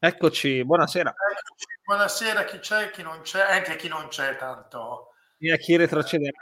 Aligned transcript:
Eccoci, 0.00 0.64
buonasera. 0.64 1.10
Eccoci, 1.10 1.66
buonasera, 1.82 2.44
chi 2.44 2.60
c'è, 2.60 2.90
chi 2.90 3.02
non 3.02 3.20
c'è, 3.22 3.40
anche 3.40 3.74
chi 3.74 3.88
non 3.88 4.06
c'è 4.06 4.36
tanto. 4.36 5.14
E 5.38 5.52
a 5.52 5.56
chi 5.56 5.74
retrocederà. 5.74 6.38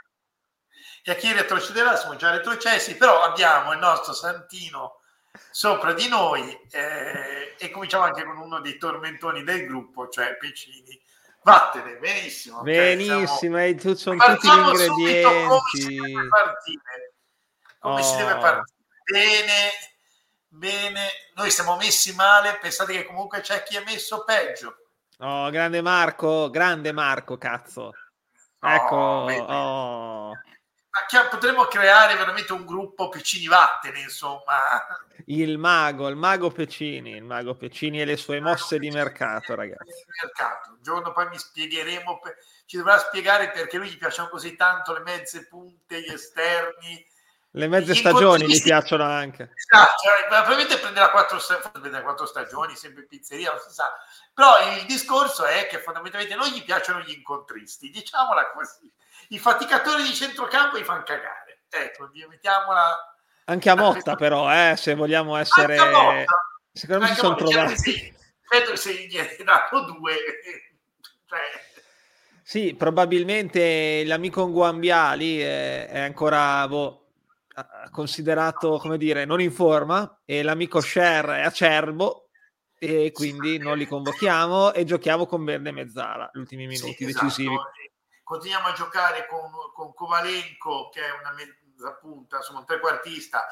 E 1.03 1.11
a 1.11 1.15
chi 1.15 1.33
retrocederà, 1.33 1.95
siamo 1.95 2.15
già 2.17 2.29
retrocessi, 2.29 2.95
però 2.97 3.23
abbiamo 3.23 3.73
il 3.73 3.79
nostro 3.79 4.13
Santino 4.13 5.01
sopra 5.49 5.93
di 5.93 6.07
noi 6.07 6.51
eh, 6.69 7.55
e 7.57 7.71
cominciamo 7.71 8.03
anche 8.03 8.23
con 8.23 8.37
uno 8.37 8.61
dei 8.61 8.77
tormentoni 8.77 9.43
del 9.43 9.65
gruppo, 9.65 10.07
cioè 10.07 10.37
Piccini. 10.37 11.01
Vattene, 11.41 11.97
benissimo. 11.97 12.61
Benissimo, 12.61 13.55
okay, 13.55 13.79
siamo... 13.79 13.95
sono 13.95 14.17
tutti 14.17 14.47
gli 14.47 14.57
ingredienti. 14.57 15.47
Come 15.47 15.61
si 15.73 15.87
deve 15.87 16.27
partire. 16.27 17.13
Come 17.79 18.01
oh. 18.01 18.03
si 18.03 18.15
deve 18.17 18.35
partire. 18.35 18.75
Bene, 19.03 19.71
bene, 20.57 21.09
noi 21.35 21.51
siamo 21.51 21.77
messi 21.77 22.13
male, 22.13 22.57
pensate 22.57 22.93
che 22.93 23.05
comunque 23.05 23.41
c'è 23.41 23.63
chi 23.63 23.77
è 23.77 23.83
messo 23.83 24.23
peggio. 24.23 24.77
Oh, 25.19 25.49
grande 25.49 25.81
Marco, 25.81 26.49
grande 26.49 26.91
Marco, 26.91 27.37
cazzo. 27.37 27.93
Ecco, 28.59 28.95
oh, 28.95 30.31
Ma 30.31 31.27
potremmo 31.29 31.65
creare 31.65 32.15
veramente 32.15 32.53
un 32.53 32.65
gruppo 32.65 33.09
Piccini 33.09 33.47
Vattene, 33.47 33.99
insomma. 33.99 34.85
Il 35.25 35.57
mago, 35.57 36.07
il 36.07 36.15
mago 36.15 36.49
Piccini, 36.49 37.11
il 37.11 37.23
mago 37.23 37.55
Piccini 37.55 38.01
e 38.01 38.05
le 38.05 38.17
sue 38.17 38.39
mosse 38.39 38.79
di 38.79 38.89
mercato, 38.89 39.55
ragazzi. 39.55 40.03
Mercato. 40.21 40.71
Un 40.71 40.81
giorno 40.81 41.11
poi 41.13 41.27
mi 41.29 41.37
spiegheremo, 41.37 42.19
ci 42.65 42.77
dovrà 42.77 42.97
spiegare 42.97 43.51
perché 43.51 43.77
lui 43.77 43.89
gli 43.89 43.97
piacciono 43.97 44.29
così 44.29 44.55
tanto 44.55 44.93
le 44.93 45.01
mezze 45.01 45.47
punte, 45.47 46.01
gli 46.01 46.11
esterni, 46.11 47.05
le 47.57 47.67
mezze 47.67 47.95
stagioni 47.95 48.45
mi 48.45 48.61
piacciono 48.61 49.03
anche. 49.03 49.51
Esatto, 49.55 50.03
cioè, 50.03 50.27
probabilmente 50.27 50.77
prenderà 50.77 51.09
quattro, 51.09 51.39
prenderà 51.71 52.03
quattro 52.03 52.25
stagioni, 52.25 52.75
sempre 52.75 53.01
in 53.01 53.07
pizzeria, 53.07 53.51
non 53.51 53.59
si 53.59 53.73
sa. 53.73 53.91
Però 54.33 54.59
il 54.75 54.85
discorso 54.85 55.45
è 55.45 55.67
che 55.67 55.79
fondamentalmente 55.79 56.35
non 56.35 56.47
gli 56.47 56.63
piacciono 56.63 56.99
gli 56.99 57.11
incontristi, 57.11 57.89
diciamola 57.89 58.51
così. 58.51 58.91
I 59.29 59.39
faticatori 59.39 60.03
di 60.03 60.13
centrocampo 60.13 60.77
gli 60.77 60.83
fanno 60.83 61.03
cagare. 61.03 61.63
Ecco, 61.69 62.09
mettiamola... 62.29 63.15
Anche 63.45 63.69
a 63.69 63.75
Motta 63.75 64.15
però, 64.15 64.51
eh, 64.51 64.75
se 64.77 64.93
vogliamo 64.93 65.35
essere... 65.35 66.25
Secondo 66.71 67.05
me 67.05 67.09
si 67.09 67.15
sono 67.15 67.35
trovati. 67.35 68.15
Credo 68.47 68.75
se 68.75 68.93
gli 68.93 69.43
dato 69.43 69.81
due. 69.81 70.15
Cioè... 71.27 71.39
Sì, 72.41 72.73
probabilmente 72.75 74.05
l'amico 74.05 74.47
Nguambiali 74.47 75.39
è, 75.39 75.87
è 75.87 75.99
ancora... 75.99 76.65
Boh, 76.67 77.06
considerato, 77.91 78.77
come 78.77 78.97
dire, 78.97 79.25
non 79.25 79.41
in 79.41 79.51
forma 79.51 80.21
e 80.25 80.43
l'amico 80.43 80.79
Sher 80.79 81.25
è 81.25 81.41
acerbo 81.41 82.29
e 82.77 83.11
quindi 83.11 83.57
non 83.57 83.77
li 83.77 83.87
convochiamo 83.87 84.73
e 84.73 84.83
giochiamo 84.85 85.25
con 85.25 85.43
Verde 85.43 85.71
Mezzala 85.71 86.29
gli 86.31 86.39
ultimi 86.39 86.67
minuti 86.67 86.93
sì, 86.93 87.05
esatto. 87.05 87.25
decisivi. 87.25 87.55
Continuiamo 88.23 88.67
a 88.67 88.73
giocare 88.73 89.25
con, 89.27 89.49
con 89.73 89.93
Kovalenko 89.93 90.89
che 90.89 91.01
è 91.01 91.11
una 91.19 91.31
mezza 91.31 91.93
punta, 91.93 92.37
insomma 92.37 92.59
un 92.59 92.65
trequartista 92.65 93.47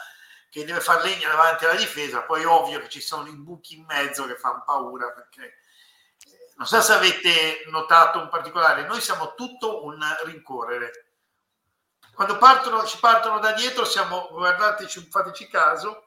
che 0.49 0.63
deve 0.63 0.79
far 0.79 1.03
legna 1.03 1.29
davanti 1.29 1.65
alla 1.65 1.75
difesa, 1.75 2.21
poi 2.21 2.45
ovvio 2.45 2.79
che 2.79 2.89
ci 2.89 3.01
sono 3.01 3.27
i 3.27 3.35
buchi 3.35 3.77
in 3.77 3.85
mezzo 3.85 4.25
che 4.25 4.35
fanno 4.35 4.63
paura 4.65 5.11
perché 5.11 5.43
eh, 5.43 6.53
non 6.57 6.67
so 6.67 6.79
se 6.81 6.93
avete 6.93 7.63
notato 7.69 8.19
un 8.19 8.29
particolare, 8.29 8.85
noi 8.85 9.01
siamo 9.01 9.33
tutto 9.33 9.83
un 9.83 9.99
rincorrere 10.25 11.04
quando 12.15 12.37
partono, 12.37 12.85
ci 12.85 12.97
partono 12.97 13.39
da 13.39 13.51
dietro 13.51 13.85
siamo, 13.85 14.29
guardateci, 14.31 15.07
fateci 15.11 15.47
caso, 15.47 16.05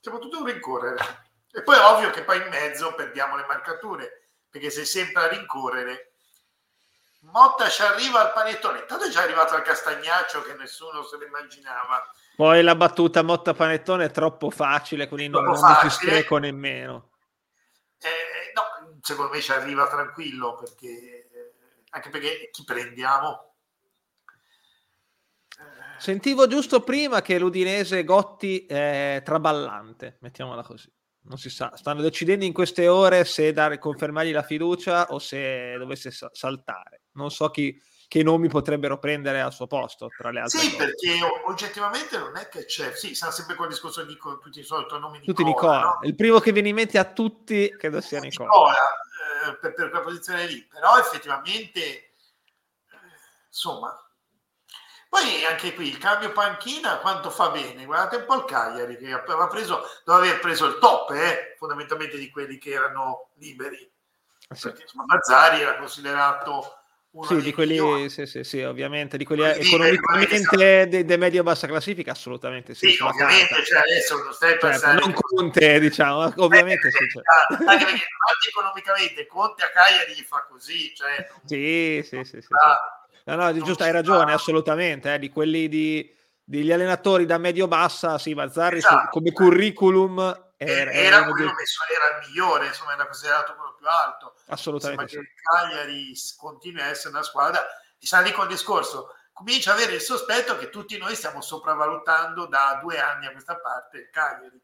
siamo 0.00 0.18
tutti 0.18 0.36
un 0.36 0.44
rincorrere. 0.44 1.30
E 1.50 1.62
poi 1.62 1.76
è 1.76 1.84
ovvio 1.84 2.10
che 2.10 2.24
poi 2.24 2.38
in 2.38 2.48
mezzo 2.48 2.94
perdiamo 2.94 3.36
le 3.36 3.46
marcature, 3.46 4.30
perché 4.50 4.68
sei 4.70 4.84
sempre 4.84 5.22
a 5.22 5.28
rincorrere. 5.28 6.10
Motta 7.20 7.68
ci 7.70 7.82
arriva 7.82 8.20
al 8.20 8.32
panettone, 8.32 8.80
intanto 8.80 9.04
è 9.04 9.08
già 9.08 9.22
arrivato 9.22 9.54
al 9.54 9.62
castagnaccio 9.62 10.42
che 10.42 10.54
nessuno 10.54 11.02
se 11.04 11.16
lo 11.16 11.24
immaginava. 11.24 12.02
Poi 12.36 12.62
la 12.62 12.74
battuta 12.74 13.22
Motta 13.22 13.54
Panettone 13.54 14.06
è 14.06 14.10
troppo 14.10 14.50
facile, 14.50 15.06
quindi 15.06 15.28
non, 15.28 15.44
non 15.44 15.78
ci 15.80 15.88
spreco 15.88 16.36
nemmeno. 16.38 17.10
Eh, 17.98 18.52
no, 18.54 18.98
secondo 19.00 19.30
me 19.32 19.40
ci 19.40 19.52
arriva 19.52 19.86
tranquillo, 19.86 20.56
perché, 20.56 21.52
anche 21.90 22.10
perché 22.10 22.50
chi 22.50 22.64
prendiamo? 22.64 23.53
Sentivo 25.98 26.46
giusto 26.46 26.80
prima 26.82 27.22
che 27.22 27.38
l'Udinese 27.38 28.04
Gotti 28.04 28.66
è 28.66 29.22
traballante, 29.24 30.18
mettiamola 30.20 30.62
così. 30.62 30.92
Non 31.26 31.38
si 31.38 31.48
sa, 31.48 31.74
stanno 31.74 32.02
decidendo 32.02 32.44
in 32.44 32.52
queste 32.52 32.86
ore 32.86 33.24
se 33.24 33.52
dare, 33.52 33.78
confermargli 33.78 34.32
la 34.32 34.42
fiducia 34.42 35.06
o 35.08 35.18
se 35.18 35.74
dovesse 35.78 36.10
saltare. 36.10 37.04
Non 37.12 37.30
so 37.30 37.48
chi, 37.48 37.80
che 38.08 38.22
nomi 38.22 38.48
potrebbero 38.48 38.98
prendere 38.98 39.40
al 39.40 39.52
suo 39.52 39.66
posto 39.66 40.08
tra 40.16 40.30
le 40.30 40.40
altre 40.40 40.58
sì, 40.58 40.70
cose. 40.70 40.84
perché 40.84 41.18
oggettivamente 41.46 42.18
non 42.18 42.36
è 42.36 42.48
che 42.48 42.64
c'è, 42.64 42.94
sì, 42.94 43.14
sarà 43.14 43.32
sempre 43.32 43.56
quel 43.56 43.70
discorso 43.70 44.04
di 44.04 44.16
tutti 44.16 44.60
i 44.60 44.62
soliti 44.62 44.98
nomi 44.98 45.20
Tutti 45.20 45.42
Nicola. 45.42 45.80
No? 45.80 45.98
Il 46.02 46.14
primo 46.14 46.38
che 46.40 46.52
viene 46.52 46.68
in 46.68 46.74
mente 46.74 46.98
a 46.98 47.04
tutti 47.04 47.74
credo 47.76 48.00
sia 48.00 48.20
Nicola. 48.20 48.48
Nicola 48.50 48.74
eh, 48.74 49.56
per, 49.60 49.74
per, 49.74 49.88
quella 49.88 50.04
posizione 50.04 50.46
lì, 50.46 50.66
però 50.70 50.98
effettivamente, 50.98 51.80
eh, 51.80 52.12
insomma, 53.48 54.03
poi 55.14 55.44
anche 55.44 55.72
qui 55.74 55.86
il 55.86 55.98
cambio 55.98 56.32
panchina 56.32 56.98
quanto 56.98 57.30
fa 57.30 57.50
bene, 57.50 57.84
guardate 57.84 58.16
un 58.16 58.24
po' 58.24 58.34
il 58.34 58.44
Cagliari 58.46 58.96
che 58.96 59.12
aveva 59.12 59.46
preso, 59.46 59.88
doveva 60.04 60.26
aver 60.26 60.40
preso 60.40 60.66
il 60.66 60.78
top 60.78 61.12
eh, 61.12 61.54
fondamentalmente 61.56 62.18
di 62.18 62.30
quelli 62.30 62.58
che 62.58 62.70
erano 62.70 63.28
liberi. 63.34 63.88
Sì. 64.50 64.62
Perché 64.62 64.82
insomma, 64.82 65.04
Mazzari 65.06 65.60
era 65.60 65.76
considerato 65.76 66.78
uno 67.12 67.26
sì, 67.26 67.36
di 67.36 67.52
quelli, 67.52 68.10
sì, 68.10 68.26
sì, 68.26 68.42
sì, 68.42 68.62
ovviamente, 68.62 69.16
di 69.16 69.24
quelli 69.24 69.44
economicamente 69.44 70.88
di, 70.88 71.04
di 71.04 71.16
medio-bassa 71.16 71.68
classifica, 71.68 72.10
assolutamente 72.10 72.74
sì. 72.74 72.90
Sì, 72.90 73.00
ovviamente, 73.00 73.64
cioè 73.64 73.78
adesso 73.78 74.20
non 74.20 74.32
stai 74.32 74.58
pensando... 74.58 75.00
Non 75.00 75.12
Conte, 75.12 75.78
diciamo, 75.78 76.32
ovviamente 76.38 76.90
sì. 76.90 77.06
Cioè. 77.08 77.22
Anche 77.68 77.84
perché 77.84 78.48
economicamente 78.48 79.26
Conte 79.28 79.62
a 79.62 79.70
Cagliari 79.70 80.12
gli 80.12 80.24
fa 80.24 80.44
così, 80.50 80.92
cioè... 80.92 81.30
Sì, 81.46 82.02
sì, 82.02 82.24
sì, 82.24 82.40
sì. 82.40 82.48
Ah, 82.50 83.03
No, 83.24 83.36
no, 83.36 83.52
giusto, 83.52 83.84
hai 83.84 83.92
ragione, 83.92 84.32
assolutamente. 84.32 85.14
Eh, 85.14 85.18
di 85.18 85.30
quelli 85.30 85.68
di, 85.68 86.14
degli 86.42 86.70
allenatori 86.70 87.24
da 87.24 87.38
medio-bassa, 87.38 88.18
sì, 88.18 88.34
Mazzarri 88.34 88.78
esatto. 88.78 89.08
come 89.10 89.32
curriculum 89.32 90.18
era, 90.56 90.90
era, 90.90 90.92
era, 90.92 91.24
quello 91.24 91.52
messo, 91.52 91.82
era 91.90 92.18
il 92.18 92.28
migliore, 92.28 92.66
insomma, 92.66 92.92
era 92.92 93.06
considerato 93.06 93.54
quello 93.54 93.74
più 93.74 93.86
alto. 93.88 94.34
Assolutamente. 94.46 95.08
Sì. 95.08 95.14
che 95.16 95.20
il 95.20 95.28
Cagliari 95.42 96.12
continui 96.36 96.82
a 96.82 96.86
essere 96.86 97.10
una 97.10 97.22
squadra, 97.22 97.66
e 97.98 98.06
sa 98.06 98.20
lì 98.20 98.30
con 98.32 98.44
il 98.44 98.50
discorso, 98.50 99.14
comincia 99.32 99.72
ad 99.72 99.78
avere 99.78 99.94
il 99.94 100.00
sospetto 100.00 100.56
che 100.56 100.70
tutti 100.70 100.96
noi 100.98 101.14
stiamo 101.14 101.40
sopravvalutando 101.40 102.46
da 102.46 102.78
due 102.82 103.00
anni 103.00 103.26
a 103.26 103.32
questa 103.32 103.56
parte 103.56 103.98
il 103.98 104.10
Cagliari. 104.10 104.60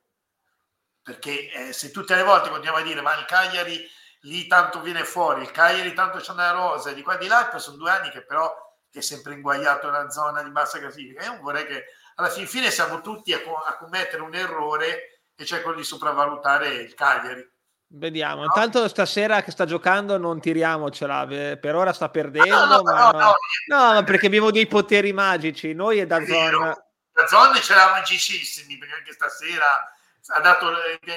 Perché 1.03 1.51
eh, 1.51 1.73
se 1.73 1.91
tutte 1.91 2.15
le 2.15 2.23
volte 2.23 2.51
continuiamo 2.51 2.79
a 2.79 2.87
dire 2.87 3.01
ma 3.01 3.19
il 3.19 3.25
Cagliari 3.25 3.89
lì 4.23 4.47
tanto 4.47 4.81
viene 4.81 5.05
fuori, 5.05 5.43
il 5.43 5.51
Cagliari 5.51 5.93
tanto 5.95 6.19
c'è 6.19 6.33
una 6.33 6.51
rosa, 6.51 6.93
di 6.93 7.03
qua 7.03 7.15
e 7.15 7.19
di 7.19 7.27
là, 7.27 7.51
sono 7.57 7.77
due 7.77 7.91
anni 7.91 8.11
che 8.11 8.25
però 8.25 8.53
è 8.93 9.01
sempre 9.01 9.35
inguagliato 9.35 9.91
nella 9.91 10.11
zona 10.11 10.43
di 10.43 10.51
bassa 10.51 10.79
classifica. 10.79 11.25
Io 11.25 11.39
vorrei 11.41 11.65
che 11.67 11.85
alla 12.17 12.29
fin 12.29 12.47
fine 12.47 12.71
siamo 12.71 13.01
tutti 13.01 13.33
a, 13.33 13.41
co- 13.41 13.57
a 13.57 13.77
commettere 13.77 14.23
un 14.23 14.35
errore 14.35 15.23
e 15.35 15.45
cioè 15.45 15.63
quello 15.63 15.79
di 15.79 15.85
sopravvalutare 15.85 16.69
il 16.69 16.95
Cagliari. 16.95 17.49
Vediamo, 17.93 18.41
no? 18.41 18.45
intanto 18.45 18.87
stasera 18.87 19.43
che 19.43 19.51
sta 19.51 19.65
giocando 19.65 20.17
non 20.17 20.41
tiriamocela, 20.41 21.27
per 21.61 21.75
ora 21.75 21.93
sta 21.93 22.09
perdendo, 22.09 22.67
no, 22.67 22.77
no, 22.77 22.83
ma... 22.83 23.35
no, 23.67 23.93
no, 23.95 24.05
perché 24.05 24.27
abbiamo 24.27 24.53
dei 24.53 24.69
poteri 24.69 25.13
magici, 25.13 25.73
noi 25.73 25.99
e 25.99 26.07
da 26.07 26.25
zona... 26.25 26.85
Da 27.13 27.27
zona 27.27 27.59
c'era 27.59 27.91
magicissimi, 27.91 28.79
perché 28.79 28.95
anche 28.95 29.13
stasera 29.13 29.67
ha 30.29 30.41
dato, 30.41 30.71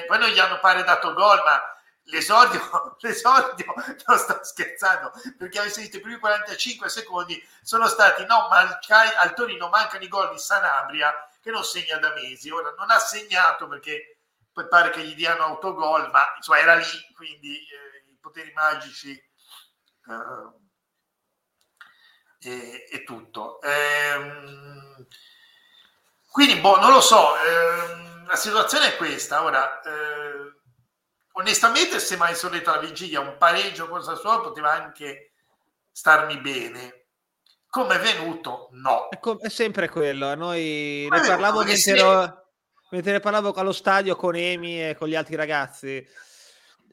poi 0.06 0.18
non 0.18 0.28
gli 0.30 0.38
hanno 0.40 0.58
pare 0.58 0.82
dato 0.82 1.12
gol, 1.12 1.40
ma 1.44 1.60
L'esordio, 2.06 2.96
l'esordio, 3.00 3.74
non 4.06 4.18
sto 4.18 4.40
scherzando, 4.42 5.12
perché 5.38 5.58
avete 5.58 5.80
visto 5.80 5.96
i 5.96 6.00
primi 6.00 6.18
45 6.18 6.88
secondi 6.88 7.42
sono 7.62 7.86
stati, 7.88 8.26
no, 8.26 8.48
ma 8.48 8.78
al, 9.18 9.34
Torino 9.34 9.68
mancano 9.68 10.04
i 10.04 10.08
gol 10.08 10.30
di 10.30 10.38
Sanabria 10.38 11.12
che 11.40 11.50
non 11.50 11.64
segna 11.64 11.96
da 11.96 12.12
mesi, 12.12 12.50
ora 12.50 12.74
non 12.76 12.90
ha 12.90 12.98
segnato 12.98 13.68
perché 13.68 14.18
poi 14.52 14.68
pare 14.68 14.90
che 14.90 15.02
gli 15.02 15.14
diano 15.14 15.44
autogol, 15.44 16.10
ma 16.10 16.34
insomma 16.36 16.58
era 16.58 16.74
lì, 16.74 17.12
quindi 17.14 17.56
eh, 17.56 18.10
i 18.10 18.18
poteri 18.20 18.52
magici 18.52 19.10
eh, 19.10 20.52
e, 22.40 22.88
e, 22.90 23.04
tutto. 23.04 23.60
Ehm, 23.62 25.06
quindi, 26.30 26.60
boh, 26.60 26.78
non 26.78 26.92
lo 26.92 27.00
so, 27.00 27.36
ehm, 27.36 28.26
la 28.26 28.36
situazione 28.36 28.88
è 28.88 28.96
questa, 28.96 29.42
ora... 29.42 29.80
Eh, 29.80 30.62
onestamente, 31.34 31.98
se 31.98 32.16
mai 32.16 32.34
sono 32.34 32.54
detto 32.54 32.70
alla 32.70 32.80
vigilia 32.80 33.20
un 33.20 33.36
pareggio 33.38 33.88
con 33.88 34.02
Sassuolo 34.02 34.42
poteva 34.42 34.72
anche 34.72 35.32
starmi 35.90 36.38
bene. 36.38 37.06
Come 37.68 37.96
è 37.96 38.00
venuto? 38.00 38.68
No. 38.72 39.08
È, 39.08 39.18
com- 39.18 39.38
è 39.38 39.48
sempre 39.48 39.88
quello. 39.88 40.28
A 40.28 40.34
noi 40.34 41.08
ne 41.10 41.20
parlavo 41.20 41.64
mentre, 41.64 41.96
ero, 41.96 42.46
mentre 42.90 43.12
ne 43.12 43.20
parlavo 43.20 43.52
allo 43.52 43.72
stadio 43.72 44.14
con 44.14 44.36
Emi 44.36 44.90
e 44.90 44.94
con 44.96 45.08
gli 45.08 45.16
altri 45.16 45.34
ragazzi. 45.34 46.06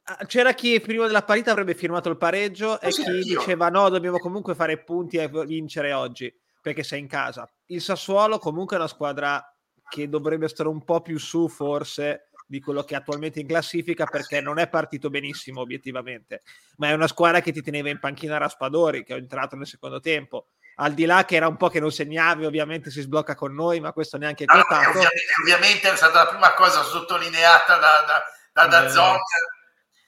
ah, 0.05 0.25
c'era 0.25 0.53
chi 0.53 0.79
prima 0.81 1.05
della 1.05 1.23
partita 1.23 1.51
avrebbe 1.51 1.75
firmato 1.75 2.09
il 2.09 2.17
pareggio 2.17 2.79
e 2.81 2.89
chi 2.89 3.01
io. 3.01 3.39
diceva 3.39 3.69
no, 3.69 3.89
dobbiamo 3.89 4.17
comunque 4.17 4.55
fare 4.55 4.83
punti 4.83 5.17
e 5.17 5.27
vincere 5.27 5.93
oggi 5.93 6.33
perché 6.61 6.83
sei 6.83 6.99
in 6.99 7.07
casa. 7.07 7.47
Il 7.67 7.81
Sassuolo 7.81 8.39
comunque 8.39 8.75
è 8.75 8.79
una 8.79 8.87
squadra 8.87 9.45
che 9.87 10.09
dovrebbe 10.09 10.47
stare 10.47 10.69
un 10.69 10.83
po' 10.83 11.01
più 11.01 11.19
su 11.19 11.47
forse 11.47 12.29
di 12.51 12.59
quello 12.59 12.83
che 12.83 12.95
è 12.95 12.97
attualmente 12.97 13.39
in 13.39 13.47
classifica 13.47 14.03
perché 14.03 14.41
non 14.41 14.59
è 14.59 14.67
partito 14.67 15.09
benissimo 15.09 15.61
obiettivamente, 15.61 16.41
ma 16.75 16.89
è 16.89 16.91
una 16.91 17.07
squadra 17.07 17.39
che 17.39 17.53
ti 17.53 17.61
teneva 17.61 17.87
in 17.87 17.97
panchina 17.97 18.37
Raspadori 18.37 19.05
che 19.05 19.13
è 19.13 19.17
entrato 19.17 19.55
nel 19.55 19.65
secondo 19.65 20.01
tempo. 20.01 20.47
Al 20.75 20.93
di 20.93 21.05
là 21.05 21.23
che 21.23 21.37
era 21.37 21.47
un 21.47 21.55
po' 21.55 21.69
che 21.69 21.79
non 21.79 21.91
segnavi, 21.91 22.43
ovviamente 22.43 22.91
si 22.91 22.99
sblocca 22.99 23.35
con 23.35 23.53
noi, 23.53 23.79
ma 23.79 23.93
questo 23.93 24.17
neanche 24.17 24.43
è 24.43 24.47
contato. 24.47 24.89
ovviamente, 24.89 25.33
ovviamente, 25.41 25.91
è 25.93 25.95
stata 25.95 26.23
la 26.23 26.29
prima 26.29 26.53
cosa 26.53 26.83
sottolineata 26.83 27.77
da, 27.77 28.23
da, 28.51 28.67
da, 28.67 28.85
da 28.85 29.13
eh. 29.13 29.17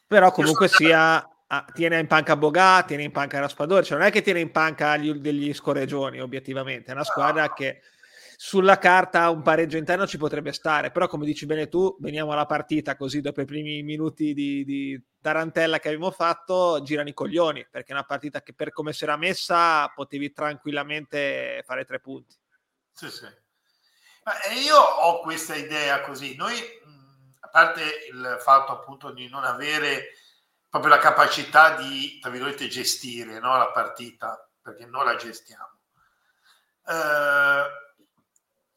Però 0.05 0.31
comunque 0.31 0.67
sia, 0.67 1.25
ah, 1.47 1.65
tiene 1.73 1.97
in 1.99 2.07
panca 2.07 2.35
Bogà, 2.35 2.83
tiene 2.83 3.03
in 3.03 3.11
panca 3.11 3.39
Raspadori, 3.39 3.85
cioè 3.85 3.97
non 3.97 4.07
è 4.07 4.11
che 4.11 4.21
tiene 4.21 4.41
in 4.41 4.51
panca 4.51 4.97
gli, 4.97 5.13
degli 5.13 5.53
scorreggioni, 5.53 6.19
obiettivamente, 6.19 6.91
è 6.91 6.93
una 6.93 7.05
squadra 7.05 7.53
che 7.53 7.79
sulla 8.35 8.77
carta 8.77 9.29
un 9.29 9.41
pareggio 9.41 9.77
interno 9.77 10.07
ci 10.07 10.17
potrebbe 10.17 10.53
stare, 10.53 10.91
però 10.91 11.07
come 11.07 11.25
dici 11.25 11.45
bene 11.45 11.67
tu, 11.67 11.95
veniamo 11.99 12.31
alla 12.31 12.45
partita 12.45 12.95
così 12.95 13.21
dopo 13.21 13.41
i 13.41 13.45
primi 13.45 13.83
minuti 13.83 14.33
di, 14.33 14.63
di 14.63 15.01
tarantella 15.21 15.79
che 15.79 15.87
abbiamo 15.89 16.11
fatto, 16.11 16.81
girano 16.83 17.09
i 17.09 17.13
coglioni, 17.13 17.67
perché 17.69 17.91
è 17.91 17.95
una 17.95 18.05
partita 18.05 18.41
che 18.41 18.53
per 18.53 18.71
come 18.71 18.93
si 18.93 19.03
era 19.03 19.17
messa 19.17 19.87
potevi 19.89 20.31
tranquillamente 20.31 21.63
fare 21.65 21.85
tre 21.85 21.99
punti. 21.99 22.35
Sì, 22.91 23.09
sì. 23.09 23.27
Ma 24.23 24.33
io 24.53 24.77
ho 24.77 25.19
questa 25.21 25.55
idea 25.55 26.01
così, 26.01 26.35
noi 26.35 26.57
a 27.39 27.47
parte 27.49 27.81
il 28.11 28.37
fatto 28.39 28.71
appunto 28.71 29.11
di 29.11 29.27
non 29.27 29.43
avere 29.43 30.13
proprio 30.69 30.91
la 30.91 30.99
capacità 30.99 31.75
di, 31.75 32.17
tra 32.19 32.31
virgolette, 32.31 32.67
gestire 32.67 33.39
no, 33.39 33.57
la 33.57 33.69
partita, 33.71 34.49
perché 34.61 34.85
non 34.85 35.05
la 35.05 35.15
gestiamo. 35.15 35.79
Eh, 36.87 37.82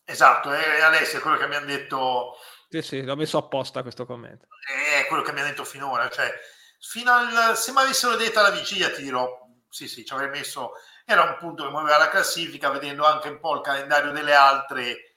Esatto, 0.08 0.52
è 0.52 0.80
Alessia 0.80 1.20
quello 1.20 1.36
che 1.36 1.48
mi 1.48 1.56
hanno 1.56 1.66
detto. 1.66 2.38
Sì, 2.68 2.80
sì, 2.80 3.02
l'ho 3.02 3.16
messo 3.16 3.38
apposta 3.38 3.82
questo 3.82 4.06
commento. 4.06 4.46
È 4.94 5.04
quello 5.08 5.22
che 5.22 5.32
mi 5.32 5.40
hanno 5.40 5.48
detto 5.48 5.64
finora, 5.64 6.08
cioè, 6.08 6.32
fino 6.78 7.12
al, 7.12 7.56
se 7.56 7.72
mi 7.72 7.80
avessero 7.80 8.14
detto 8.14 8.38
alla 8.38 8.50
vigilia 8.50 8.92
ti 8.92 9.02
dirò, 9.02 9.28
sì, 9.68 9.88
sì, 9.88 10.04
ci 10.04 10.12
avrei 10.12 10.28
messo, 10.28 10.74
era 11.04 11.22
un 11.22 11.36
punto 11.38 11.64
che 11.64 11.70
muoveva 11.70 11.98
la 11.98 12.08
classifica, 12.08 12.70
vedendo 12.70 13.04
anche 13.04 13.28
un 13.28 13.40
po' 13.40 13.54
il 13.54 13.62
calendario 13.62 14.12
delle 14.12 14.32
altre, 14.32 15.16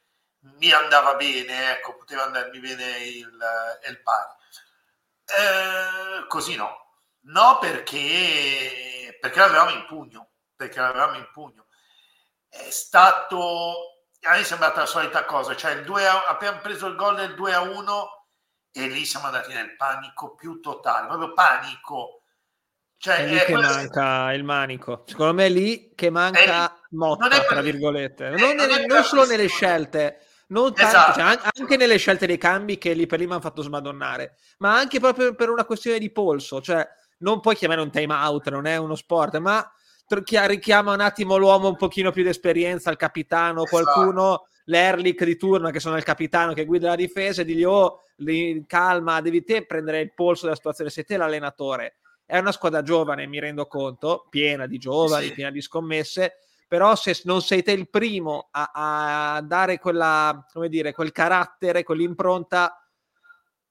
mi 0.57 0.71
andava 0.71 1.13
bene, 1.13 1.73
ecco, 1.73 1.95
poteva 1.95 2.23
andarmi 2.23 2.59
bene 2.59 2.97
il, 2.97 3.37
il 3.89 4.01
pari. 4.01 4.31
Eh, 5.25 6.27
così 6.27 6.55
no, 6.55 6.95
no 7.25 7.59
perché, 7.59 9.17
perché 9.21 9.39
l'avevamo 9.39 9.69
in 9.69 9.85
pugno, 9.85 10.31
perché 10.55 10.79
l'avevamo 10.79 11.17
in 11.17 11.29
pugno. 11.31 11.67
È 12.47 12.71
stato 12.71 13.98
a 14.21 14.31
me 14.31 14.39
è 14.39 14.43
sembrata 14.43 14.81
la 14.81 14.85
solita 14.85 15.25
cosa, 15.25 15.55
cioè 15.55 15.71
il 15.71 15.83
2 15.83 16.07
a, 16.07 16.25
abbiamo 16.27 16.59
preso 16.59 16.87
il 16.87 16.95
gol 16.95 17.15
del 17.15 17.35
2 17.35 17.53
a 17.53 17.61
1 17.61 18.27
e 18.71 18.87
lì 18.87 19.05
siamo 19.05 19.27
andati 19.27 19.53
nel 19.53 19.75
panico 19.75 20.35
più 20.35 20.59
totale, 20.59 21.07
proprio 21.07 21.33
panico. 21.33 22.21
Cioè, 22.97 23.15
è 23.15 23.27
lì 23.27 23.37
è 23.37 23.45
che 23.45 23.53
manca 23.53 24.33
il 24.33 24.43
manico. 24.43 25.03
Secondo 25.07 25.33
me 25.33 25.45
è 25.45 25.49
lì 25.49 25.93
che 25.95 26.09
manca 26.09 26.79
lì, 26.89 26.97
Motta, 26.97 27.29
tra 27.29 27.61
virgolette. 27.61 28.27
Eh, 28.27 28.29
non, 28.31 28.55
nelle, 28.55 28.85
non 28.85 29.03
solo 29.03 29.25
nelle 29.25 29.47
scelte, 29.47 30.19
non 30.47 30.73
tanto, 30.73 30.89
esatto. 30.89 31.19
cioè, 31.19 31.51
anche 31.61 31.77
nelle 31.77 31.97
scelte 31.97 32.27
dei 32.27 32.37
cambi 32.37 32.77
che 32.77 32.93
lì 32.93 33.05
per 33.05 33.19
lì 33.19 33.25
mi 33.25 33.31
hanno 33.31 33.41
fatto 33.41 33.61
smadonnare, 33.61 34.35
ma 34.57 34.75
anche 34.75 34.99
proprio 34.99 35.33
per 35.33 35.49
una 35.49 35.63
questione 35.63 35.97
di 35.97 36.11
polso. 36.11 36.61
Cioè, 36.61 36.85
non 37.19 37.39
puoi 37.39 37.55
chiamare 37.55 37.81
un 37.81 37.89
time 37.89 38.13
out, 38.13 38.49
non 38.49 38.65
è 38.65 38.75
uno 38.75 38.95
sport, 38.95 39.37
ma 39.37 39.65
richiama 40.47 40.93
un 40.93 41.01
attimo 41.01 41.37
l'uomo 41.37 41.69
un 41.69 41.75
pochino 41.75 42.11
più 42.11 42.23
di 42.23 42.29
esperienza, 42.29 42.89
il 42.89 42.97
capitano, 42.97 43.63
esatto. 43.63 43.83
qualcuno, 43.83 44.47
l'Erlich 44.65 45.23
di 45.23 45.37
turno 45.37 45.69
che 45.69 45.79
sono 45.79 45.97
il 45.97 46.03
capitano 46.03 46.53
che 46.53 46.65
guida 46.65 46.89
la 46.89 46.95
difesa 46.95 47.41
e 47.41 47.45
digli 47.45 47.63
oh, 47.63 48.01
calma, 48.67 49.21
devi 49.21 49.43
te 49.43 49.65
prendere 49.65 50.01
il 50.01 50.13
polso 50.13 50.43
della 50.43 50.55
situazione, 50.55 50.89
sei 50.89 51.05
te 51.05 51.17
l'allenatore. 51.17 51.95
È 52.25 52.37
una 52.37 52.51
squadra 52.51 52.83
giovane, 52.83 53.25
mi 53.25 53.39
rendo 53.39 53.65
conto, 53.65 54.27
piena 54.29 54.67
di 54.67 54.77
giovani, 54.77 55.27
sì. 55.27 55.33
piena 55.33 55.49
di 55.49 55.61
scommesse, 55.61 56.35
però 56.67 56.95
se 56.95 57.19
non 57.23 57.41
sei 57.41 57.63
te 57.63 57.71
il 57.71 57.89
primo 57.89 58.49
a, 58.51 58.71
a 59.35 59.41
dare 59.41 59.79
quella, 59.79 60.45
come 60.53 60.69
dire, 60.69 60.93
quel 60.93 61.11
carattere, 61.11 61.83
quell'impronta 61.83 62.79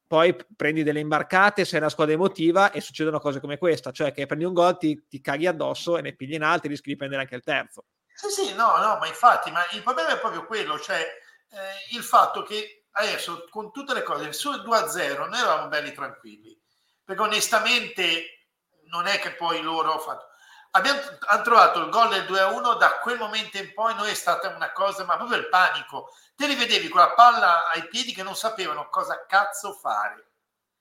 poi 0.09 0.35
prendi 0.57 0.83
delle 0.83 1.01
imbarcate, 1.01 1.67
sei 1.67 1.79
una 1.79 1.91
squadra 1.91 2.15
emotiva 2.15 2.73
e 2.73 2.81
succedono 2.81 3.21
cose 3.21 3.41
come 3.41 3.59
questa, 3.59 3.93
cioè 3.93 4.11
che 4.11 4.25
prendi 4.25 4.45
un 4.45 4.55
gol, 4.55 4.79
ti, 4.79 5.05
ti 5.07 5.21
caghi 5.21 5.47
addosso 5.47 5.99
e 5.99 6.01
ne 6.01 6.17
pigli 6.17 6.33
in 6.33 6.43
altri, 6.43 6.71
rischi 6.71 6.89
di 6.89 6.97
prendere 6.97 7.23
anche 7.23 7.37
il 7.37 7.43
terzo. 7.43 7.85
Sì, 8.15 8.31
sì, 8.31 8.55
no, 8.55 8.79
no, 8.79 8.97
ma 8.99 9.07
infatti, 9.07 9.51
ma 9.51 9.61
il 9.73 9.83
problema 9.83 10.15
è 10.15 10.19
proprio 10.19 10.47
quello, 10.47 10.81
cioè 10.81 10.99
eh, 10.99 11.97
il 11.97 12.03
fatto 12.03 12.43
che 12.43 12.87
adesso 12.93 13.45
con 13.51 13.71
tutte 13.71 13.95
le 13.95 14.03
cose, 14.03 14.33
sul 14.33 14.63
2-0 14.63 15.29
noi 15.29 15.39
eravamo 15.39 15.69
belli 15.69 15.93
tranquilli, 15.93 16.59
perché 17.05 17.23
onestamente 17.23 18.47
non 18.87 19.07
è 19.07 19.19
che 19.19 19.33
poi 19.33 19.61
loro 19.61 19.91
hanno 19.91 20.01
fatto... 20.01 20.27
Abbiamo, 20.73 21.01
hanno 21.27 21.43
trovato 21.43 21.81
il 21.81 21.91
gol 21.91 22.09
del 22.09 22.25
2-1, 22.25 22.79
da 22.79 22.99
quel 22.99 23.19
momento 23.19 23.59
in 23.59 23.73
poi 23.75 23.95
noi 23.95 24.11
è 24.11 24.15
stata 24.15 24.49
una 24.49 24.73
cosa, 24.73 25.05
ma 25.05 25.17
proprio 25.17 25.39
il 25.39 25.49
panico, 25.49 26.11
te 26.39 26.47
li 26.47 26.55
vedevi 26.55 26.89
con 26.89 27.01
la 27.01 27.15
palla 27.15 27.69
ai 27.69 27.89
piedi 27.89 28.15
che 28.15 28.23
non 28.23 28.37
sapevano 28.37 28.89
cosa 28.91 29.27
cazzo 29.27 29.73
fare. 29.73 30.31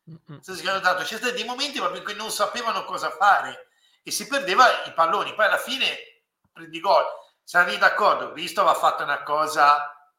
Dato, 0.04 1.04
c'è 1.04 1.18
stati 1.18 1.34
dei 1.34 1.46
momenti 1.46 1.80
proprio 1.80 1.98
in 1.98 2.06
cui 2.06 2.14
non 2.14 2.30
sapevano 2.30 2.86
cosa 2.86 3.10
fare 3.10 3.70
e 4.04 4.12
si 4.12 4.28
perdeva 4.28 4.84
i 4.84 4.94
palloni. 4.94 5.34
Poi 5.34 5.46
alla 5.46 5.58
fine 5.58 6.22
prendi 6.54 6.80
gol. 6.80 7.04
Siamo 7.44 7.76
d'accordo, 7.76 8.34
Cristo 8.34 8.62
aveva 8.62 8.78
fatto 8.78 9.02
una 9.02 9.24
cosa, 9.24 10.14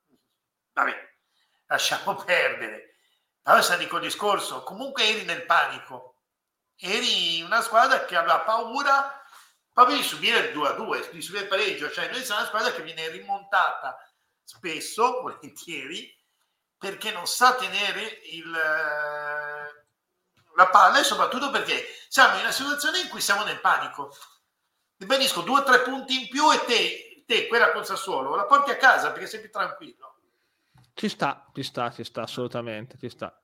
vabbè, 0.73 1.09
lasciamo 1.67 2.17
perdere. 2.27 2.97
Però 3.41 3.63
se 3.63 3.79
dico 3.79 3.99
il 3.99 4.03
discorso, 4.03 4.65
comunque 4.65 5.05
eri 5.05 5.25
nel 5.25 5.47
panico. 5.47 6.17
Eri 6.77 7.43
una 7.43 7.63
squadra 7.63 8.05
che 8.05 8.17
aveva 8.17 8.41
paura 8.41 9.23
proprio 9.73 9.97
di 9.97 10.03
subire 10.03 10.49
il 10.49 10.53
2 10.53 10.69
a 10.69 10.73
2, 10.73 11.11
di 11.13 11.23
subire 11.23 11.45
il 11.45 11.49
pareggio. 11.49 11.89
Cioè, 11.93 12.11
noi 12.11 12.25
siamo 12.25 12.41
una 12.41 12.49
squadra 12.49 12.73
che 12.73 12.83
viene 12.83 13.09
rimontata 13.09 13.97
spesso, 14.49 15.21
volentieri, 15.21 16.17
perché 16.79 17.13
non 17.13 17.27
sa 17.27 17.55
tenere 17.57 18.21
il, 18.33 18.55
eh, 18.55 19.85
la 20.55 20.69
palla 20.71 21.01
e 21.01 21.05
soprattutto 21.05 21.51
perché 21.51 21.85
siamo 22.09 22.37
in 22.37 22.41
una 22.41 22.53
situazione 22.53 23.01
in 23.01 23.09
cui 23.09 23.21
siamo 23.21 23.45
nel 23.45 23.61
panico. 23.61 24.15
Ribadisco, 24.97 25.43
due 25.43 25.61
o 25.61 25.63
tre 25.65 25.81
punti 25.83 26.23
in 26.23 26.29
più 26.29 26.51
e 26.53 26.65
te, 26.65 27.25
te, 27.27 27.47
quella 27.47 27.73
con 27.73 27.85
Sassuolo, 27.85 28.35
la 28.35 28.47
porti 28.47 28.71
a 28.71 28.77
casa 28.77 29.13
perché 29.13 29.27
sei 29.27 29.41
più 29.41 29.51
tranquillo. 29.51 30.15
Ci 30.95 31.09
sta, 31.09 31.47
ci 31.53 31.63
sta, 31.63 31.93
ci 31.93 32.03
sta, 32.03 32.23
assolutamente, 32.23 32.97
ci 32.99 33.09
sta. 33.09 33.41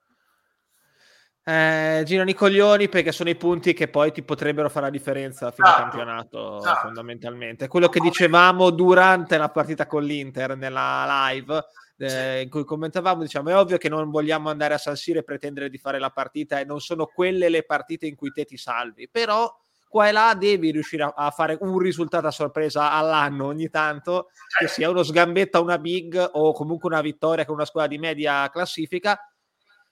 Eh, 1.46 2.02
girano 2.06 2.30
i 2.30 2.34
coglioni 2.34 2.88
perché 2.88 3.12
sono 3.12 3.28
i 3.28 3.36
punti 3.36 3.74
che 3.74 3.88
poi 3.88 4.12
ti 4.12 4.22
potrebbero 4.22 4.70
fare 4.70 4.86
la 4.86 4.90
differenza 4.90 5.50
fino 5.50 5.66
esatto, 5.66 5.82
al 5.82 5.90
campionato 5.90 6.58
esatto. 6.58 6.80
fondamentalmente. 6.80 7.68
Quello 7.68 7.88
che 7.88 8.00
dicevamo 8.00 8.70
durante 8.70 9.36
la 9.36 9.50
partita 9.50 9.86
con 9.86 10.04
l'Inter 10.04 10.56
nella 10.56 11.28
live 11.28 11.64
eh, 11.98 12.40
in 12.40 12.48
cui 12.48 12.64
commentavamo 12.64 13.22
diciamo 13.22 13.50
è 13.50 13.56
ovvio 13.56 13.76
che 13.76 13.88
non 13.88 14.10
vogliamo 14.10 14.48
andare 14.48 14.74
a 14.74 14.78
San 14.78 14.96
Siro 14.96 15.18
e 15.18 15.22
pretendere 15.22 15.68
di 15.68 15.78
fare 15.78 15.98
la 15.98 16.10
partita 16.10 16.58
e 16.58 16.64
non 16.64 16.80
sono 16.80 17.06
quelle 17.06 17.48
le 17.48 17.64
partite 17.64 18.06
in 18.06 18.16
cui 18.16 18.32
te 18.32 18.44
ti 18.44 18.56
salvi 18.56 19.08
però 19.08 19.52
qua 19.86 20.08
e 20.08 20.12
là 20.12 20.34
devi 20.36 20.72
riuscire 20.72 21.04
a, 21.04 21.12
a 21.14 21.30
fare 21.30 21.56
un 21.60 21.78
risultato 21.78 22.26
a 22.26 22.32
sorpresa 22.32 22.90
all'anno 22.90 23.46
ogni 23.46 23.68
tanto 23.68 24.30
che 24.58 24.66
sia 24.66 24.90
uno 24.90 25.04
sgambetto 25.04 25.58
a 25.58 25.60
una 25.60 25.78
big 25.78 26.30
o 26.32 26.52
comunque 26.52 26.88
una 26.88 27.00
vittoria 27.00 27.44
con 27.44 27.54
una 27.54 27.64
squadra 27.64 27.90
di 27.90 27.98
media 27.98 28.48
classifica 28.50 29.18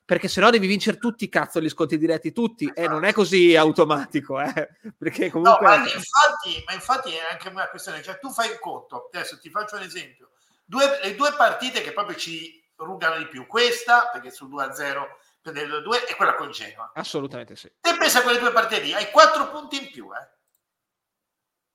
perché 0.04 0.28
se 0.28 0.40
no 0.40 0.50
devi 0.50 0.66
vincere 0.66 0.99
tutti 0.99 1.28
cazzo 1.28 1.61
gli 1.61 1.68
sconti 1.68 1.97
diretti 1.97 2.32
tutti 2.32 2.71
e 2.75 2.88
non 2.88 3.04
è 3.04 3.12
così 3.12 3.54
automatico 3.54 4.40
eh? 4.40 4.68
perché 4.99 5.30
comunque 5.30 5.66
no, 5.66 5.76
ma, 5.76 5.76
infatti, 5.76 6.64
ma 6.66 6.73
infatti 6.73 7.14
è 7.14 7.21
anche 7.30 7.49
una 7.49 7.68
questione 7.68 8.02
cioè 8.02 8.18
tu 8.18 8.30
fai 8.30 8.50
il 8.50 8.59
conto 8.59 9.09
adesso 9.12 9.38
ti 9.38 9.50
faccio 9.50 9.76
un 9.76 9.82
esempio. 9.82 10.30
Due, 10.64 11.00
le 11.02 11.14
due 11.14 11.35
partite 11.35 11.82
che 11.82 11.92
proprio 11.92 12.16
ci 12.16 12.61
rugano 12.76 13.18
di 13.18 13.28
più 13.28 13.47
questa 13.47 14.09
perché 14.12 14.30
sul 14.30 14.49
2-0 14.49 15.02
per 15.40 15.56
il 15.56 15.82
2 15.82 16.06
e 16.09 16.14
quella 16.14 16.35
con 16.35 16.50
Genoa. 16.50 16.92
Assolutamente 16.94 17.56
sì. 17.56 17.71
Te 17.80 17.97
pensa 17.97 18.21
a 18.21 18.23
quelle 18.23 18.38
due 18.38 18.52
partite 18.52 18.80
lì 18.82 18.92
hai 18.92 19.11
quattro 19.11 19.50
punti 19.50 19.82
in 19.82 19.90
più 19.90 20.11
eh. 20.12 20.30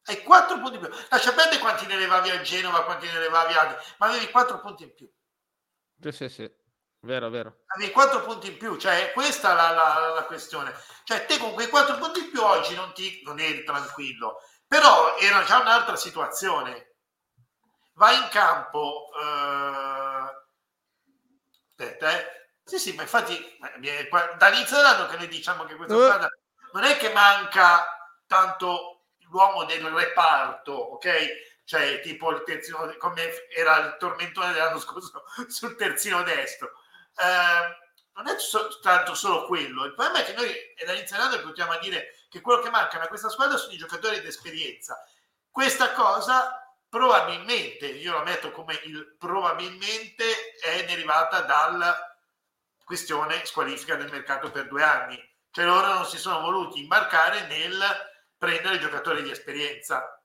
Hai 0.04 0.24
quattro 0.24 0.60
punti 0.60 0.76
in 0.76 0.82
più. 0.82 0.90
Lascia 1.10 1.34
perdere 1.34 1.60
quanti 1.60 1.86
ne 1.86 1.98
levavi 1.98 2.30
a 2.30 2.42
Genova 2.42 2.84
quanti 2.84 3.08
ne 3.08 3.20
levavi 3.20 3.54
a 3.54 3.78
ma 4.00 4.08
avevi 4.08 4.30
quattro 4.32 4.60
punti 4.60 4.84
in 4.84 4.94
più. 4.94 5.10
Sì 6.00 6.12
sì 6.12 6.30
sì 6.30 6.66
Vero, 7.02 7.30
vero. 7.30 7.60
Avevi 7.68 7.92
4 7.92 8.22
punti 8.22 8.48
in 8.48 8.58
più, 8.58 8.76
cioè 8.78 9.12
questa 9.14 9.52
è 9.52 9.56
la, 9.56 9.70
la, 9.72 10.14
la, 10.16 10.24
questione. 10.24 10.74
Cioè 11.04 11.26
te 11.26 11.38
con 11.38 11.54
quei 11.54 11.70
4 11.70 11.98
punti 11.98 12.20
in 12.20 12.32
più 12.32 12.42
oggi 12.42 12.76
non, 12.76 12.94
ti, 12.94 13.22
non 13.24 13.40
eri 13.40 13.64
tranquillo, 13.64 14.40
però 14.68 15.16
era 15.18 15.44
già 15.44 15.60
un'altra 15.60 15.96
situazione. 15.96 16.96
Vai 17.94 18.18
in 18.18 18.28
campo, 18.30 19.10
eh, 19.20 20.46
aspetta, 21.70 22.12
eh, 22.12 22.50
Sì, 22.64 22.78
sì, 22.78 22.94
ma 22.94 23.04
infatti 23.04 23.58
dall'inizio 24.38 24.76
dell'anno 24.76 25.08
che 25.08 25.18
noi 25.18 25.28
diciamo 25.28 25.64
che 25.66 25.76
questa 25.76 25.96
uh. 25.96 26.04
squadra 26.04 26.30
non 26.74 26.84
è 26.84 26.98
che 26.98 27.12
manca 27.14 27.88
tanto 28.28 29.06
l'uomo 29.30 29.66
del 29.66 29.84
reparto, 29.86 30.74
ok? 30.74 31.46
Cioè, 31.64 32.00
tipo 32.02 32.32
il 32.32 32.44
terzino, 32.44 32.96
come 32.98 33.30
era 33.54 33.78
il 33.78 33.96
tormentone 34.00 34.54
dell'anno 34.54 34.80
scorso 34.80 35.24
sul 35.48 35.76
terzino 35.76 36.24
destro. 36.24 36.72
Eh, 37.18 37.86
non 38.14 38.28
è 38.28 38.36
tanto 38.82 39.14
solo 39.14 39.46
quello. 39.46 39.86
Il 39.86 39.94
problema 39.94 40.20
è 40.20 40.26
che 40.26 40.34
noi 40.34 40.52
è 40.76 40.86
dall'inizio 40.86 41.16
dell'anno 41.16 41.42
continuiamo 41.42 41.78
a 41.78 41.82
dire 41.82 42.16
che 42.30 42.42
quello 42.42 42.62
che 42.62 42.70
manca 42.70 43.00
a 43.00 43.08
questa 43.08 43.30
squadra 43.30 43.58
sono 43.58 43.74
i 43.74 43.78
giocatori 43.78 44.22
d'esperienza. 44.22 44.98
Questa 45.52 45.92
cosa 45.92 46.68
probabilmente, 46.90 47.88
io 47.88 48.14
lo 48.14 48.24
metto 48.24 48.52
come 48.52 48.80
il 48.86 49.16
probabilmente, 49.20 50.56
è 50.62 50.84
derivata 50.86 51.42
dalla 51.42 52.18
questione 52.84 53.46
squalifica 53.46 53.96
del 53.96 54.12
mercato 54.12 54.50
per 54.50 54.68
due 54.68 54.84
anni. 54.84 55.36
Cioè 55.52 55.66
loro 55.66 55.94
non 55.94 56.06
si 56.06 56.18
sono 56.18 56.40
voluti 56.40 56.80
imbarcare 56.80 57.46
nel 57.48 57.84
prendere 58.38 58.80
giocatori 58.80 59.22
di 59.22 59.32
esperienza. 59.32 60.17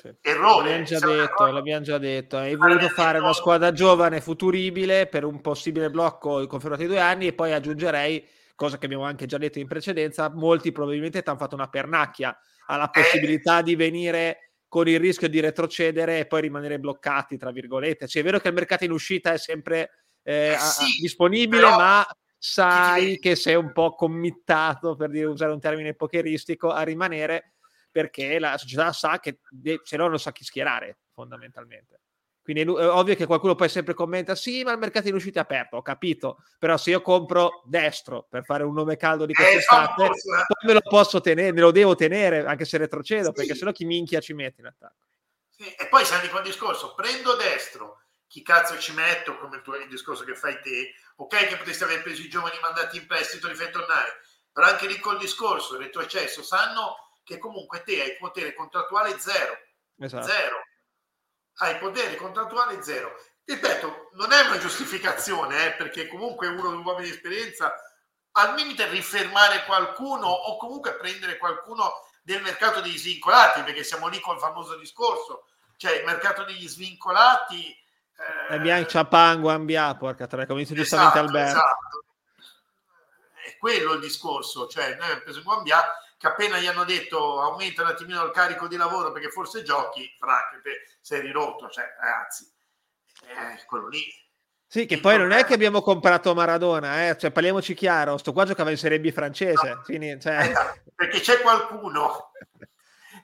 Sì. 0.00 0.14
Errore. 0.22 0.70
L'abbiamo 0.70 0.84
già, 0.84 0.98
detto, 1.00 1.46
l'abbiamo 1.50 1.84
già 1.84 1.98
detto. 1.98 2.36
Hai 2.36 2.54
voluto 2.54 2.88
fare 2.88 3.18
una 3.18 3.32
squadra 3.32 3.72
giovane, 3.72 4.20
futuribile, 4.20 5.08
per 5.08 5.24
un 5.24 5.40
possibile 5.40 5.90
blocco 5.90 6.46
confermato 6.46 6.82
di 6.82 6.88
due 6.88 7.00
anni 7.00 7.26
e 7.26 7.32
poi 7.32 7.52
aggiungerei, 7.52 8.24
cosa 8.54 8.78
che 8.78 8.86
abbiamo 8.86 9.04
anche 9.04 9.26
già 9.26 9.38
detto 9.38 9.58
in 9.58 9.66
precedenza, 9.66 10.30
molti 10.32 10.70
probabilmente 10.70 11.22
ti 11.22 11.28
hanno 11.28 11.38
fatto 11.38 11.56
una 11.56 11.68
pernacchia 11.68 12.36
alla 12.66 12.90
eh. 12.90 13.00
possibilità 13.00 13.58
eh. 13.58 13.62
di 13.64 13.74
venire 13.74 14.52
con 14.68 14.86
il 14.86 15.00
rischio 15.00 15.28
di 15.28 15.40
retrocedere 15.40 16.20
e 16.20 16.26
poi 16.26 16.42
rimanere 16.42 16.78
bloccati, 16.78 17.36
tra 17.36 17.50
virgolette. 17.50 18.06
Cioè, 18.06 18.22
è 18.22 18.24
vero 18.24 18.38
che 18.38 18.48
il 18.48 18.54
mercato 18.54 18.84
in 18.84 18.92
uscita 18.92 19.32
è 19.32 19.38
sempre 19.38 19.90
eh, 20.22 20.52
eh 20.52 20.58
sì, 20.58 20.84
a, 20.84 20.86
disponibile, 21.00 21.62
però... 21.62 21.76
ma 21.76 22.06
sai 22.36 23.18
che 23.18 23.34
sei 23.34 23.56
un 23.56 23.72
po' 23.72 23.94
committato, 23.94 24.94
per 24.94 25.10
dire, 25.10 25.26
usare 25.26 25.50
un 25.50 25.58
termine 25.58 25.94
pokeristico, 25.94 26.70
a 26.70 26.82
rimanere 26.82 27.54
perché 27.98 28.38
la 28.38 28.56
società 28.56 28.92
sa 28.92 29.18
che 29.18 29.40
se 29.82 29.96
no 29.96 30.06
non 30.06 30.20
sa 30.20 30.30
chi 30.30 30.44
schierare, 30.44 30.98
fondamentalmente. 31.12 32.02
Quindi 32.40 32.62
è 32.62 32.68
ovvio 32.68 33.16
che 33.16 33.26
qualcuno 33.26 33.56
poi 33.56 33.68
sempre 33.68 33.92
commenta: 33.92 34.36
sì, 34.36 34.62
ma 34.62 34.70
il 34.70 34.78
mercato 34.78 35.08
in 35.08 35.14
uscita 35.14 35.40
è 35.40 35.42
aperto, 35.42 35.78
ho 35.78 35.82
capito. 35.82 36.44
Però 36.60 36.76
se 36.76 36.90
io 36.90 37.02
compro 37.02 37.62
destro 37.64 38.28
per 38.30 38.44
fare 38.44 38.62
un 38.62 38.72
nome 38.72 38.96
caldo 38.96 39.26
di 39.26 39.34
quest'estate, 39.34 40.04
eh, 40.04 40.08
poi 40.08 40.66
me 40.66 40.74
lo 40.74 40.80
posso 40.80 41.20
tenere, 41.20 41.52
me 41.52 41.60
lo 41.60 41.72
devo 41.72 41.96
tenere 41.96 42.46
anche 42.46 42.64
se 42.64 42.78
retrocedo, 42.78 43.26
sì. 43.26 43.32
perché 43.32 43.56
sennò 43.56 43.72
chi 43.72 43.84
minchia 43.84 44.20
ci 44.20 44.32
mette 44.32 44.60
in 44.60 44.68
attacco. 44.68 45.06
Sì. 45.50 45.74
E 45.74 45.88
poi 45.88 46.04
di 46.22 46.28
quel 46.28 46.44
discorso: 46.44 46.94
prendo 46.94 47.34
destro, 47.34 48.02
chi 48.28 48.42
cazzo 48.42 48.78
ci 48.78 48.92
metto, 48.92 49.36
come 49.38 49.56
il, 49.56 49.62
tuo, 49.62 49.74
il 49.74 49.88
discorso 49.88 50.22
che 50.22 50.36
fai 50.36 50.60
te, 50.62 50.94
ok, 51.16 51.48
che 51.48 51.56
potresti 51.56 51.82
aver 51.82 52.02
preso 52.02 52.22
i 52.22 52.28
giovani 52.28 52.58
mandati 52.62 52.98
in 52.98 53.08
prestito 53.08 53.48
li 53.48 53.56
fai 53.56 53.72
tornare, 53.72 54.20
però 54.52 54.68
anche 54.68 54.86
lì 54.86 55.00
col 55.00 55.18
discorso, 55.18 55.74
il 55.74 55.82
retrocesso, 55.82 56.44
sanno 56.44 57.07
che 57.28 57.36
comunque 57.36 57.82
te 57.82 58.00
hai 58.00 58.16
potere 58.16 58.54
contrattuale 58.54 59.18
zero. 59.18 59.54
Esatto. 59.98 60.26
Zero 60.26 60.56
hai 61.58 61.76
potere 61.78 62.16
contrattuali 62.16 62.82
zero. 62.82 63.14
Ripeto, 63.44 64.10
non 64.14 64.32
è 64.32 64.46
una 64.46 64.58
giustificazione, 64.58 65.66
eh, 65.66 65.72
perché 65.72 66.06
comunque 66.06 66.48
uno 66.48 66.70
di 66.70 66.82
uomini 66.82 67.08
di 67.08 67.14
esperienza 67.14 67.72
al 68.32 68.54
limite 68.54 68.88
rifermare 68.88 69.64
qualcuno 69.64 70.26
o 70.26 70.56
comunque 70.56 70.94
prendere 70.94 71.38
qualcuno 71.38 71.92
del 72.22 72.42
mercato 72.42 72.80
degli 72.80 72.98
svincolati, 72.98 73.62
perché 73.62 73.82
siamo 73.84 74.08
lì 74.08 74.20
col 74.20 74.38
famoso 74.38 74.76
discorso, 74.76 75.46
cioè 75.76 75.98
il 75.98 76.04
mercato 76.04 76.44
degli 76.44 76.68
svincolati. 76.68 77.70
Eh... 77.70 78.54
Abbiamo 78.54 78.86
Ciapango, 78.86 79.50
Ambia, 79.50 79.94
porca 79.94 80.26
tre, 80.26 80.46
come 80.46 80.60
dice 80.60 80.74
giustamente 80.74 81.18
esatto, 81.18 81.26
Alberto. 81.26 81.58
Esatto. 81.58 82.04
È 83.44 83.56
quello 83.56 83.94
il 83.94 84.00
discorso, 84.00 84.68
cioè 84.68 84.90
noi 84.90 85.04
abbiamo 85.04 85.22
preso 85.22 85.42
Guambia 85.42 85.82
che 86.18 86.26
appena 86.26 86.58
gli 86.58 86.66
hanno 86.66 86.84
detto 86.84 87.40
aumenta 87.40 87.82
un 87.82 87.88
attimino 87.88 88.24
il 88.24 88.32
carico 88.32 88.66
di 88.66 88.76
lavoro 88.76 89.12
perché 89.12 89.30
forse 89.30 89.62
giochi, 89.62 90.12
Frank, 90.18 90.60
sei 91.00 91.20
rirotto, 91.20 91.70
cioè 91.70 91.94
ragazzi, 91.98 92.52
eh, 93.22 93.64
quello 93.66 93.88
lì. 93.88 94.04
Sì, 94.66 94.84
che 94.84 94.94
il 94.94 95.00
poi 95.00 95.14
problema... 95.14 95.36
non 95.36 95.44
è 95.44 95.48
che 95.48 95.54
abbiamo 95.54 95.80
comprato 95.80 96.34
Maradona, 96.34 97.08
eh? 97.08 97.16
cioè 97.16 97.30
parliamoci 97.30 97.72
chiaro, 97.72 98.18
sto 98.18 98.32
qua 98.32 98.44
giocava 98.44 98.70
in 98.70 98.76
Serie 98.76 99.00
B 99.00 99.10
francese. 99.12 99.68
No. 99.68 99.80
Quindi, 99.82 100.20
cioè... 100.20 100.50
eh, 100.50 100.90
perché 100.94 101.20
c'è 101.20 101.40
qualcuno 101.40 102.32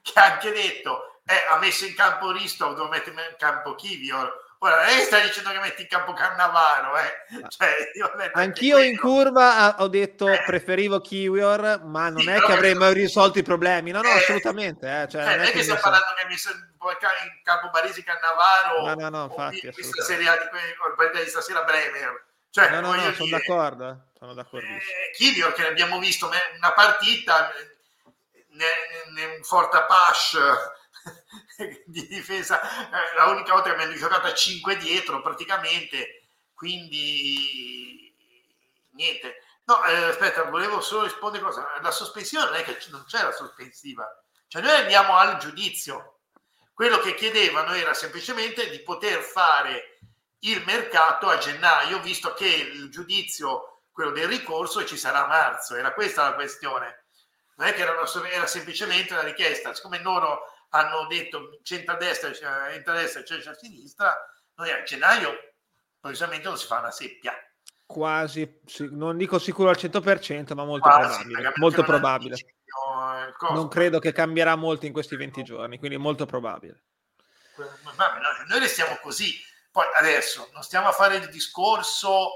che 0.00 0.12
ha 0.14 0.32
anche 0.32 0.52
detto, 0.52 1.20
eh, 1.26 1.52
ha 1.52 1.58
messo 1.58 1.84
in 1.84 1.94
campo 1.94 2.30
Risto, 2.30 2.68
devo 2.68 2.88
mettere 2.88 3.10
in 3.10 3.36
campo 3.36 3.74
Kivior, 3.74 4.32
Ora, 4.64 4.82
lei 4.86 5.02
sta 5.02 5.20
dicendo 5.20 5.50
che 5.50 5.58
metti 5.58 5.82
in 5.82 5.88
campo 5.88 6.14
Cannavaro, 6.14 6.96
eh? 6.96 7.48
cioè, 7.48 8.30
Anch'io 8.32 8.78
in 8.78 8.96
curva 8.96 9.76
ho 9.80 9.88
detto 9.88 10.26
eh. 10.26 10.42
preferivo 10.46 11.02
Kiwior, 11.02 11.82
ma 11.84 12.08
non 12.08 12.22
sì, 12.22 12.30
è 12.30 12.40
che 12.40 12.52
avrei 12.52 12.74
mai 12.74 12.94
risolto 12.94 13.38
i 13.38 13.42
problemi. 13.42 13.90
No, 13.90 14.00
no, 14.00 14.08
eh. 14.08 14.16
assolutamente. 14.16 14.86
Eh. 14.86 15.06
Cioè, 15.06 15.20
eh, 15.20 15.36
non 15.36 15.44
è 15.44 15.50
che 15.50 15.62
sta 15.62 15.76
parlando 15.76 16.06
che 16.16 16.22
hai 16.22 16.28
messo 16.28 16.48
in 16.50 17.42
campo 17.42 17.68
Barisi 17.68 18.02
Cannavaro 18.02 18.86
no, 18.86 18.94
no, 18.94 19.08
no, 19.10 19.24
infatti, 19.24 19.70
questa 19.70 20.02
serie 20.02 20.30
di, 20.30 21.22
di 21.22 21.28
stasera 21.28 21.62
Bremer. 21.64 22.24
Cioè, 22.48 22.70
no, 22.70 22.80
no, 22.80 22.94
no, 22.94 23.02
sono 23.12 23.12
dire, 23.26 23.36
d'accordo. 23.36 23.90
Eh. 23.90 23.96
Sono 24.18 24.32
d'accordo. 24.32 24.66
Eh, 24.66 25.10
Kiwior 25.14 25.52
che 25.52 25.66
abbiamo 25.66 25.98
visto 25.98 26.26
una 26.26 26.72
partita 26.72 27.52
nel 28.48 29.44
Forte 29.44 29.76
Apache 29.76 30.38
di 31.86 32.06
difesa, 32.06 32.60
eh, 32.60 33.16
la 33.16 33.26
unica 33.26 33.52
volta 33.52 33.68
che 33.68 33.74
abbiamo 33.74 33.94
giocato 33.94 34.26
a 34.26 34.34
5 34.34 34.76
dietro 34.76 35.20
praticamente, 35.20 36.28
quindi 36.54 38.14
niente. 38.92 39.42
No, 39.66 39.82
eh, 39.84 40.04
aspetta, 40.04 40.44
volevo 40.44 40.80
solo 40.80 41.04
rispondere 41.04 41.42
cosa. 41.42 41.66
La 41.80 41.90
sospensione 41.90 42.46
non 42.46 42.54
è 42.54 42.64
che 42.64 42.78
non 42.90 43.04
c'è 43.06 43.22
la 43.22 43.32
sospensiva, 43.32 44.06
cioè 44.48 44.62
noi 44.62 44.74
andiamo 44.74 45.16
al 45.16 45.38
giudizio. 45.38 46.18
Quello 46.74 46.98
che 46.98 47.14
chiedevano 47.14 47.72
era 47.72 47.94
semplicemente 47.94 48.68
di 48.68 48.80
poter 48.80 49.20
fare 49.20 49.98
il 50.40 50.62
mercato 50.66 51.28
a 51.28 51.38
gennaio, 51.38 52.00
visto 52.00 52.34
che 52.34 52.46
il 52.46 52.90
giudizio, 52.90 53.82
quello 53.92 54.10
del 54.10 54.26
ricorso, 54.26 54.84
ci 54.84 54.96
sarà 54.96 55.24
a 55.24 55.28
marzo. 55.28 55.76
Era 55.76 55.94
questa 55.94 56.24
la 56.24 56.34
questione. 56.34 57.04
Non 57.56 57.68
è 57.68 57.74
che 57.74 57.82
era, 57.82 57.92
una, 57.92 58.28
era 58.28 58.46
semplicemente 58.46 59.12
una 59.12 59.22
richiesta. 59.22 59.72
Siccome 59.72 60.02
loro 60.02 60.53
hanno 60.74 61.06
detto 61.06 61.60
centro-destra, 61.62 62.32
centro-destra 62.32 63.20
e 63.20 63.24
centro-sinistra, 63.24 64.12
noi 64.54 64.70
a 64.70 64.82
gennaio 64.82 65.54
precisamente 66.00 66.48
non 66.48 66.58
si 66.58 66.66
fa 66.66 66.80
una 66.80 66.90
seppia. 66.90 67.32
Quasi, 67.86 68.60
sì, 68.64 68.88
non 68.90 69.16
dico 69.16 69.38
sicuro 69.38 69.68
al 69.68 69.76
100%, 69.76 70.54
ma 70.54 70.64
molto 70.64 70.88
Quasi, 70.88 71.22
probabile. 71.22 71.52
Molto 71.56 71.82
probabile. 71.84 72.34
Eh, 72.34 73.52
non 73.52 73.68
credo 73.68 74.00
che 74.00 74.12
cambierà 74.12 74.56
molto 74.56 74.86
in 74.86 74.92
questi 74.92 75.14
20 75.16 75.42
giorni, 75.44 75.78
quindi 75.78 75.96
molto 75.96 76.26
probabile. 76.26 76.82
Vabbè, 77.56 78.46
noi 78.48 78.58
restiamo 78.58 78.98
così. 79.00 79.32
Poi 79.70 79.86
adesso 79.96 80.50
non 80.52 80.62
stiamo 80.62 80.88
a 80.88 80.92
fare 80.92 81.16
il 81.16 81.28
discorso 81.28 82.30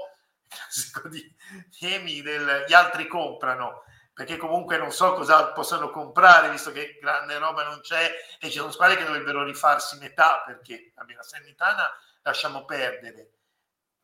di 1.09 1.35
temi 1.77 2.21
del 2.21 2.65
gli 2.67 2.73
altri 2.73 3.07
comprano 3.07 3.83
perché 4.19 4.35
comunque 4.35 4.77
non 4.77 4.91
so 4.91 5.13
cosa 5.13 5.53
possono 5.53 5.91
comprare, 5.91 6.49
visto 6.49 6.73
che 6.73 6.97
grande 6.99 7.37
roba 7.37 7.63
non 7.63 7.79
c'è 7.79 8.11
e 8.37 8.49
ci 8.49 8.57
sono 8.57 8.69
squadre 8.69 8.97
che 8.97 9.05
dovrebbero 9.05 9.45
rifarsi 9.45 9.97
metà, 9.97 10.43
perché 10.45 10.91
la 10.93 11.23
Salernitana 11.23 11.89
lasciamo 12.23 12.65
perdere. 12.65 13.31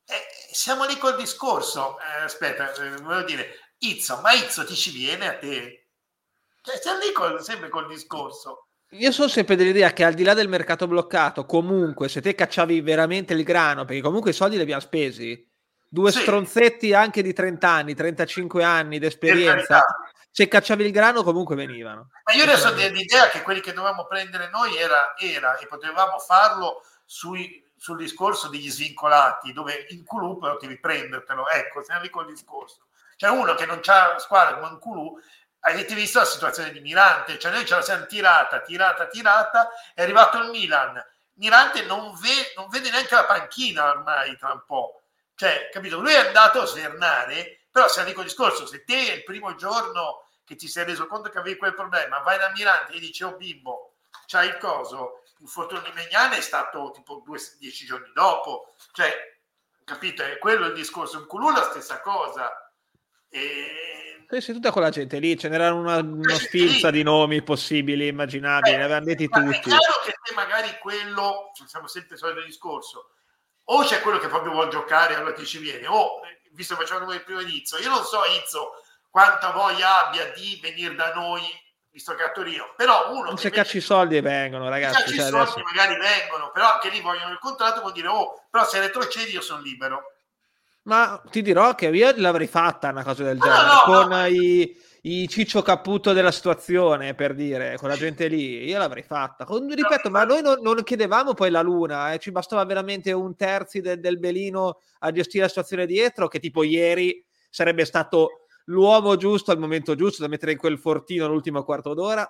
E 0.05 0.15
siamo 0.53 0.85
lì 0.85 0.97
col 0.97 1.17
discorso, 1.17 1.99
eh, 1.99 2.21
aspetta, 2.23 2.71
eh, 2.75 2.91
volevo 3.01 3.23
dire, 3.23 3.73
Izzo, 3.79 4.21
ma 4.21 4.31
Izzo 4.31 4.63
ti 4.63 4.73
ci 4.73 4.91
viene 4.91 5.27
a 5.27 5.37
te? 5.37 5.89
Cioè, 6.61 6.79
siamo 6.81 6.99
lì 6.99 7.11
col, 7.11 7.43
sempre 7.43 7.67
col 7.67 7.89
discorso. 7.89 8.67
Io 8.91 9.11
sono 9.11 9.27
sempre 9.27 9.57
dell'idea 9.57 9.91
che 9.91 10.05
al 10.05 10.13
di 10.13 10.23
là 10.23 10.33
del 10.33 10.47
mercato 10.47 10.87
bloccato, 10.87 11.45
comunque, 11.45 12.07
se 12.07 12.21
te 12.21 12.35
cacciavi 12.35 12.79
veramente 12.79 13.33
il 13.33 13.43
grano, 13.43 13.83
perché 13.83 14.01
comunque 14.01 14.29
i 14.29 14.33
soldi 14.33 14.55
li 14.55 14.61
abbiamo 14.61 14.79
spesi, 14.79 15.45
due 15.87 16.11
sì. 16.11 16.21
stronzetti 16.21 16.93
anche 16.93 17.21
di 17.21 17.33
30 17.33 17.69
anni, 17.69 17.95
35 17.95 18.63
anni 18.63 18.99
di 18.99 19.05
esperienza, 19.05 19.85
se 20.29 20.47
cacciavi 20.47 20.83
il 20.85 20.91
grano 20.91 21.23
comunque 21.23 21.55
venivano. 21.55 22.09
Ma 22.23 22.33
io 22.33 22.43
adesso 22.43 22.69
ho 22.69 22.73
l'idea 22.73 23.29
che 23.29 23.41
quelli 23.41 23.61
che 23.61 23.73
dovevamo 23.73 24.05
prendere 24.05 24.49
noi 24.49 24.75
era, 24.75 25.15
era 25.17 25.57
e 25.57 25.67
potevamo 25.67 26.19
farlo 26.19 26.81
sui, 27.05 27.63
sul 27.77 27.97
discorso 27.97 28.49
degli 28.49 28.69
svincolati, 28.69 29.53
dove 29.53 29.85
in 29.89 30.03
Culù 30.03 30.37
potevi 30.37 30.79
prendertelo, 30.79 31.47
ecco, 31.49 31.83
siamo 31.83 32.01
lì 32.01 32.09
col 32.09 32.27
discorso. 32.27 32.87
C'è 33.15 33.29
uno 33.29 33.55
che 33.55 33.65
non 33.65 33.79
c'ha 33.81 34.19
squadra 34.19 34.57
come 34.57 34.73
in 34.73 34.79
Culù, 34.79 35.17
avete 35.61 35.95
visto 35.95 36.19
la 36.19 36.25
situazione 36.25 36.71
di 36.71 36.79
Mirante, 36.81 37.39
cioè 37.39 37.51
noi 37.51 37.65
ce 37.65 37.75
la 37.75 37.81
siamo 37.81 38.05
tirata, 38.05 38.59
tirata, 38.59 39.07
tirata, 39.07 39.69
è 39.93 40.01
arrivato 40.01 40.41
il 40.41 40.49
Milan, 40.49 41.01
Mirante 41.35 41.83
non, 41.83 42.13
ve, 42.19 42.53
non 42.55 42.67
vede 42.69 42.89
neanche 42.89 43.15
la 43.15 43.25
panchina 43.25 43.89
ormai 43.89 44.37
tra 44.37 44.51
un 44.51 44.63
po', 44.65 45.03
cioè, 45.35 45.69
capito? 45.71 45.99
Lui 45.99 46.13
è 46.13 46.27
andato 46.27 46.61
a 46.61 46.65
svernare, 46.65 47.67
però 47.69 47.87
se 47.87 48.03
dico 48.03 48.21
il 48.21 48.27
discorso, 48.27 48.65
se 48.65 48.83
te 48.83 49.13
il 49.15 49.23
primo 49.23 49.55
giorno 49.55 50.27
che 50.43 50.55
ti 50.55 50.67
sei 50.67 50.85
reso 50.85 51.07
conto 51.07 51.29
che 51.29 51.39
avevi 51.39 51.57
quel 51.57 51.73
problema, 51.73 52.19
vai 52.19 52.37
da 52.37 52.51
Mirante 52.51 52.93
e 52.93 52.99
dici, 52.99 53.23
oh 53.23 53.35
bimbo, 53.35 53.95
c'hai 54.27 54.47
il 54.47 54.57
coso, 54.57 55.23
il 55.39 55.47
fortuna 55.47 55.81
di 55.81 55.91
Megnane 55.93 56.37
è 56.37 56.41
stato 56.41 56.91
tipo 56.93 57.21
due, 57.25 57.37
dieci 57.59 57.85
giorni 57.85 58.11
dopo, 58.13 58.73
cioè 58.93 59.13
capito? 59.85 60.23
È 60.23 60.37
quello 60.37 60.65
il 60.65 60.73
discorso. 60.73 61.19
In 61.19 61.27
Culù 61.27 61.51
la 61.51 61.63
stessa 61.63 62.01
cosa. 62.01 62.51
E... 63.29 64.25
Sì, 64.27 64.51
tutta 64.51 64.71
quella 64.71 64.89
gente 64.89 65.19
lì, 65.19 65.37
ce 65.37 65.47
n'era 65.47 65.71
una, 65.71 65.97
una 65.97 66.35
sfilza 66.35 66.89
di 66.89 67.03
nomi 67.03 67.43
possibili, 67.43 68.07
immaginabili, 68.07 68.75
eh, 68.75 68.77
ne 68.77 68.83
avevano 68.83 69.05
detti 69.05 69.29
tutti. 69.29 69.55
È 69.55 69.59
chiaro 69.59 70.01
che 70.03 70.33
magari 70.33 70.77
quello, 70.79 71.51
siamo 71.65 71.87
sempre 71.87 72.15
il 72.15 72.19
solito 72.19 72.43
discorso, 72.43 73.11
o 73.65 73.83
c'è 73.83 74.01
quello 74.01 74.17
che 74.17 74.27
proprio 74.27 74.51
vuole 74.51 74.69
giocare, 74.69 75.15
allora 75.15 75.33
ti 75.33 75.45
ci 75.45 75.57
viene, 75.57 75.87
o, 75.87 76.21
visto 76.51 76.75
che 76.75 76.85
facciamo 76.85 77.11
il 77.13 77.23
primo 77.23 77.41
inizio, 77.41 77.77
io 77.77 77.89
non 77.89 78.03
so 78.03 78.21
Izzo 78.41 78.81
quanta 79.09 79.51
voglia 79.51 80.07
abbia 80.07 80.31
di 80.31 80.59
venire 80.61 80.95
da 80.95 81.13
noi 81.13 81.41
visto 81.95 82.13
che 82.13 82.23
a 82.23 82.31
Torino, 82.31 82.73
però 82.75 83.13
uno... 83.13 83.37
Se 83.37 83.49
cacci 83.49 83.77
i 83.77 83.81
soldi 83.81 84.19
vengono, 84.19 84.67
ragazzi. 84.67 84.95
Se 84.95 85.03
cacci 85.03 85.15
cioè, 85.15 85.29
soldi 85.29 85.37
adesso... 85.37 85.59
magari 85.63 85.97
vengono, 85.97 86.51
però 86.51 86.73
anche 86.73 86.89
lì 86.89 86.99
vogliono 86.99 87.31
il 87.31 87.39
contratto, 87.39 87.79
vuol 87.79 87.93
dire, 87.93 88.09
oh, 88.09 88.43
però 88.49 88.65
se 88.65 88.81
retrocedi 88.81 89.31
io 89.31 89.39
sono 89.39 89.61
libero. 89.61 90.11
Ma 90.81 91.21
ti 91.31 91.41
dirò 91.41 91.73
che 91.73 91.87
io 91.87 92.13
l'avrei 92.17 92.47
fatta 92.47 92.89
una 92.89 93.01
cosa 93.01 93.23
del 93.23 93.39
genere, 93.39 93.63
no, 93.63 93.73
no, 93.73 93.81
con 93.83 94.07
no. 94.09 94.25
I, 94.25 94.77
i, 95.05 95.27
ciccio 95.27 95.61
caputo 95.61 96.13
della 96.13 96.31
situazione, 96.31 97.13
per 97.13 97.35
dire, 97.35 97.77
con 97.77 97.89
la 97.89 97.95
gente 97.95 98.27
lì, 98.27 98.65
io 98.65 98.77
l'avrei 98.77 99.03
fatta. 99.03 99.45
Con, 99.45 99.67
ripeto, 99.67 100.09
ma 100.09 100.23
noi 100.23 100.41
non, 100.41 100.59
non, 100.61 100.81
chiedevamo 100.83 101.33
poi 101.33 101.51
la 101.51 101.61
luna, 101.61 102.13
eh, 102.13 102.19
ci 102.19 102.31
bastava 102.31 102.65
veramente 102.65 103.11
un 103.11 103.35
terzi 103.35 103.81
de, 103.81 103.99
del 103.99 104.17
belino 104.17 104.79
a 104.99 105.11
gestire 105.11 105.43
la 105.43 105.49
situazione 105.49 105.85
dietro, 105.85 106.27
che 106.27 106.39
tipo 106.39 106.63
ieri 106.63 107.23
sarebbe 107.49 107.85
stato 107.85 108.45
l'uomo 108.65 109.15
giusto 109.15 109.51
al 109.51 109.59
momento 109.59 109.93
giusto 109.93 110.23
da 110.23 110.27
mettere 110.27 110.53
in 110.53 110.57
quel 110.57 110.79
fortino 110.79 111.27
l'ultimo 111.27 111.63
quarto 111.63 111.93
d'ora 111.93 112.27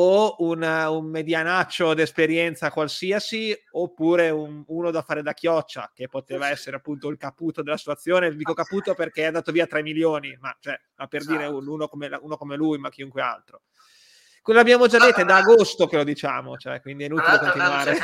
o 0.00 0.36
una, 0.38 0.90
un 0.90 1.06
medianaccio 1.06 1.92
d'esperienza 1.92 2.70
qualsiasi 2.70 3.56
oppure 3.72 4.30
un, 4.30 4.62
uno 4.68 4.90
da 4.92 5.02
fare 5.02 5.22
da 5.22 5.32
chioccia 5.32 5.90
che 5.92 6.06
poteva 6.06 6.48
essere 6.50 6.76
appunto 6.76 7.08
il 7.08 7.16
caputo 7.16 7.62
della 7.62 7.76
situazione 7.76 8.34
dico 8.34 8.54
caputo 8.54 8.94
perché 8.94 9.22
è 9.22 9.26
andato 9.26 9.50
via 9.50 9.66
3 9.66 9.82
milioni 9.82 10.36
ma, 10.40 10.56
cioè, 10.60 10.80
ma 10.96 11.08
per 11.08 11.22
esatto. 11.22 11.36
dire 11.36 11.48
uno 11.48 11.88
come, 11.88 12.16
uno 12.20 12.36
come, 12.36 12.54
lui 12.54 12.78
ma 12.78 12.90
chiunque 12.90 13.22
altro 13.22 13.62
quello 14.40 14.60
l'abbiamo 14.60 14.86
già 14.86 14.98
detto 14.98 15.20
è 15.20 15.24
da 15.24 15.36
agosto 15.38 15.88
che 15.88 15.96
lo 15.96 16.04
diciamo 16.04 16.56
cioè, 16.56 16.80
quindi 16.80 17.02
è 17.02 17.06
inutile 17.06 17.38
continuare 17.38 17.98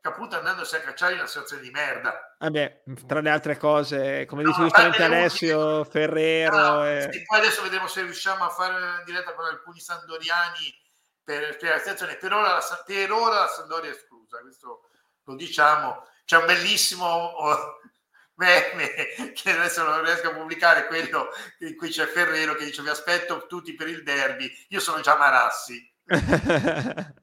Caputo 0.00 0.34
andandosi 0.34 0.74
a 0.74 0.80
cacciare 0.80 1.12
in 1.12 1.20
una 1.20 1.28
situazione 1.28 1.62
di 1.62 1.70
merda. 1.70 2.34
Vabbè, 2.40 2.82
tra 3.06 3.20
le 3.20 3.30
altre 3.30 3.56
cose, 3.56 4.26
come 4.26 4.42
no, 4.42 4.48
dice 4.48 4.62
giustamente 4.62 5.04
Alessio, 5.04 5.84
Ferrero. 5.84 6.56
No, 6.56 6.88
e... 6.88 7.08
sì, 7.12 7.22
poi 7.22 7.38
adesso 7.38 7.62
vedremo 7.62 7.86
se 7.86 8.02
riusciamo 8.02 8.42
a 8.42 8.48
fare 8.48 8.74
una 8.74 9.02
diretta 9.06 9.32
con 9.32 9.44
alcuni 9.44 9.78
sandoriani 9.78 10.82
per 11.24 11.54
spiegare 11.54 12.16
Per 12.16 12.32
ora, 12.32 12.54
la, 12.54 12.82
per 12.84 13.12
ora 13.12 13.40
la 13.40 13.46
Sandoria 13.48 13.90
è 13.90 13.94
esclusa, 13.94 14.40
questo 14.40 14.88
lo 15.24 15.34
diciamo. 15.36 16.06
C'è 16.24 16.36
un 16.36 16.46
bellissimo 16.46 17.06
oh, 17.06 17.80
meme 18.36 19.32
che 19.34 19.50
adesso 19.50 19.84
non 19.84 20.04
riesco 20.04 20.28
a 20.28 20.34
pubblicare, 20.34 20.86
quello 20.86 21.28
in 21.60 21.76
cui 21.76 21.90
c'è 21.90 22.06
Ferrero 22.06 22.54
che 22.54 22.64
dice 22.64 22.82
vi 22.82 22.88
aspetto 22.88 23.46
tutti 23.46 23.74
per 23.74 23.88
il 23.88 24.02
derby, 24.02 24.50
io 24.68 24.80
sono 24.80 25.00
già 25.00 25.16
Marassi. 25.16 25.90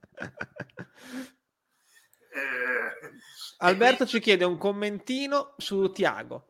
Eh, 2.31 3.11
Alberto 3.57 4.05
ci 4.05 4.19
chiede 4.19 4.45
un 4.45 4.57
commentino 4.57 5.55
su 5.57 5.91
Tiago. 5.91 6.48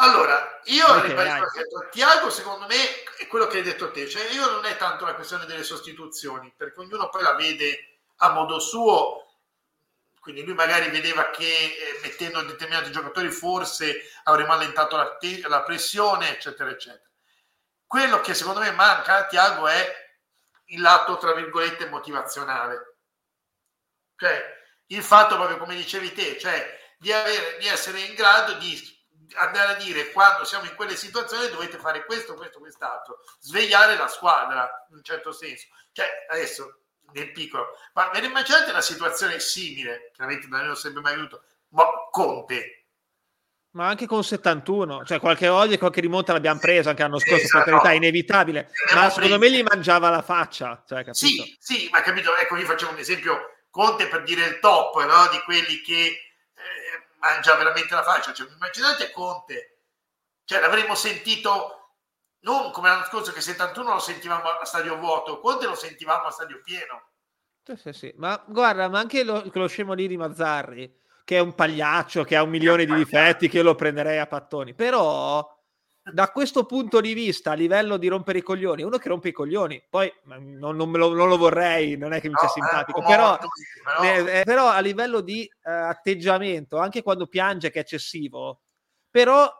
Allora, 0.00 0.60
io 0.64 0.86
okay, 0.88 1.12
detto, 1.12 1.88
Tiago 1.90 2.30
secondo 2.30 2.66
me 2.66 3.02
è 3.16 3.26
quello 3.26 3.48
che 3.48 3.56
hai 3.56 3.62
detto 3.64 3.90
te, 3.90 4.08
cioè 4.08 4.30
io 4.30 4.48
non 4.48 4.64
è 4.64 4.76
tanto 4.76 5.04
la 5.04 5.14
questione 5.14 5.44
delle 5.44 5.64
sostituzioni, 5.64 6.52
perché 6.56 6.78
ognuno 6.78 7.08
poi 7.08 7.22
la 7.22 7.34
vede 7.34 7.98
a 8.18 8.30
modo 8.30 8.60
suo, 8.60 9.26
quindi 10.20 10.44
lui 10.44 10.54
magari 10.54 10.90
vedeva 10.90 11.30
che 11.30 11.44
eh, 11.44 11.98
mettendo 12.00 12.42
determinati 12.42 12.92
giocatori 12.92 13.28
forse 13.30 14.08
avremmo 14.24 14.52
allentato 14.52 14.96
la, 14.96 15.18
la, 15.48 15.62
pressione, 15.62 16.30
eccetera, 16.30 16.70
eccetera. 16.70 17.10
Quello 17.84 18.20
che 18.20 18.34
secondo 18.34 18.60
me 18.60 18.70
manca 18.70 19.16
a 19.16 19.26
Tiago 19.26 19.66
è 19.66 19.92
il 20.66 20.80
lato, 20.80 21.16
tra 21.18 21.32
virgolette, 21.32 21.88
motivazionale. 21.88 22.98
Cioè, 24.14 24.56
il 24.88 25.02
fatto 25.02 25.34
proprio 25.34 25.56
come 25.56 25.74
dicevi 25.74 26.12
te, 26.12 26.38
cioè 26.38 26.78
di, 26.98 27.12
avere, 27.12 27.56
di 27.58 27.66
essere 27.66 28.00
in 28.00 28.14
grado 28.14 28.52
di 28.54 28.97
andare 29.34 29.72
a 29.72 29.76
dire 29.76 30.10
quando 30.10 30.44
siamo 30.44 30.64
in 30.64 30.74
quelle 30.74 30.96
situazioni 30.96 31.48
dovete 31.48 31.78
fare 31.78 32.04
questo, 32.04 32.34
questo, 32.34 32.58
quest'altro, 32.58 33.18
svegliare 33.40 33.96
la 33.96 34.08
squadra 34.08 34.86
in 34.90 34.96
un 34.96 35.02
certo 35.02 35.32
senso. 35.32 35.66
Cioè, 35.92 36.26
adesso 36.30 36.80
nel 37.12 37.32
piccolo, 37.32 37.68
ma 37.94 38.10
ve 38.12 38.20
ne 38.20 38.26
immaginate 38.26 38.70
una 38.70 38.80
situazione 38.80 39.40
simile, 39.40 40.10
chiaramente 40.14 40.46
non 40.48 40.70
è 40.70 40.76
sempre 40.76 41.00
mai 41.00 41.14
venuto, 41.14 41.42
ma 41.70 41.84
Conte. 42.10 42.74
Ma 43.70 43.86
anche 43.86 44.06
con 44.06 44.24
71, 44.24 45.04
cioè 45.04 45.20
qualche 45.20 45.48
odio 45.48 45.78
qualche 45.78 46.00
rimonta 46.00 46.32
l'abbiamo 46.32 46.58
presa 46.58 46.90
anche 46.90 47.02
l'anno 47.02 47.18
scorso, 47.18 47.44
esatto. 47.44 47.64
per 47.64 47.72
carità, 47.74 47.92
inevitabile, 47.92 48.70
ma 48.94 49.10
secondo 49.10 49.38
me 49.38 49.50
gli 49.50 49.62
mangiava 49.62 50.10
la 50.10 50.22
faccia. 50.22 50.82
Cioè, 50.86 51.04
sì, 51.12 51.56
sì, 51.60 51.88
ma 51.92 52.00
capito, 52.00 52.34
ecco, 52.36 52.56
io 52.56 52.64
faccio 52.64 52.88
un 52.88 52.98
esempio 52.98 53.58
Conte 53.70 54.08
per 54.08 54.22
dire 54.22 54.46
il 54.46 54.58
top 54.58 55.04
no? 55.04 55.28
di 55.30 55.38
quelli 55.44 55.80
che 55.82 56.27
mangia 57.18 57.54
veramente 57.54 57.94
la 57.94 58.02
faccia. 58.02 58.32
Cioè, 58.32 58.50
immaginate 58.50 59.10
Conte, 59.10 59.82
cioè, 60.44 60.60
l'avremmo 60.60 60.94
sentito 60.94 61.74
non 62.40 62.70
come 62.70 62.88
l'anno 62.88 63.04
scorso 63.04 63.32
che 63.32 63.40
71 63.40 63.94
lo 63.94 63.98
sentivamo 63.98 64.48
a 64.48 64.64
stadio 64.64 64.96
vuoto, 64.96 65.40
Conte 65.40 65.66
lo 65.66 65.74
sentivamo 65.74 66.26
a 66.26 66.30
stadio 66.30 66.60
pieno. 66.62 67.10
Sì, 67.64 67.76
sì, 67.76 67.92
sì. 67.92 68.14
Ma 68.16 68.42
guarda, 68.46 68.88
ma 68.88 68.98
anche 68.98 69.24
lo, 69.24 69.42
lo 69.52 69.66
scemo 69.66 69.92
lì 69.92 70.06
di 70.06 70.16
Mazzarri, 70.16 71.00
che 71.24 71.36
è 71.36 71.40
un 71.40 71.54
pagliaccio, 71.54 72.24
che 72.24 72.36
ha 72.36 72.42
un 72.42 72.48
milione 72.50 72.86
di 72.86 72.94
difetti, 72.94 73.48
che 73.48 73.58
io 73.58 73.62
lo 73.62 73.74
prenderei 73.74 74.18
a 74.18 74.26
pattoni, 74.26 74.72
però 74.74 75.57
da 76.12 76.30
questo 76.30 76.64
punto 76.64 77.00
di 77.00 77.12
vista, 77.14 77.52
a 77.52 77.54
livello 77.54 77.96
di 77.96 78.08
rompere 78.08 78.38
i 78.38 78.42
coglioni, 78.42 78.82
uno 78.82 78.98
che 78.98 79.08
rompe 79.08 79.28
i 79.28 79.32
coglioni, 79.32 79.82
poi 79.88 80.12
non, 80.24 80.56
non, 80.58 80.76
lo, 80.76 81.14
non 81.14 81.28
lo, 81.28 81.36
vorrei, 81.36 81.96
non 81.96 82.12
è 82.12 82.20
che 82.20 82.28
mi 82.28 82.34
sia 82.36 82.46
no, 82.46 82.52
simpatico, 82.52 83.02
però, 83.02 83.38
però... 83.38 84.26
Eh, 84.26 84.42
però, 84.44 84.68
a 84.68 84.80
livello 84.80 85.20
di 85.20 85.42
eh, 85.44 85.70
atteggiamento, 85.70 86.78
anche 86.78 87.02
quando 87.02 87.26
piange 87.26 87.70
che 87.70 87.78
è 87.78 87.82
eccessivo, 87.82 88.62
però 89.10 89.52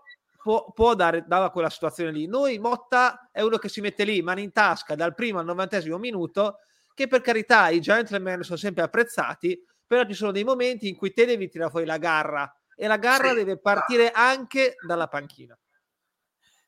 può, 0.43 0.71
può 0.73 0.95
dare, 0.95 1.25
dava 1.27 1.51
quella 1.51 1.71
situazione 1.71 2.13
lì. 2.13 2.27
Noi, 2.27 2.59
Motta 2.59 3.29
è 3.33 3.43
uno 3.43 3.59
che 3.59 3.69
si 3.69 3.81
mette 3.81 4.05
lì, 4.05 4.23
mani 4.23 4.43
in 4.43 4.53
tasca, 4.53 4.95
dal 4.95 5.15
primo 5.15 5.39
al 5.39 5.45
novantesimo 5.45 5.99
minuto, 5.99 6.59
che 6.95 7.07
per 7.07 7.21
carità 7.21 7.69
i 7.69 7.81
gentleman 7.81 8.43
sono 8.43 8.59
sempre 8.59 8.83
apprezzati, 8.83 9.63
però 9.87 10.05
ci 10.05 10.15
sono 10.15 10.33
dei 10.33 10.45
momenti 10.45 10.89
in 10.89 10.97
cui 10.97 11.13
te 11.13 11.27
devi 11.27 11.49
tirare 11.49 11.71
fuori 11.71 11.87
la 11.87 11.99
garra 11.99 12.53
e 12.75 12.87
la 12.87 12.97
garra 12.97 13.31
sì, 13.31 13.35
deve 13.35 13.59
partire 13.59 14.11
anche 14.11 14.77
dalla 14.87 15.09
panchina. 15.09 15.59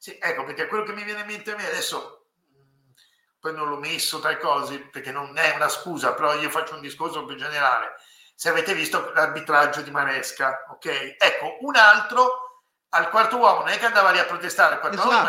Sì, 0.01 0.17
ecco, 0.19 0.45
perché 0.45 0.67
quello 0.67 0.83
che 0.83 0.95
mi 0.95 1.05
viene 1.05 1.21
in 1.21 1.27
mente 1.27 1.53
a 1.53 1.57
me 1.57 1.67
adesso, 1.67 2.29
mm, 2.57 2.91
poi 3.39 3.53
non 3.53 3.69
l'ho 3.69 3.77
messo 3.77 4.19
tra 4.19 4.31
i 4.31 4.39
cosi 4.39 4.79
perché 4.79 5.13
non 5.13 5.37
è 5.37 5.55
una 5.55 5.69
scusa, 5.69 6.15
però 6.15 6.35
io 6.37 6.49
faccio 6.49 6.75
un 6.75 6.81
discorso 6.81 7.27
più 7.27 7.37
generale. 7.37 7.97
Se 8.35 8.49
avete 8.49 8.73
visto 8.73 9.13
l'arbitraggio 9.13 9.83
di 9.83 9.91
Maresca, 9.91 10.65
ok? 10.71 11.17
Ecco, 11.19 11.59
un 11.61 11.77
altro 11.77 12.63
al 12.89 13.11
quarto 13.11 13.37
uomo 13.37 13.59
non 13.59 13.69
è 13.69 13.79
che 13.79 13.85
andava 13.85 14.11
lì 14.11 14.19
a 14.19 14.25
protestare, 14.25 14.77
al 14.77 14.81
quarto 14.81 14.97
esatto. 14.97 15.15
uomo 15.15 15.29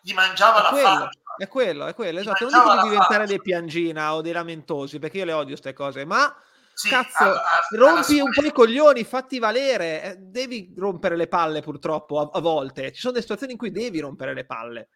gli 0.00 0.14
mangiava, 0.14 0.62
la 0.62 0.68
quello, 0.68 0.86
faccia. 0.86 1.10
È 1.36 1.48
quello, 1.48 1.86
è 1.86 1.94
quello, 1.94 2.20
esatto. 2.20 2.48
Non 2.48 2.62
dico 2.62 2.74
di 2.74 2.82
diventare 2.82 3.14
faccia. 3.14 3.26
dei 3.26 3.40
piangina 3.40 4.14
o 4.14 4.20
dei 4.20 4.32
lamentosi, 4.32 5.00
perché 5.00 5.18
io 5.18 5.24
le 5.24 5.32
odio 5.32 5.48
queste 5.48 5.72
cose, 5.72 6.04
ma 6.04 6.32
sì, 6.74 6.88
Cazzo, 6.88 7.22
alla, 7.22 7.42
alla 7.70 7.92
rompi 7.92 8.20
un 8.20 8.30
po' 8.32 8.44
i 8.44 8.52
coglioni, 8.52 9.04
fatti 9.04 9.38
valere. 9.38 10.02
Eh, 10.02 10.16
devi 10.18 10.74
rompere 10.76 11.16
le 11.16 11.28
palle, 11.28 11.62
purtroppo, 11.62 12.20
a, 12.20 12.30
a, 12.32 12.40
volte. 12.40 12.92
Ci 12.92 13.00
sono 13.00 13.12
delle 13.12 13.22
situazioni 13.22 13.52
in 13.52 13.58
cui 13.58 13.70
devi 13.70 14.00
rompere 14.00 14.34
le 14.34 14.44
palle. 14.44 14.88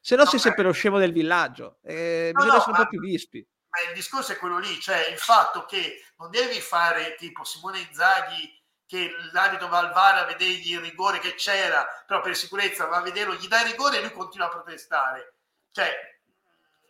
Se 0.00 0.16
no, 0.16 0.22
no 0.22 0.28
sei 0.28 0.38
sempre 0.38 0.62
lo 0.62 0.72
scemo 0.72 0.98
del 0.98 1.12
villaggio. 1.12 1.78
Eh, 1.82 2.30
no, 2.32 2.38
bisogna 2.38 2.54
no, 2.54 2.58
essere 2.58 2.76
un 2.76 2.82
po' 2.84 2.88
più 2.88 3.00
vispi. 3.00 3.46
Ma 3.68 3.88
il 3.88 3.94
discorso 3.94 4.32
è 4.32 4.36
quello 4.36 4.58
lì, 4.58 4.78
cioè 4.80 5.08
il 5.10 5.18
fatto 5.18 5.64
che 5.64 6.04
non 6.18 6.30
devi 6.30 6.60
fare 6.60 7.16
tipo 7.16 7.42
Simone 7.42 7.80
Inzaghi 7.80 8.62
che 8.86 9.10
l'abito 9.32 9.66
va 9.68 9.78
al 9.78 9.92
VAR 9.92 10.18
a 10.18 10.24
vedergli 10.26 10.72
il 10.72 10.80
rigore 10.80 11.18
che 11.18 11.34
c'era, 11.34 11.84
però 12.06 12.20
per 12.20 12.36
sicurezza 12.36 12.86
va 12.86 12.98
a 12.98 13.02
vederlo, 13.02 13.34
gli 13.34 13.48
dà 13.48 13.62
il 13.62 13.70
rigore 13.70 13.98
e 13.98 14.00
lui 14.02 14.12
continua 14.12 14.46
a 14.46 14.50
protestare. 14.50 15.34
Cioè, 15.72 15.92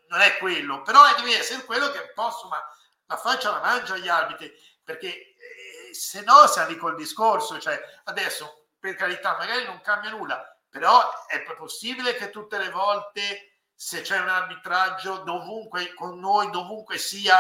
non 0.09 0.21
è 0.21 0.37
quello, 0.37 0.83
però 0.83 1.03
deve 1.17 1.39
essere 1.39 1.65
quello 1.65 1.91
che 1.91 2.13
posso, 2.15 2.49
ma 2.49 2.59
la 3.07 3.17
faccia 3.17 3.51
la 3.51 3.61
mangia 3.61 3.95
agli 3.95 4.09
arbitri, 4.09 4.53
perché 4.83 5.09
eh, 5.09 5.95
se 5.95 6.23
no 6.23 6.47
siamo 6.47 6.69
lì 6.69 6.77
col 6.77 6.97
discorso, 6.97 7.59
cioè 7.59 7.81
adesso 8.05 8.69
per 8.79 8.95
carità 8.97 9.37
magari 9.37 9.65
non 9.65 9.81
cambia 9.81 10.11
nulla, 10.11 10.59
però 10.69 11.27
è 11.27 11.43
possibile 11.55 12.15
che 12.15 12.31
tutte 12.31 12.59
le 12.59 12.71
volte 12.71 13.55
se 13.75 14.03
c'è 14.03 14.19
un 14.19 14.29
arbitraggio 14.29 15.19
dovunque 15.19 15.93
con 15.95 16.19
noi, 16.19 16.51
dovunque 16.51 16.99
sia, 16.99 17.37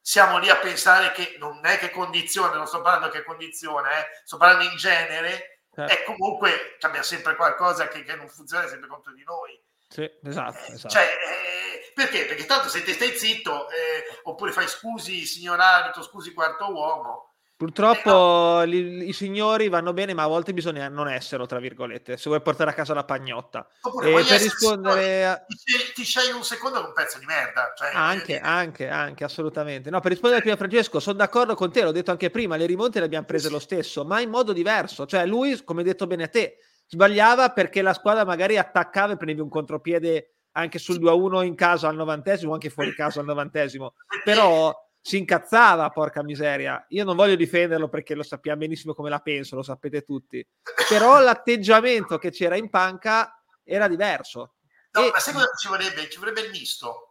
siamo 0.00 0.38
lì 0.38 0.48
a 0.48 0.56
pensare 0.56 1.12
che 1.12 1.36
non 1.38 1.64
è 1.64 1.78
che 1.78 1.90
condizione, 1.90 2.56
non 2.56 2.66
sto 2.66 2.82
parlando 2.82 3.08
che 3.08 3.24
condizione, 3.24 3.90
eh, 3.90 4.06
sto 4.24 4.36
parlando 4.36 4.64
in 4.70 4.76
genere, 4.76 5.62
eh. 5.74 5.84
e 5.84 6.04
comunque 6.04 6.76
cambia 6.78 7.02
sempre 7.02 7.36
qualcosa 7.36 7.88
che, 7.88 8.02
che 8.02 8.16
non 8.16 8.28
funziona 8.28 8.66
sempre 8.66 8.88
contro 8.88 9.12
di 9.12 9.24
noi. 9.24 9.60
Sì, 9.88 10.10
esatto. 10.24 10.58
Eh, 10.58 10.72
esatto. 10.72 10.94
Cioè, 10.94 11.04
eh, 11.04 11.57
perché? 11.98 12.26
Perché 12.26 12.46
tanto 12.46 12.68
se 12.68 12.82
te 12.82 12.92
stai 12.92 13.16
zitto, 13.16 13.68
eh, 13.70 14.20
oppure 14.22 14.52
fai 14.52 14.68
scusi 14.68 15.26
signor 15.26 15.58
arbitro, 15.58 16.02
scusi 16.02 16.32
quarto 16.32 16.72
uomo, 16.72 17.28
Purtroppo 17.58 18.62
eh 18.62 18.66
no. 18.66 18.72
i, 18.72 19.08
i, 19.08 19.12
signori 19.12 19.68
vanno 19.68 19.92
bene, 19.92 20.14
ma 20.14 20.22
a 20.22 20.28
volte 20.28 20.52
bisogna 20.52 20.88
non 20.88 21.08
essere, 21.08 21.44
tra 21.48 21.58
virgolette, 21.58 22.16
se 22.16 22.28
vuoi 22.28 22.40
portare 22.40 22.70
a 22.70 22.72
casa 22.72 22.94
la 22.94 23.02
pagnotta. 23.02 23.66
Oppure 23.80 24.10
e 24.10 24.24
per 24.24 24.40
rispondere 24.40 25.26
a... 25.26 25.44
ti, 25.44 25.92
ti 25.92 26.04
scegli 26.04 26.32
un 26.32 26.44
secondo 26.44 26.78
con 26.78 26.90
un 26.90 26.94
pezzo 26.94 27.18
di 27.18 27.24
merda. 27.24 27.72
Cioè, 27.76 27.90
anche, 27.92 28.36
eh, 28.36 28.40
anche, 28.40 28.88
anche, 28.88 29.24
assolutamente. 29.24 29.90
No, 29.90 29.98
per 29.98 30.12
rispondere 30.12 30.40
prima 30.40 30.54
a 30.54 30.58
Francesco, 30.58 31.00
sono 31.00 31.16
d'accordo 31.16 31.56
con 31.56 31.72
te, 31.72 31.82
l'ho 31.82 31.90
detto 31.90 32.12
anche 32.12 32.30
prima, 32.30 32.54
le 32.54 32.66
rimonte 32.66 33.00
le 33.00 33.06
abbiamo 33.06 33.26
prese 33.26 33.50
lo 33.50 33.58
stesso, 33.58 34.04
ma 34.04 34.20
in 34.20 34.30
modo 34.30 34.52
diverso. 34.52 35.04
Cioè 35.04 35.26
lui, 35.26 35.60
come 35.64 35.80
hai 35.80 35.86
detto 35.88 36.06
bene 36.06 36.22
a 36.22 36.28
te, 36.28 36.58
sbagliava 36.86 37.50
perché 37.50 37.82
la 37.82 37.92
squadra 37.92 38.24
magari 38.24 38.56
attaccava 38.56 39.14
e 39.14 39.16
prendevi 39.16 39.40
un 39.40 39.48
contropiede 39.48 40.37
anche 40.58 40.78
sul 40.78 41.00
2-1 41.00 41.44
in 41.44 41.54
casa 41.54 41.88
al 41.88 41.94
novantesimo, 41.94 42.52
anche 42.52 42.70
fuori 42.70 42.94
casa 42.96 43.20
al 43.20 43.26
novantesimo. 43.26 43.94
Però 44.24 44.74
si 45.00 45.18
incazzava, 45.18 45.88
porca 45.90 46.22
miseria. 46.22 46.84
Io 46.88 47.04
non 47.04 47.16
voglio 47.16 47.36
difenderlo 47.36 47.88
perché 47.88 48.14
lo 48.14 48.22
sappiamo 48.22 48.58
benissimo 48.58 48.94
come 48.94 49.08
la 49.08 49.20
penso, 49.20 49.56
lo 49.56 49.62
sapete 49.62 50.02
tutti. 50.02 50.46
Però 50.88 51.18
l'atteggiamento 51.20 52.18
che 52.18 52.30
c'era 52.30 52.56
in 52.56 52.68
panca 52.68 53.42
era 53.62 53.88
diverso. 53.88 54.56
No, 54.90 55.06
e... 55.06 55.10
ma 55.10 55.18
sai 55.18 55.34
cosa 55.34 55.46
ci 55.56 55.68
vorrebbe? 55.68 56.08
Ci 56.10 56.18
vorrebbe 56.18 56.40
il 56.42 56.50
misto. 56.50 57.04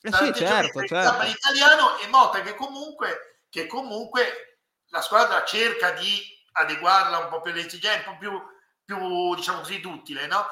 Eh 0.00 0.12
sì, 0.12 0.32
certo, 0.34 0.84
certo. 0.84 1.24
italiano 1.24 1.98
e 1.98 2.06
Motta 2.08 2.40
che 2.40 2.54
comunque, 2.54 3.42
che 3.50 3.66
comunque 3.66 4.60
la 4.88 5.00
squadra 5.00 5.42
cerca 5.44 5.90
di 5.92 6.22
adeguarla 6.52 7.18
un 7.18 7.28
po' 7.28 7.40
per 7.40 7.54
le 7.54 7.66
esigenze, 7.66 8.08
un 8.08 8.16
po' 8.16 8.18
più, 8.18 8.42
più 8.84 9.34
diciamo 9.34 9.58
così, 9.58 9.80
duttile, 9.80 10.26
no? 10.26 10.46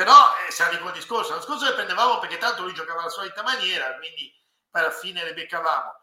Però 0.00 0.14
eh, 0.48 0.50
se 0.50 0.62
arriva 0.62 0.86
il 0.86 0.94
discorso, 0.94 1.28
l'anno 1.28 1.42
scorso 1.42 1.66
le 1.66 1.74
prendevamo 1.74 2.20
perché 2.20 2.38
tanto 2.38 2.62
lui 2.62 2.72
giocava 2.72 3.00
alla 3.00 3.10
solita 3.10 3.42
maniera, 3.42 3.94
quindi 3.98 4.32
alla 4.70 4.90
fine 4.90 5.22
le 5.22 5.34
beccavamo 5.34 5.98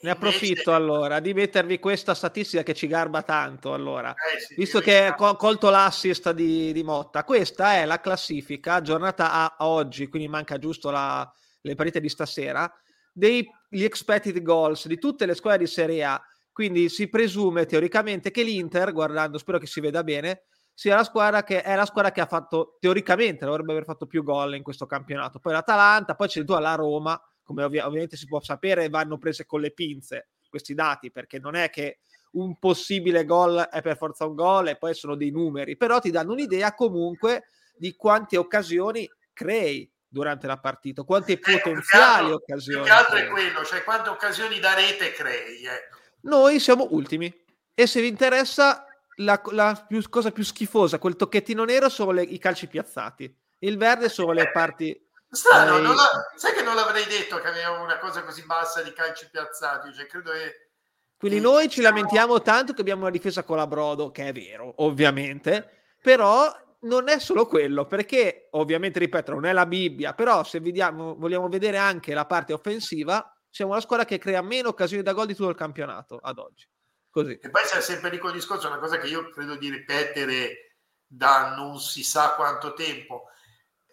ne 0.00 0.10
approfitto 0.10 0.72
allora 0.72 1.20
di 1.20 1.34
mettervi 1.34 1.78
questa 1.78 2.14
statistica 2.14 2.62
che 2.62 2.72
ci 2.72 2.86
garba 2.86 3.22
tanto. 3.22 3.74
Allora, 3.74 4.14
eh 4.14 4.40
sì, 4.40 4.54
visto 4.54 4.80
che 4.80 5.14
ho 5.14 5.36
colto 5.36 5.68
l'assist 5.68 6.30
di, 6.30 6.72
di, 6.72 6.82
Motta, 6.82 7.24
questa 7.24 7.74
è 7.74 7.84
la 7.84 8.00
classifica 8.00 8.80
giornata 8.80 9.30
a, 9.30 9.56
a 9.58 9.68
oggi, 9.68 10.08
quindi 10.08 10.28
manca 10.28 10.58
giusto 10.58 10.90
la, 10.90 11.30
le 11.60 11.74
partite 11.74 12.00
di 12.00 12.08
stasera, 12.08 12.70
degli 13.12 13.46
expected 13.70 14.40
goals 14.42 14.86
di 14.86 14.98
tutte 14.98 15.26
le 15.26 15.34
squadre 15.34 15.64
di 15.64 15.70
Serie 15.70 16.02
A. 16.02 16.22
Quindi 16.50 16.88
si 16.88 17.08
presume 17.08 17.66
teoricamente 17.66 18.30
che 18.30 18.42
l'Inter, 18.42 18.92
guardando, 18.92 19.36
spero 19.36 19.58
che 19.58 19.66
si 19.66 19.80
veda 19.80 20.02
bene, 20.02 20.44
sia 20.74 20.96
la 20.96 21.04
squadra 21.04 21.44
che 21.44 21.62
è 21.62 21.74
la 21.76 21.86
squadra 21.86 22.10
che 22.10 22.20
ha 22.20 22.26
fatto 22.26 22.76
teoricamente 22.80 23.44
dovrebbe 23.44 23.72
aver 23.72 23.84
fatto 23.84 24.06
più 24.06 24.22
gol 24.22 24.56
in 24.56 24.62
questo 24.62 24.86
campionato. 24.86 25.38
Poi 25.38 25.52
l'Atalanta, 25.52 26.14
poi 26.14 26.28
c'è 26.28 26.44
tu 26.44 26.58
la 26.58 26.74
Roma 26.74 27.20
come 27.44 27.62
ovvi- 27.62 27.78
ovviamente 27.78 28.16
si 28.16 28.26
può 28.26 28.40
sapere, 28.40 28.88
vanno 28.88 29.18
prese 29.18 29.46
con 29.46 29.60
le 29.60 29.70
pinze 29.70 30.30
questi 30.48 30.74
dati, 30.74 31.10
perché 31.10 31.38
non 31.38 31.54
è 31.54 31.70
che 31.70 31.98
un 32.32 32.58
possibile 32.58 33.24
gol 33.24 33.68
è 33.70 33.82
per 33.82 33.96
forza 33.96 34.26
un 34.26 34.34
gol 34.34 34.68
e 34.68 34.76
poi 34.76 34.94
sono 34.94 35.14
dei 35.14 35.30
numeri, 35.30 35.76
però 35.76 36.00
ti 36.00 36.10
danno 36.10 36.32
un'idea 36.32 36.74
comunque 36.74 37.48
di 37.76 37.94
quante 37.94 38.36
occasioni 38.36 39.08
crei 39.32 39.88
durante 40.08 40.46
la 40.46 40.58
partita, 40.58 41.02
quante 41.02 41.32
eh, 41.32 41.38
potenziali 41.38 42.24
altro, 42.24 42.34
occasioni. 42.36 42.82
Più 42.82 42.90
che 42.90 42.96
altro 42.96 43.16
crei. 43.16 43.26
è 43.26 43.30
quello, 43.30 43.64
cioè 43.64 43.84
quante 43.84 44.08
occasioni 44.08 44.58
da 44.58 44.74
rete 44.74 45.12
crei. 45.12 45.62
Eh. 45.62 45.88
Noi 46.22 46.58
siamo 46.60 46.86
ultimi 46.90 47.32
e 47.74 47.86
se 47.86 48.00
vi 48.00 48.08
interessa 48.08 48.86
la, 49.16 49.40
la 49.50 49.84
più, 49.86 50.02
cosa 50.08 50.30
più 50.30 50.44
schifosa, 50.44 50.98
quel 50.98 51.16
tocchettino 51.16 51.64
nero 51.64 51.88
sono 51.88 52.10
le, 52.10 52.22
i 52.22 52.38
calci 52.38 52.66
piazzati, 52.66 53.34
il 53.60 53.76
verde 53.76 54.08
sono 54.08 54.32
le 54.32 54.50
parti 54.50 55.04
Strano, 55.34 55.80
la, 55.80 56.30
sai 56.36 56.52
che 56.54 56.62
non 56.62 56.76
l'avrei 56.76 57.04
detto 57.06 57.38
che 57.40 57.48
avevamo 57.48 57.82
una 57.82 57.98
cosa 57.98 58.22
così 58.22 58.44
bassa 58.44 58.82
di 58.82 58.92
calci 58.92 59.28
piazzati, 59.30 59.92
cioè 59.92 60.06
credo 60.06 60.30
che... 60.30 60.70
Quindi 61.16 61.40
noi 61.40 61.68
ci 61.68 61.80
lamentiamo 61.80 62.40
tanto 62.42 62.72
che 62.72 62.80
abbiamo 62.80 63.02
una 63.02 63.10
difesa 63.10 63.42
con 63.42 63.56
la 63.56 63.66
Brodo, 63.66 64.10
che 64.10 64.28
è 64.28 64.32
vero, 64.32 64.74
ovviamente, 64.78 65.96
però 66.00 66.52
non 66.80 67.08
è 67.08 67.18
solo 67.18 67.46
quello, 67.46 67.86
perché 67.86 68.48
ovviamente, 68.52 68.98
ripeto, 68.98 69.32
non 69.32 69.46
è 69.46 69.52
la 69.52 69.66
Bibbia, 69.66 70.12
però 70.12 70.44
se 70.44 70.60
vediamo, 70.60 71.16
vogliamo 71.16 71.48
vedere 71.48 71.78
anche 71.78 72.14
la 72.14 72.26
parte 72.26 72.52
offensiva, 72.52 73.26
siamo 73.48 73.74
la 73.74 73.80
squadra 73.80 74.04
che 74.04 74.18
crea 74.18 74.42
meno 74.42 74.68
occasioni 74.68 75.02
da 75.02 75.12
gol 75.12 75.26
di 75.26 75.34
tutto 75.34 75.48
il 75.48 75.56
campionato 75.56 76.18
ad 76.20 76.38
oggi. 76.38 76.68
Così. 77.14 77.38
E 77.40 77.48
poi 77.48 77.62
c'è 77.62 77.80
sempre 77.80 78.10
lì 78.10 78.18
con 78.18 78.30
il 78.30 78.34
discorso, 78.34 78.66
una 78.66 78.80
cosa 78.80 78.98
che 78.98 79.06
io 79.06 79.30
credo 79.30 79.54
di 79.54 79.70
ripetere 79.70 80.78
da 81.06 81.54
non 81.54 81.78
si 81.78 82.02
sa 82.02 82.34
quanto 82.34 82.74
tempo, 82.74 83.26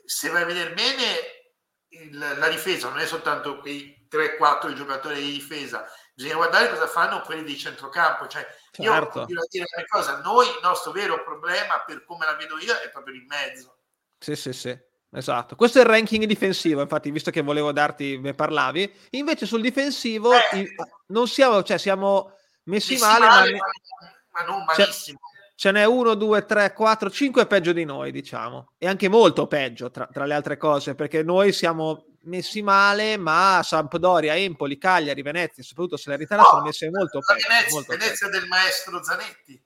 se 0.04 0.30
vai 0.30 0.42
a 0.42 0.46
vedere 0.46 0.74
bene, 0.74 1.06
il, 1.90 2.18
la 2.18 2.50
difesa 2.50 2.90
non 2.90 2.98
è 2.98 3.06
soltanto 3.06 3.60
quei 3.60 4.08
3-4 4.10 4.74
giocatori 4.74 5.22
di 5.22 5.34
difesa, 5.34 5.86
bisogna 6.16 6.38
guardare 6.38 6.72
cosa 6.72 6.88
fanno 6.88 7.22
quelli 7.22 7.44
di 7.44 7.56
centrocampo. 7.56 8.28
Cioè, 8.28 8.44
certo. 8.72 9.20
io 9.20 9.26
voglio 9.26 9.46
dire 9.52 9.66
una 9.76 9.86
cosa: 9.88 10.20
noi, 10.22 10.48
il 10.48 10.60
nostro 10.64 10.92
vero 10.92 11.24
problema, 11.24 11.84
per 11.86 12.04
come 12.06 12.26
la 12.26 12.34
vedo 12.34 12.58
io, 12.58 12.74
è 12.74 12.90
proprio 12.90 13.14
in 13.14 13.28
mezzo. 13.28 13.84
Sì, 14.18 14.36
sì, 14.36 14.52
sì. 14.52 14.76
Esatto, 15.14 15.56
questo 15.56 15.78
è 15.78 15.82
il 15.82 15.88
ranking 15.90 16.24
difensivo, 16.24 16.82
infatti, 16.82 17.12
visto 17.12 17.30
che 17.30 17.42
volevo 17.42 17.72
darti, 17.72 18.18
ne 18.18 18.34
parlavi. 18.34 18.92
Invece 19.12 19.46
sul 19.46 19.62
difensivo 19.62 20.34
eh, 20.34 20.74
non 21.10 21.28
siamo, 21.28 21.62
cioè 21.62 21.78
siamo 21.78 22.40
messi, 22.64 22.94
messi 22.94 23.04
male, 23.04 23.26
male 23.26 23.52
ma, 23.52 23.60
ma, 24.32 24.46
non 24.46 24.64
malissimo. 24.64 25.20
Cioè, 25.20 25.32
ce 25.56 25.72
n'è 25.72 25.86
uno, 25.86 26.16
due, 26.16 26.44
tre, 26.46 26.74
quattro, 26.74 27.10
cinque 27.12 27.46
peggio 27.46 27.72
di 27.72 27.86
noi, 27.86 28.12
diciamo. 28.12 28.74
E 28.78 28.88
anche 28.88 29.08
molto 29.10 29.46
peggio, 29.48 29.92
tra, 29.92 30.08
tra, 30.12 30.26
le 30.26 30.34
altre 30.34 30.58
cose, 30.58 30.96
perché 30.96 31.22
noi 31.22 31.54
siamo 31.54 32.06
messi 32.24 32.62
male, 32.62 33.18
ma 33.18 33.62
Sampdoria, 33.64 34.36
Empoli, 34.36 34.78
Cagliari, 34.78 35.22
Venezia, 35.22 35.64
soprattutto 35.64 35.98
Salernitana, 35.98 36.42
no, 36.42 36.48
sono 36.48 36.64
messe 36.64 36.90
molto 36.90 37.20
peggio. 37.20 37.48
Venezia, 37.48 37.74
molto 37.74 37.92
Venezia 37.96 38.28
del 38.30 38.48
maestro 38.48 39.04
Zanetti. 39.04 39.64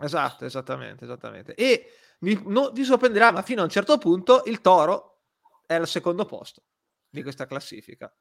Esatto, 0.00 0.44
esattamente, 0.44 1.04
esattamente. 1.04 1.54
E 1.54 1.92
vi, 2.20 2.40
no, 2.46 2.70
vi 2.70 2.84
sorprenderà, 2.84 3.30
ma 3.30 3.42
fino 3.42 3.60
a 3.60 3.64
un 3.64 3.70
certo 3.70 3.96
punto 3.98 4.42
il 4.46 4.60
Toro 4.60 5.20
è 5.66 5.74
al 5.74 5.86
secondo 5.86 6.24
posto 6.24 6.62
di 7.08 7.22
questa 7.22 7.46
classifica. 7.46 8.12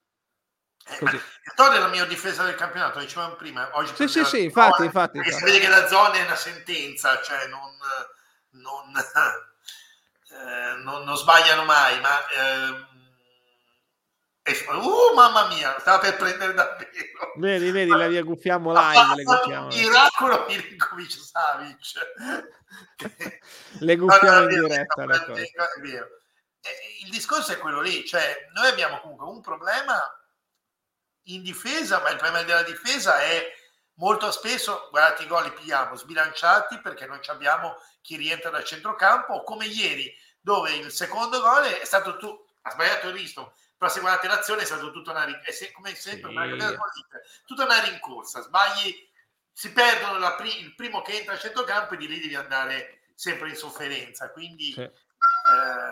Eh, 0.88 0.98
il 1.12 1.52
Torre 1.56 1.78
è 1.78 1.80
la 1.80 1.88
miglior 1.88 2.08
difesa 2.08 2.44
del 2.44 2.56
campionato, 2.56 3.00
dicevamo 3.00 3.36
prima. 3.36 3.70
Oggi 3.74 3.94
sì, 3.96 4.08
sì, 4.08 4.24
sì, 4.24 4.44
infatti, 4.44 4.86
infatti, 4.86 5.18
infatti. 5.18 5.36
Si 5.36 5.44
vede 5.44 5.60
che 5.60 5.68
la 5.68 5.88
zona 5.88 6.14
è 6.14 6.24
una 6.24 6.36
sentenza, 6.36 7.22
cioè 7.22 7.48
non, 7.48 7.78
non, 8.52 8.96
eh, 10.32 10.84
non, 10.84 11.04
non 11.04 11.18
sbagliano 11.18 11.66
mai, 11.66 12.00
ma... 12.00 12.28
Eh, 12.28 12.96
uh, 14.50 15.14
mamma 15.14 15.48
mia, 15.48 15.78
stava 15.80 16.00
per 16.00 16.16
prendere 16.16 16.54
davvero. 16.54 17.34
Vedi, 17.36 17.70
vedi, 17.72 17.90
la 17.90 18.08
riaguffiamo 18.08 18.72
live. 18.72 19.16
Le 19.16 19.24
guffiamo. 19.24 19.68
Miracolo 19.68 20.46
Milinkovic 20.48 21.12
Savic. 21.12 21.78
le 23.80 23.96
guffiamo 23.98 24.44
in 24.44 24.48
diretta. 24.48 25.04
È 25.04 25.82
vero. 25.82 26.08
Il 27.04 27.10
discorso 27.10 27.52
è 27.52 27.58
quello 27.58 27.82
lì, 27.82 28.06
cioè 28.06 28.48
noi 28.54 28.68
abbiamo 28.68 29.00
comunque 29.02 29.28
un 29.28 29.42
problema 29.42 30.02
in 31.28 31.42
difesa, 31.42 32.02
ma 32.02 32.10
il 32.10 32.18
problema 32.18 32.44
della 32.44 32.64
difesa 32.64 33.20
è 33.20 33.54
molto 33.96 34.32
spesso, 34.32 34.88
guardate 34.92 35.24
i 35.24 35.28
gol 35.28 35.44
li 35.44 35.52
pigliamo 35.52 35.96
sbilanciati 35.96 36.80
perché 36.80 37.06
non 37.06 37.20
abbiamo 37.28 37.76
chi 38.02 38.16
rientra 38.16 38.50
dal 38.50 38.64
centrocampo, 38.64 39.44
come 39.44 39.66
ieri 39.66 40.16
dove 40.40 40.72
il 40.76 40.92
secondo 40.92 41.42
gol 41.42 41.64
è 41.64 41.86
stato 41.86 42.18
tu, 42.18 42.46
ha 42.62 42.72
sbagliato 42.72 43.08
il 43.08 43.14
risto, 43.14 43.56
però 43.78 43.92
se 43.92 44.00
guardate 44.00 44.28
l'azione 44.28 44.62
è 44.62 44.66
stato 44.66 44.92
tutto 44.92 45.12
una, 45.12 45.26
è 45.26 45.72
come 45.72 45.94
sempre 45.96 46.32
sì. 46.32 47.44
tutta 47.46 47.64
una 47.64 47.84
rincorsa, 47.84 48.42
sbagli, 48.42 48.96
si 49.52 49.72
perdono 49.72 50.20
la, 50.20 50.38
il 50.42 50.76
primo 50.76 51.02
che 51.02 51.18
entra 51.18 51.34
al 51.34 51.40
centrocampo 51.40 51.94
e 51.94 51.98
di 51.98 52.08
lì 52.08 52.20
devi 52.20 52.36
andare 52.36 53.02
sempre 53.14 53.50
in 53.50 53.56
sofferenza, 53.56 54.32
quindi 54.32 54.72
sì. 54.72 54.90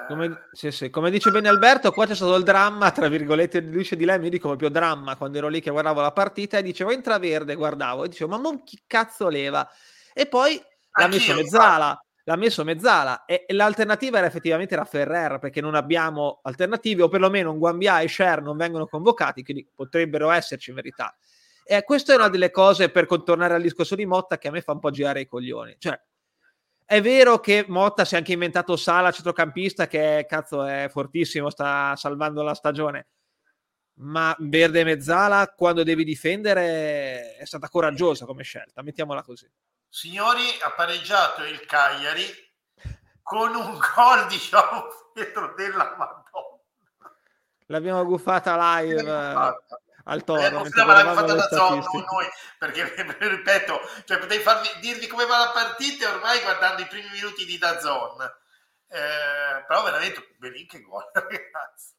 Come, 0.08 0.48
sì, 0.52 0.72
sì. 0.72 0.90
Come, 0.90 1.10
dice 1.10 1.32
bene 1.32 1.48
Alberto, 1.50 1.92
qua 1.92 2.06
c'è 2.06 2.16
stato 2.16 2.36
il 2.36 2.44
dramma, 2.44 2.92
tra 2.92 3.08
virgolette, 3.08 3.70
dice 3.70 3.96
di 3.96 4.06
lei, 4.06 4.20
mi 4.20 4.30
dico 4.30 4.48
proprio 4.48 4.70
dramma, 4.70 5.16
quando 5.16 5.38
ero 5.38 5.48
lì 5.48 5.62
che 5.62 5.72
guardavo 5.72 6.02
la 6.02 6.12
partita 6.12 6.58
e 6.58 6.64
dicevo 6.64 6.92
intraverde, 6.92 7.56
guardavo, 7.56 8.04
e 8.04 8.10
dicevo, 8.10 8.32
ma 8.32 8.38
non 8.38 8.64
chi 8.64 8.84
cazzo 8.86 9.28
leva? 9.30 9.68
E 10.14 10.28
poi 10.28 10.62
l'ha 10.92 11.08
messo 11.08 11.34
mezzala, 11.34 12.06
l'ha 12.24 12.36
messo 12.36 12.64
mezzala, 12.64 13.26
e, 13.26 13.46
e, 13.48 13.54
l'alternativa 13.54 14.18
era 14.18 14.28
effettivamente 14.28 14.76
la 14.76 14.86
Ferrer, 14.86 15.40
perché 15.40 15.62
non 15.62 15.76
abbiamo 15.76 16.40
alternative, 16.44 17.04
o 17.04 17.08
perlomeno 17.08 17.52
un 17.52 17.58
Guambia 17.58 18.00
e 18.02 18.08
Sher 18.08 18.42
non 18.42 18.58
vengono 18.58 18.86
convocati, 18.88 19.44
quindi 19.44 19.68
potrebbero 19.74 20.30
esserci 20.30 20.70
in 20.70 20.76
verità. 20.76 21.16
E 21.68 21.84
questa 21.84 22.14
è 22.14 22.16
una 22.16 22.30
delle 22.30 22.52
cose, 22.52 22.90
per 22.90 23.08
contornare 23.08 23.56
al 23.56 23.62
discorso 23.62 23.96
di 23.96 24.06
Motta, 24.06 24.38
che 24.38 24.50
a 24.50 24.52
me 24.52 24.62
fa 24.62 24.74
un 24.74 24.80
po' 24.80 24.92
girare 24.92 25.22
i 25.22 25.28
coglioni. 25.28 25.76
Cioè, 25.80 26.00
è 26.86 27.02
vero 27.02 27.40
che 27.40 27.66
Motta 27.68 28.06
si 28.06 28.14
è 28.14 28.18
anche 28.18 28.34
inventato 28.34 28.76
Sala, 28.76 29.12
centrocampista, 29.12 29.88
che 29.88 30.26
cazzo 30.30 30.64
è 30.64 30.88
fortissimo, 30.90 31.50
sta 31.50 31.96
salvando 31.96 32.44
la 32.44 32.54
stagione. 32.54 33.08
Ma 33.98 34.36
Verde 34.40 34.84
Mezzala, 34.84 35.54
quando 35.56 35.84
devi 35.84 36.04
difendere, 36.04 37.36
è 37.38 37.46
stata 37.46 37.70
coraggiosa 37.70 38.26
come 38.26 38.44
scelta, 38.44 38.82
mettiamola 38.82 39.24
così. 39.24 39.50
Signori, 39.88 40.44
ha 40.64 40.72
pareggiato 40.76 41.44
il 41.44 41.66
Cagliari 41.66 42.26
con 43.24 43.56
un 43.56 43.80
gol, 43.96 44.28
diciamo, 44.28 44.84
dietro 45.14 45.54
della 45.56 45.96
Madonna. 45.98 46.62
L'abbiamo 47.68 48.06
guffata 48.06 48.80
live. 48.80 49.02
Al 50.06 50.24
toro. 50.24 50.42
Eh, 50.42 50.52
ma 50.52 50.64
l'abbiamo 50.64 51.14
fatta 51.14 51.34
da 51.34 51.48
Zon, 51.48 51.78
noi, 51.78 52.28
perché 52.58 52.94
ripeto, 53.20 53.80
cioè, 54.06 54.18
potevi 54.18 54.44
farmi, 54.44 54.68
dirvi 54.80 55.08
come 55.08 55.26
va 55.26 55.38
la 55.38 55.52
partita 55.52 56.14
ormai 56.14 56.42
guardando 56.42 56.82
i 56.82 56.88
primi 56.88 57.10
minuti 57.12 57.46
di 57.46 57.58
Dazon. 57.58 58.22
Eh, 58.88 59.66
però 59.68 59.84
veramente 59.84 60.36
Belin 60.38 60.68
che 60.68 60.82
gol, 60.82 61.10
ragazzi. 61.14 61.94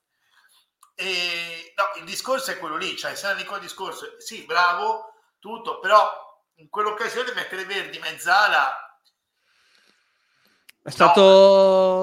E, 0.94 1.74
no, 1.76 2.00
il 2.00 2.04
discorso 2.04 2.50
è 2.50 2.58
quello 2.58 2.76
lì, 2.76 2.96
cioè 2.96 3.14
se 3.14 3.34
dico 3.34 3.56
il 3.56 3.60
discorso, 3.60 4.18
sì, 4.18 4.44
bravo, 4.44 5.14
tutto, 5.38 5.78
però 5.80 6.24
in 6.56 6.70
quell'occasione 6.70 7.34
mettere 7.34 7.66
Verdi 7.66 7.98
mezzala 7.98 8.86
è 10.87 10.90
stato 10.90 11.20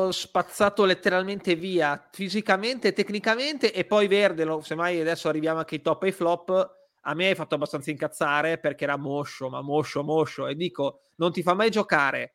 no. 0.06 0.12
spazzato 0.12 0.84
letteralmente 0.84 1.56
via 1.56 2.06
fisicamente, 2.12 2.92
tecnicamente 2.92 3.72
e 3.72 3.86
poi 3.86 4.08
Verde, 4.08 4.44
lo, 4.44 4.60
semmai 4.60 5.00
adesso 5.00 5.30
arriviamo 5.30 5.60
anche 5.60 5.76
ai 5.76 5.82
top 5.82 6.04
e 6.04 6.08
ai 6.08 6.12
flop, 6.12 6.76
a 7.00 7.14
me 7.14 7.28
hai 7.28 7.36
fatto 7.36 7.56
abbastanza 7.56 7.92
incazzare 7.92 8.58
perché 8.58 8.84
era 8.84 8.98
moscio, 8.98 9.50
ma 9.50 9.62
moscio, 9.62 10.04
moscio 10.04 10.48
e 10.48 10.56
dico, 10.56 11.04
non 11.16 11.32
ti 11.32 11.42
fa 11.44 11.54
mai 11.54 11.70
giocare 11.70 12.34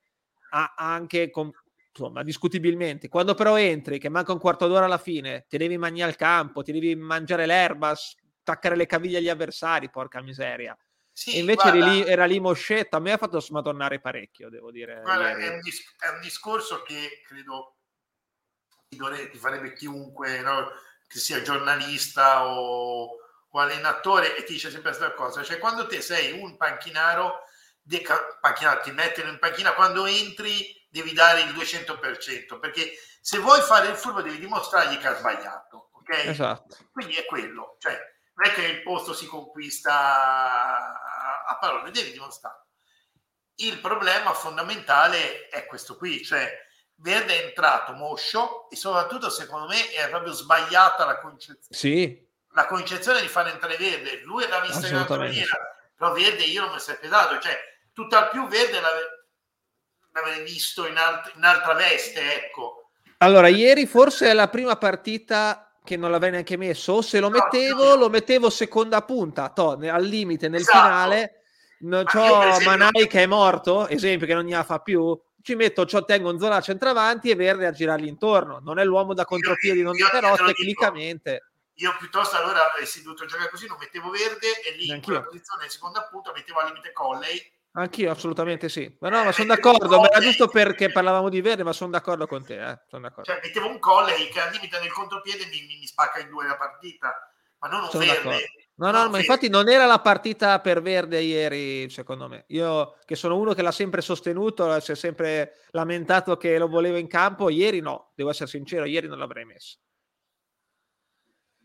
a, 0.52 0.72
anche 0.74 1.28
con, 1.28 1.50
insomma, 1.90 2.22
discutibilmente. 2.22 3.10
Quando 3.10 3.34
però 3.34 3.58
entri, 3.58 3.98
che 3.98 4.08
manca 4.08 4.32
un 4.32 4.38
quarto 4.38 4.66
d'ora 4.68 4.86
alla 4.86 4.96
fine, 4.96 5.44
ti 5.50 5.58
devi 5.58 5.76
mangiare 5.76 6.10
il 6.12 6.16
campo, 6.16 6.62
ti 6.62 6.72
devi 6.72 6.94
mangiare 6.96 7.44
l'erba, 7.44 7.94
staccare 7.94 8.74
le 8.74 8.86
caviglie 8.86 9.18
agli 9.18 9.28
avversari, 9.28 9.90
porca 9.90 10.22
miseria. 10.22 10.74
Sì, 11.18 11.36
invece 11.36 11.72
guarda, 11.72 11.86
lì, 11.86 12.04
era 12.04 12.26
lì 12.26 12.38
Moscetta, 12.38 12.98
a 12.98 13.00
me 13.00 13.10
ha 13.10 13.16
fatto 13.16 13.40
smadonnare 13.40 13.98
parecchio, 13.98 14.48
devo 14.48 14.70
dire. 14.70 15.00
Guarda, 15.02 15.36
è 15.36 15.48
un, 15.48 15.58
dis- 15.58 15.96
è 15.98 16.10
un, 16.10 16.20
discorso 16.20 16.84
che 16.84 17.22
credo 17.26 17.78
ti, 18.88 19.36
farebbe 19.36 19.72
chiunque, 19.72 20.40
no? 20.42 20.70
che 21.08 21.18
sia 21.18 21.42
giornalista 21.42 22.46
o, 22.46 23.16
o, 23.48 23.58
allenatore, 23.58 24.36
e 24.36 24.44
ti 24.44 24.52
dice 24.52 24.70
sempre 24.70 24.90
questa 24.90 25.12
cosa. 25.14 25.42
Cioè, 25.42 25.58
quando 25.58 25.88
te 25.88 26.00
sei 26.02 26.40
un 26.40 26.56
panchinaro, 26.56 27.40
deca- 27.82 28.38
panchinaro 28.40 28.82
ti 28.82 28.92
mettono 28.92 29.30
in 29.30 29.40
panchina, 29.40 29.74
quando 29.74 30.06
entri 30.06 30.86
devi 30.88 31.12
dare 31.12 31.40
il 31.40 31.52
200%, 31.52 32.60
perché 32.60 32.92
se 33.20 33.38
vuoi 33.38 33.60
fare 33.62 33.88
il 33.88 33.96
furbo 33.96 34.22
devi 34.22 34.38
dimostrargli 34.38 34.96
che 34.98 35.08
ha 35.08 35.16
sbagliato. 35.16 35.88
Ok? 35.94 36.10
Esatto. 36.26 36.76
Quindi 36.92 37.16
è 37.16 37.24
quello. 37.24 37.74
Cioè, 37.80 37.98
non 38.38 38.46
è 38.46 38.52
che 38.52 38.62
il 38.62 38.82
posto 38.82 39.12
si 39.12 39.26
conquista 39.26 40.94
a 41.44 41.58
parole 41.58 41.90
devi 41.90 42.12
dimostrare. 42.12 42.66
Il 43.56 43.80
problema 43.80 44.32
fondamentale 44.32 45.48
è 45.48 45.66
questo 45.66 45.96
qui, 45.96 46.24
cioè 46.24 46.48
Verde 46.94 47.40
è 47.40 47.44
entrato 47.46 47.92
moscio 47.92 48.70
e 48.70 48.76
soprattutto 48.76 49.28
secondo 49.28 49.66
me 49.66 49.90
è 49.90 50.08
proprio 50.08 50.32
sbagliata 50.32 51.04
la 51.04 51.18
concezione. 51.18 51.66
Sì. 51.68 52.26
La 52.52 52.66
concezione 52.66 53.20
di 53.20 53.28
fare 53.28 53.50
entrare 53.50 53.76
Verde, 53.76 54.20
lui 54.22 54.46
l'ha 54.46 54.60
vista 54.60 54.86
in 54.86 54.94
un'altra 54.94 55.16
maniera, 55.16 55.58
però 55.96 56.12
Verde 56.12 56.44
io 56.44 56.62
non 56.62 56.72
mi 56.72 56.80
sarei 56.80 57.00
pesato, 57.00 57.40
cioè 57.40 57.58
tutt'al 57.92 58.30
più 58.30 58.46
Verde 58.46 58.80
l'avrei 60.12 60.44
visto 60.44 60.86
in, 60.86 60.96
alt- 60.96 61.32
in 61.34 61.42
altra 61.42 61.74
veste, 61.74 62.36
ecco. 62.36 62.90
Allora, 63.18 63.48
ieri 63.48 63.84
forse 63.86 64.30
è 64.30 64.32
la 64.32 64.48
prima 64.48 64.76
partita 64.76 65.67
che 65.88 65.96
non 65.96 66.10
l'avrei 66.10 66.32
neanche 66.32 66.58
messo, 66.58 66.92
o 66.92 67.00
se 67.00 67.18
lo 67.18 67.30
mettevo, 67.30 67.84
no, 67.84 67.88
no. 67.90 67.96
lo 67.96 68.08
mettevo 68.10 68.50
seconda 68.50 69.00
punta, 69.02 69.48
to, 69.48 69.70
al 69.70 70.04
limite 70.04 70.48
nel 70.48 70.60
esatto. 70.60 70.78
finale 70.78 71.42
non 71.80 72.04
c'ho. 72.04 72.60
Manai 72.64 73.06
che 73.06 73.22
è 73.22 73.26
morto, 73.26 73.88
esempio 73.88 74.26
che 74.26 74.34
non 74.34 74.44
ne 74.44 74.62
fa 74.64 74.80
più, 74.80 75.18
ci 75.40 75.54
metto, 75.54 75.86
ci 75.86 75.98
tengo 76.06 76.30
in 76.30 76.38
zona 76.38 76.60
centravanti 76.60 77.30
e 77.30 77.34
Verde 77.36 77.66
a 77.66 77.70
girargli 77.70 78.06
intorno. 78.06 78.58
Non 78.62 78.78
è 78.78 78.84
l'uomo 78.84 79.14
da 79.14 79.24
contropiedi, 79.24 79.80
non 79.80 79.94
però 80.10 80.36
tecnicamente. 80.36 81.44
Io 81.80 81.94
piuttosto 81.98 82.36
allora 82.36 82.74
avessi 82.74 83.02
dovuto 83.02 83.24
giocare 83.24 83.48
così, 83.48 83.66
non 83.66 83.78
mettevo 83.78 84.10
Verde 84.10 84.60
e 84.62 84.72
lì 84.76 84.88
Neanch'io. 84.88 84.94
in 84.94 85.02
quella 85.02 85.22
posizione 85.22 85.64
in 85.64 85.70
seconda 85.70 86.02
punta 86.10 86.32
mettevo 86.34 86.58
al 86.58 86.66
limite 86.66 86.92
Colley. 86.92 87.52
Anch'io, 87.80 88.10
assolutamente 88.10 88.68
sì. 88.68 88.96
Ma 89.00 89.08
no, 89.08 89.24
ma 89.24 89.32
sono 89.32 89.48
d'accordo, 89.48 90.00
ma 90.00 90.08
era 90.08 90.20
giusto 90.20 90.48
perché 90.48 90.90
parlavamo 90.90 91.28
di 91.28 91.40
Verde, 91.40 91.62
ma 91.62 91.72
sono 91.72 91.90
d'accordo 91.90 92.26
con 92.26 92.44
te. 92.44 92.54
Eh. 92.54 92.80
D'accordo. 92.90 93.24
Cioè, 93.24 93.40
mettevo 93.42 93.68
un 93.68 93.78
Colley 93.78 94.28
che 94.28 94.40
al 94.40 94.50
limite 94.52 94.78
nel 94.80 94.92
contropiede 94.92 95.46
mi, 95.46 95.78
mi, 95.78 95.86
spacca 95.86 96.18
in 96.18 96.28
due 96.28 96.46
la 96.46 96.56
partita, 96.56 97.32
ma 97.58 97.68
non 97.68 97.82
un 97.82 97.90
sono 97.90 98.04
Verde. 98.04 98.22
D'accordo 98.22 98.66
No, 98.78 98.92
no, 98.92 99.10
ma 99.10 99.18
infatti 99.18 99.48
non 99.48 99.68
era 99.68 99.86
la 99.86 99.98
partita 99.98 100.60
per 100.60 100.80
Verde 100.80 101.20
ieri, 101.20 101.90
secondo 101.90 102.28
me. 102.28 102.44
Io, 102.48 102.96
che 103.04 103.16
sono 103.16 103.36
uno 103.36 103.52
che 103.52 103.62
l'ha 103.62 103.72
sempre 103.72 104.00
sostenuto, 104.00 104.78
si 104.78 104.92
è 104.92 104.94
sempre 104.94 105.64
lamentato 105.70 106.36
che 106.36 106.58
lo 106.58 106.68
volevo 106.68 106.96
in 106.96 107.08
campo, 107.08 107.50
ieri 107.50 107.80
no, 107.80 108.12
devo 108.14 108.30
essere 108.30 108.48
sincero, 108.48 108.84
ieri 108.84 109.08
non 109.08 109.18
l'avrei 109.18 109.44
messo. 109.44 109.78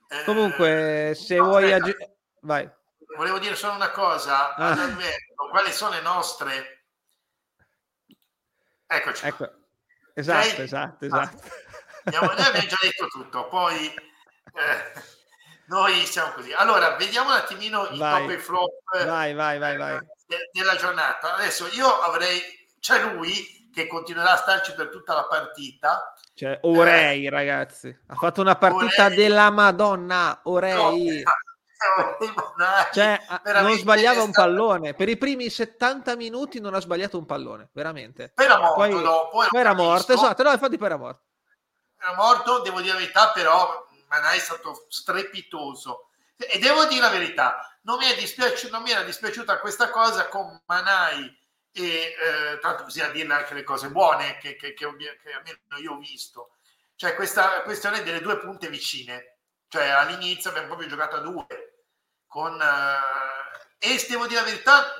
Eh, 0.07 0.23
Comunque, 0.25 1.13
se 1.15 1.35
no, 1.35 1.43
vuoi... 1.43 1.71
Ag- 1.71 2.15
Vai. 2.41 2.67
Volevo 3.15 3.37
dire 3.37 3.55
solo 3.55 3.73
una 3.73 3.91
cosa, 3.91 4.55
ah. 4.55 4.71
Alberto, 4.71 5.32
quali 5.49 5.71
sono 5.71 5.91
le 5.91 6.01
nostre... 6.01 6.85
Eccoci. 8.87 9.25
Ecco. 9.25 9.51
Esatto, 10.13 10.47
okay? 10.47 10.63
esatto, 10.63 11.05
esatto. 11.05 11.43
Abbiamo, 12.03 12.27
noi 12.27 12.45
abbiamo 12.45 12.67
già 12.67 12.77
detto 12.81 13.07
tutto, 13.07 13.47
poi... 13.47 13.87
Eh, 13.87 15.11
noi 15.67 16.05
siamo 16.05 16.33
così. 16.33 16.51
Allora, 16.53 16.95
vediamo 16.95 17.29
un 17.29 17.35
attimino 17.35 17.87
i 17.89 17.97
top 17.97 18.29
e 18.29 18.37
flop 18.37 18.71
vai, 19.05 19.33
vai, 19.33 19.57
vai, 19.57 19.77
vai. 19.77 19.99
della 20.51 20.75
giornata. 20.75 21.35
Adesso 21.35 21.67
io 21.73 21.87
avrei, 21.87 22.41
c'è 22.79 23.13
lui 23.13 23.69
che 23.73 23.87
continuerà 23.87 24.33
a 24.33 24.37
starci 24.37 24.73
per 24.73 24.89
tutta 24.89 25.15
la 25.15 25.25
partita. 25.25 26.13
Cioè, 26.35 26.59
Orei, 26.63 27.25
eh, 27.25 27.29
ragazzi, 27.29 27.97
ha 28.07 28.15
fatto 28.15 28.41
una 28.41 28.55
partita 28.55 29.05
Orei. 29.05 29.17
della 29.17 29.49
Madonna. 29.49 30.41
Orei. 30.43 31.21
No, 31.23 31.31
cioè, 32.93 33.19
non 33.61 33.77
sbagliava 33.77 34.23
un 34.23 34.31
pallone 34.31 34.93
per 34.93 35.09
i 35.09 35.17
primi 35.17 35.49
70 35.49 36.15
minuti 36.15 36.59
non 36.59 36.73
ha 36.73 36.79
sbagliato 36.79 37.17
un 37.17 37.25
pallone 37.25 37.69
veramente 37.73 38.31
poi 38.33 38.45
era 38.45 38.59
morto 38.59 38.75
poi, 38.75 39.01
dopo 39.01 39.29
poi 39.49 39.59
era 39.59 39.73
morto 39.73 40.13
esatto 40.13 40.43
no 40.43 40.51
infatti 40.51 40.77
poi 40.77 40.87
era 40.87 40.97
morto 40.97 41.21
era 41.99 42.15
morto 42.15 42.59
devo 42.59 42.79
dire 42.81 42.93
la 42.93 42.99
verità 42.99 43.31
però 43.31 43.83
Manai 44.13 44.37
è 44.37 44.41
stato 44.41 44.85
strepitoso. 44.89 46.09
E 46.35 46.59
devo 46.59 46.85
dire 46.85 47.01
la 47.01 47.09
verità, 47.09 47.79
non 47.81 47.97
mi, 47.97 48.13
dispiaci- 48.15 48.69
non 48.69 48.83
mi 48.83 48.91
era 48.91 49.01
dispiaciuta 49.01 49.59
questa 49.59 49.89
cosa 49.89 50.27
con 50.27 50.61
Manai 50.67 51.35
e 51.71 51.83
eh, 51.83 52.59
tanto 52.59 52.83
bisogna 52.83 53.07
dirle 53.07 53.33
anche 53.33 53.55
le 53.55 53.63
cose 53.63 53.89
buone 53.89 54.37
che, 54.37 54.55
che, 54.55 54.73
che, 54.73 54.85
che 54.95 55.31
almeno 55.31 55.57
io 55.81 55.93
ho 55.93 55.97
visto. 55.97 56.51
Cioè 56.95 57.15
questa 57.15 57.63
questione 57.63 58.03
delle 58.03 58.21
due 58.21 58.37
punte 58.37 58.69
vicine. 58.69 59.37
Cioè 59.67 59.87
all'inizio 59.89 60.51
abbiamo 60.51 60.67
proprio 60.67 60.89
giocato 60.89 61.15
a 61.15 61.19
due. 61.19 61.47
Con, 62.33 62.59
eh, 62.59 63.77
e 63.77 64.05
devo 64.09 64.25
dire 64.25 64.39
la 64.39 64.45
verità, 64.47 64.95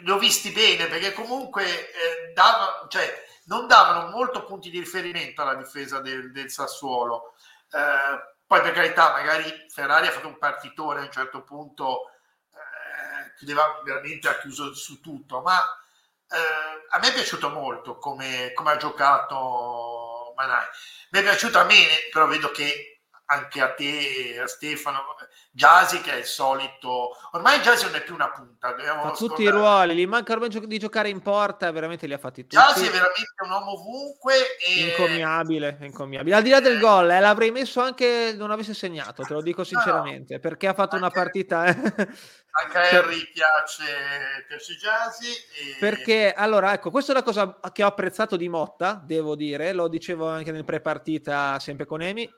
l'ho 0.00 0.18
visti 0.18 0.50
bene 0.50 0.88
perché 0.88 1.12
comunque 1.12 1.64
eh, 1.64 2.32
dava, 2.34 2.88
cioè, 2.88 3.24
non 3.44 3.68
davano 3.68 4.08
molto 4.08 4.44
punti 4.44 4.68
di 4.68 4.80
riferimento 4.80 5.42
alla 5.42 5.54
difesa 5.54 6.00
del, 6.00 6.32
del 6.32 6.50
Sassuolo. 6.50 7.36
Eh, 7.70 8.34
poi 8.44 8.60
per 8.62 8.72
carità, 8.72 9.12
magari 9.12 9.66
Ferrari 9.68 10.08
ha 10.08 10.10
fatto 10.10 10.26
un 10.26 10.38
partitore 10.38 10.98
a 10.98 11.02
un 11.04 11.12
certo 11.12 11.44
punto, 11.44 12.10
eh, 12.50 13.34
chiudeva 13.36 13.80
veramente 13.84 14.26
ha 14.28 14.38
chiuso 14.38 14.74
su 14.74 15.00
tutto, 15.00 15.40
ma 15.40 15.56
eh, 16.28 16.86
a 16.88 16.98
me 16.98 17.08
è 17.10 17.12
piaciuto 17.12 17.48
molto 17.48 17.96
come, 17.98 18.52
come 18.54 18.72
ha 18.72 18.76
giocato 18.76 20.32
Manai. 20.34 20.66
Mi 21.10 21.20
è 21.20 21.22
piaciuto 21.22 21.60
a 21.60 21.64
me, 21.64 21.86
però 22.10 22.26
vedo 22.26 22.50
che 22.50 22.91
anche 23.32 23.60
a 23.60 23.72
te, 23.72 24.40
a 24.42 24.46
Stefano, 24.46 25.00
Jasi 25.50 26.00
che 26.00 26.12
è 26.12 26.16
il 26.16 26.24
solito, 26.24 27.16
ormai 27.32 27.60
Jasi 27.60 27.84
non 27.86 27.96
è 27.96 28.02
più 28.02 28.14
una 28.14 28.30
punta. 28.30 28.74
Fa 28.76 29.10
tutti 29.10 29.42
i 29.42 29.48
ruoli, 29.48 29.94
gli 29.94 30.06
manca 30.06 30.32
ormai 30.32 30.48
di 30.48 30.78
giocare 30.78 31.08
in 31.08 31.20
porta, 31.20 31.70
veramente 31.70 32.06
li 32.06 32.12
ha 32.12 32.18
fatti 32.18 32.42
tutti. 32.42 32.56
Jasi 32.56 32.86
è 32.86 32.90
veramente 32.90 33.34
un 33.44 33.50
uomo 33.50 33.72
ovunque. 33.72 34.34
E... 34.58 34.88
Incommiabile, 34.88 35.78
incommiabile. 35.80 36.36
Al 36.36 36.42
di 36.42 36.50
là 36.50 36.60
del 36.60 36.78
gol, 36.78 37.10
eh, 37.10 37.20
l'avrei 37.20 37.50
messo 37.50 37.80
anche 37.80 38.34
non 38.36 38.50
avesse 38.50 38.74
segnato, 38.74 39.22
te 39.22 39.32
lo 39.32 39.42
dico 39.42 39.64
sinceramente, 39.64 40.34
no, 40.34 40.40
perché 40.40 40.66
ha 40.68 40.74
fatto 40.74 40.96
anche, 40.96 41.06
una 41.06 41.10
partita... 41.10 41.64
Eh. 41.66 42.08
Anche 42.54 42.78
a 42.78 42.98
Harry 42.98 43.28
piace, 43.32 44.44
piace 44.46 44.74
Jasi. 44.74 45.26
E... 45.26 45.76
Perché, 45.80 46.32
allora, 46.34 46.74
ecco, 46.74 46.90
questa 46.90 47.12
è 47.12 47.14
una 47.14 47.24
cosa 47.24 47.58
che 47.72 47.82
ho 47.82 47.86
apprezzato 47.86 48.36
di 48.36 48.48
Motta, 48.48 49.00
devo 49.02 49.34
dire, 49.34 49.72
lo 49.72 49.88
dicevo 49.88 50.28
anche 50.28 50.52
nel 50.52 50.64
pre-partita 50.64 51.58
sempre 51.58 51.86
con 51.86 52.02
Emi, 52.02 52.28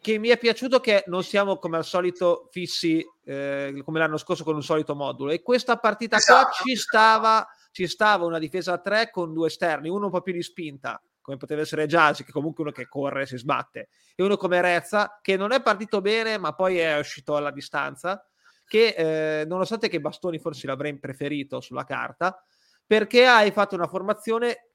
che 0.00 0.18
mi 0.18 0.28
è 0.28 0.38
piaciuto 0.38 0.80
che 0.80 1.04
non 1.06 1.24
siamo 1.24 1.58
come 1.58 1.76
al 1.76 1.84
solito 1.84 2.48
fissi 2.50 3.04
eh, 3.24 3.80
come 3.84 3.98
l'anno 3.98 4.16
scorso 4.16 4.44
con 4.44 4.54
un 4.54 4.62
solito 4.62 4.94
modulo 4.94 5.30
e 5.30 5.42
questa 5.42 5.76
partita 5.76 6.16
esatto. 6.16 6.46
qua 6.46 6.52
ci 6.52 6.76
stava, 6.76 7.46
ci 7.72 7.86
stava 7.86 8.24
una 8.24 8.38
difesa 8.38 8.74
a 8.74 8.78
tre 8.78 9.10
con 9.10 9.32
due 9.32 9.48
esterni, 9.48 9.88
uno 9.88 10.06
un 10.06 10.12
po' 10.12 10.22
più 10.22 10.32
di 10.32 10.42
spinta 10.42 11.02
come 11.20 11.36
poteva 11.36 11.60
essere 11.60 11.86
Jazzy 11.86 12.24
che 12.24 12.32
comunque 12.32 12.62
uno 12.62 12.72
che 12.72 12.88
corre 12.88 13.22
e 13.22 13.26
si 13.26 13.36
sbatte 13.36 13.88
e 14.14 14.22
uno 14.22 14.36
come 14.36 14.60
Rezza 14.62 15.18
che 15.20 15.36
non 15.36 15.52
è 15.52 15.60
partito 15.60 16.00
bene 16.00 16.38
ma 16.38 16.54
poi 16.54 16.78
è 16.78 16.98
uscito 16.98 17.36
alla 17.36 17.50
distanza 17.50 18.24
che 18.64 19.40
eh, 19.40 19.44
nonostante 19.46 19.88
che 19.88 20.00
Bastoni 20.00 20.38
forse 20.38 20.66
l'avrei 20.66 20.96
preferito 20.98 21.60
sulla 21.60 21.84
carta 21.84 22.42
perché 22.86 23.26
hai 23.26 23.50
fatto 23.50 23.74
una 23.74 23.86
formazione 23.86 24.67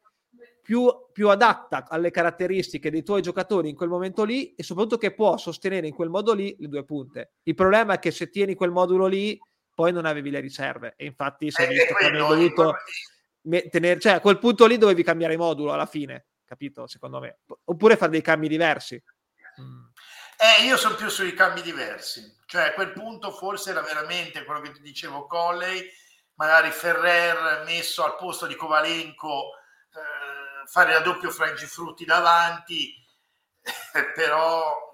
più, 0.63 0.89
più, 1.11 1.27
adatta 1.29 1.85
alle 1.89 2.09
caratteristiche 2.09 2.89
dei 2.89 3.03
tuoi 3.03 3.21
giocatori 3.21 3.67
in 3.67 3.75
quel 3.75 3.89
momento 3.89 4.23
lì 4.23 4.55
e 4.55 4.63
soprattutto 4.63 4.97
che 4.97 5.13
può 5.13 5.35
sostenere 5.35 5.87
in 5.87 5.93
quel 5.93 6.07
modo 6.07 6.33
lì 6.33 6.55
le 6.57 6.69
due 6.69 6.85
punte. 6.85 7.33
Il 7.43 7.53
problema 7.53 7.95
è 7.95 7.99
che 7.99 8.11
se 8.11 8.29
tieni 8.29 8.55
quel 8.55 8.71
modulo 8.71 9.05
lì, 9.05 9.37
poi 9.75 9.91
non 9.91 10.05
avevi 10.05 10.29
le 10.29 10.39
riserve 10.39 10.93
e 10.95 11.05
infatti 11.05 11.51
si 11.51 11.61
è 11.61 11.65
eh, 11.65 11.67
visto 11.67 11.93
che 11.95 12.05
hai 12.05 12.17
dovuto 12.17 12.75
tenere, 13.69 13.99
cioè 13.99 14.13
a 14.13 14.21
quel 14.21 14.39
punto 14.39 14.65
lì 14.65 14.77
dovevi 14.77 15.03
cambiare 15.03 15.35
modulo 15.35 15.73
alla 15.73 15.85
fine, 15.85 16.27
capito? 16.45 16.87
Secondo 16.87 17.19
me, 17.19 17.39
oppure 17.65 17.97
fare 17.97 18.11
dei 18.11 18.21
cambi 18.21 18.47
diversi. 18.47 19.01
Mm. 19.59 19.83
Eh, 20.37 20.65
io 20.65 20.77
sono 20.77 20.95
più 20.95 21.09
sui 21.09 21.33
cambi 21.33 21.61
diversi, 21.61 22.37
cioè 22.45 22.69
a 22.69 22.73
quel 22.73 22.93
punto 22.93 23.31
forse 23.31 23.71
era 23.71 23.81
veramente 23.81 24.45
quello 24.45 24.61
che 24.61 24.71
ti 24.71 24.81
dicevo 24.81 25.27
Colley, 25.27 25.89
magari 26.35 26.71
Ferrer 26.71 27.63
messo 27.65 28.03
al 28.03 28.15
posto 28.15 28.47
di 28.47 28.55
Kovalenko, 28.55 29.49
eh, 29.49 29.62
fare 30.65 30.93
la 30.93 30.99
doppio 30.99 31.31
frangifrutti 31.31 32.05
davanti, 32.05 32.95
però 34.15 34.91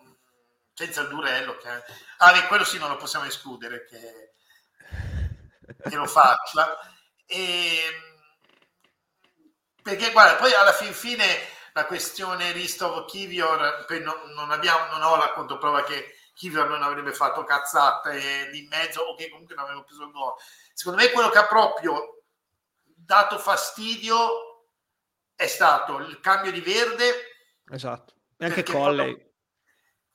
senza 0.73 1.01
il 1.01 1.10
durello. 1.10 1.58
Che... 1.58 1.67
Ah, 2.17 2.47
quello 2.47 2.63
sì 2.63 2.77
non 2.77 2.89
lo 2.89 2.97
possiamo 2.97 3.25
escludere 3.25 3.86
che, 3.86 4.34
che 5.89 5.95
lo 5.95 6.05
faccia. 6.05 6.79
E, 7.25 7.82
perché 9.82 10.12
guarda, 10.12 10.36
poi 10.36 10.53
alla 10.53 10.73
fin 10.73 10.93
fine 10.93 11.25
la 11.73 11.86
questione 11.86 12.51
Ristov 12.51 13.05
Kivior, 13.05 13.86
non, 14.01 14.34
non, 14.34 14.51
abbiamo, 14.51 14.91
non 14.91 15.03
ho 15.03 15.15
la 15.15 15.32
controprova 15.32 15.84
che 15.84 16.15
Kivior 16.34 16.67
non 16.69 16.84
avrebbe 16.84 17.13
fatto 17.13 17.43
cazzate 17.43 18.49
lì 18.49 18.60
in 18.60 18.67
mezzo 18.69 19.01
o 19.01 19.15
che 19.15 19.29
comunque 19.29 19.55
non 19.55 19.65
avevano 19.65 19.86
preso 19.86 20.03
il 20.03 20.12
gol. 20.12 20.34
Secondo 20.73 21.01
me 21.01 21.12
quello 21.12 21.29
che 21.29 21.38
ha 21.38 21.47
proprio 21.47 22.23
dato 22.84 23.38
fastidio 23.38 24.48
è 25.39 25.47
stato 25.47 25.99
il 25.99 26.19
cambio 26.19 26.52
di 26.52 26.60
verde. 26.60 27.13
Esatto. 27.71 28.13
E 28.36 28.43
anche 28.43 28.62
Colley. 28.62 29.13
Proprio... 29.13 29.32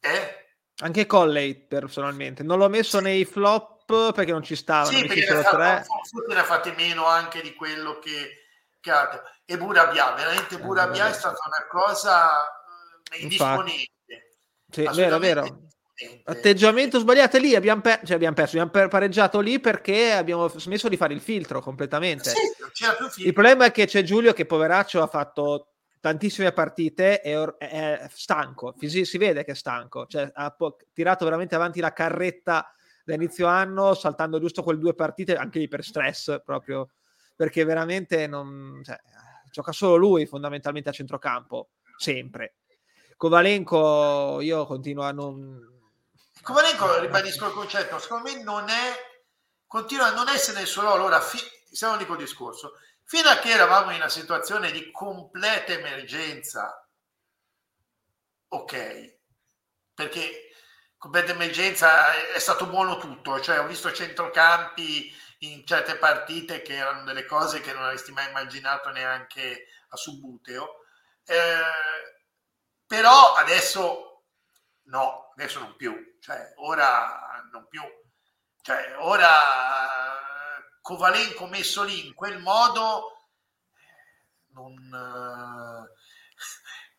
Eh? 0.00 0.46
Anche 0.82 1.06
Colley 1.06 1.66
personalmente. 1.66 2.42
Non 2.42 2.58
l'ho 2.58 2.68
messo 2.68 3.00
nei 3.00 3.24
flop 3.24 4.12
perché 4.12 4.32
non 4.32 4.42
ci 4.42 4.54
stavano. 4.54 4.94
Sì, 4.94 5.06
perché 5.06 5.32
ne, 5.32 5.42
fatto, 5.42 5.92
forse 6.10 6.34
ne 6.34 6.42
fatti 6.42 6.72
meno 6.72 7.06
anche 7.06 7.40
di 7.40 7.54
quello 7.54 7.98
che, 8.00 8.48
che 8.80 8.90
altro 8.90 9.22
e 9.46 9.56
Burabia, 9.56 10.12
veramente 10.12 10.58
Burabia 10.58 11.06
eh, 11.06 11.10
è 11.10 11.12
stata 11.14 11.38
una 11.46 11.66
cosa 11.70 12.46
eh, 13.10 13.20
indisponibile. 13.20 13.92
Sì, 14.68 14.90
vero, 14.92 15.18
vero. 15.18 15.63
Atteggiamento 16.24 16.98
sbagliato 16.98 17.38
lì, 17.38 17.54
abbiamo, 17.54 17.80
per- 17.80 18.00
cioè 18.04 18.16
abbiamo 18.16 18.34
perso, 18.34 18.60
abbiamo 18.60 18.88
pareggiato 18.88 19.38
lì 19.40 19.60
perché 19.60 20.12
abbiamo 20.12 20.48
smesso 20.48 20.88
di 20.88 20.96
fare 20.96 21.14
il 21.14 21.20
filtro 21.20 21.60
completamente. 21.60 22.30
Sì, 22.30 23.26
il 23.26 23.32
problema 23.32 23.66
è 23.66 23.70
che 23.70 23.86
c'è 23.86 24.02
Giulio 24.02 24.32
che 24.32 24.44
poveraccio 24.44 25.00
ha 25.00 25.06
fatto 25.06 25.68
tantissime 26.00 26.52
partite 26.52 27.22
e 27.22 27.36
or- 27.36 27.56
è 27.56 28.08
stanco, 28.12 28.74
si 28.78 29.18
vede 29.18 29.44
che 29.44 29.52
è 29.52 29.54
stanco, 29.54 30.06
cioè 30.06 30.30
ha 30.34 30.50
po- 30.50 30.76
tirato 30.92 31.24
veramente 31.24 31.54
avanti 31.54 31.80
la 31.80 31.92
carretta 31.92 32.74
da 33.04 33.14
inizio 33.14 33.46
anno, 33.46 33.94
saltando 33.94 34.40
giusto 34.40 34.62
quelle 34.62 34.80
due 34.80 34.94
partite, 34.94 35.36
anche 35.36 35.60
lì 35.60 35.68
per 35.68 35.84
stress 35.84 36.42
proprio, 36.44 36.90
perché 37.36 37.64
veramente 37.64 38.26
non... 38.26 38.80
Cioè, 38.82 38.98
gioca 39.50 39.70
solo 39.70 39.94
lui 39.94 40.26
fondamentalmente 40.26 40.88
a 40.88 40.92
centrocampo, 40.92 41.68
sempre. 41.96 42.54
Kovalenko 43.16 44.40
io 44.40 44.66
continuo 44.66 45.04
a 45.04 45.12
non... 45.12 45.72
Kovalenko, 46.44 47.00
ribadisco 47.00 47.46
il 47.46 47.52
concetto, 47.54 47.98
secondo 47.98 48.30
me 48.30 48.42
non 48.42 48.68
è, 48.68 48.92
continua 49.66 50.08
a 50.08 50.14
non 50.14 50.28
essere 50.28 50.58
nel 50.58 50.66
suo 50.66 50.82
ruolo, 50.82 51.04
ora 51.04 51.20
fi, 51.20 51.38
siamo 51.72 51.96
lì 51.96 52.04
col 52.04 52.18
discorso, 52.18 52.78
fino 53.02 53.30
a 53.30 53.38
che 53.38 53.50
eravamo 53.50 53.90
in 53.90 53.96
una 53.96 54.10
situazione 54.10 54.70
di 54.70 54.90
completa 54.90 55.72
emergenza, 55.72 56.86
ok, 58.48 59.18
perché 59.94 60.50
completa 60.98 61.32
emergenza 61.32 62.12
è 62.34 62.38
stato 62.38 62.66
buono 62.66 62.98
tutto, 62.98 63.40
cioè 63.40 63.60
ho 63.60 63.66
visto 63.66 63.90
centrocampi 63.90 65.12
in 65.38 65.66
certe 65.66 65.96
partite 65.96 66.60
che 66.60 66.74
erano 66.76 67.04
delle 67.04 67.24
cose 67.24 67.60
che 67.60 67.72
non 67.72 67.84
avresti 67.84 68.12
mai 68.12 68.28
immaginato 68.28 68.90
neanche 68.90 69.66
a 69.88 69.96
Subuteo. 69.96 70.84
Eh, 71.24 71.62
però 72.86 73.34
adesso 73.34 74.24
no, 74.84 75.23
adesso 75.36 75.60
non 75.60 75.76
più, 75.76 76.16
cioè 76.20 76.52
ora 76.56 77.46
non 77.52 77.66
più, 77.68 77.82
cioè 78.62 78.96
ora 78.98 79.30
Kovalenko 80.80 81.46
messo 81.46 81.82
lì 81.82 82.06
in 82.06 82.14
quel 82.14 82.38
modo 82.38 83.12
non... 84.52 85.92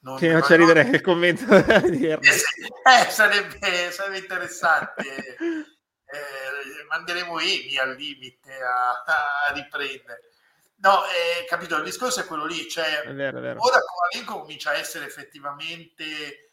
Non, 0.05 0.19
sì, 0.19 0.29
faccia 0.29 0.55
ridere 0.55 0.81
il 0.81 1.01
commento 1.01 1.45
di 1.89 2.05
eh, 2.05 2.19
eh, 2.21 3.09
sarebbe, 3.09 3.89
sarebbe 3.89 4.19
interessante 4.19 5.75
eh, 6.15 6.85
manderemo 6.87 7.39
Emi 7.39 7.77
al 7.77 7.95
limite 7.95 8.53
a, 8.53 9.03
a 9.47 9.53
riprendere. 9.53 10.31
No, 10.77 11.03
eh, 11.05 11.45
capito, 11.45 11.77
il 11.77 11.83
discorso 11.83 12.19
è 12.19 12.25
quello 12.25 12.45
lì, 12.45 12.67
cioè 12.69 13.01
è 13.01 13.13
vero, 13.13 13.37
è 13.37 13.41
vero. 13.41 13.59
ora 13.61 13.79
Kovalenko 13.79 14.41
comincia 14.41 14.71
a 14.71 14.77
essere 14.77 15.05
effettivamente 15.05 16.03
eh, 16.03 16.49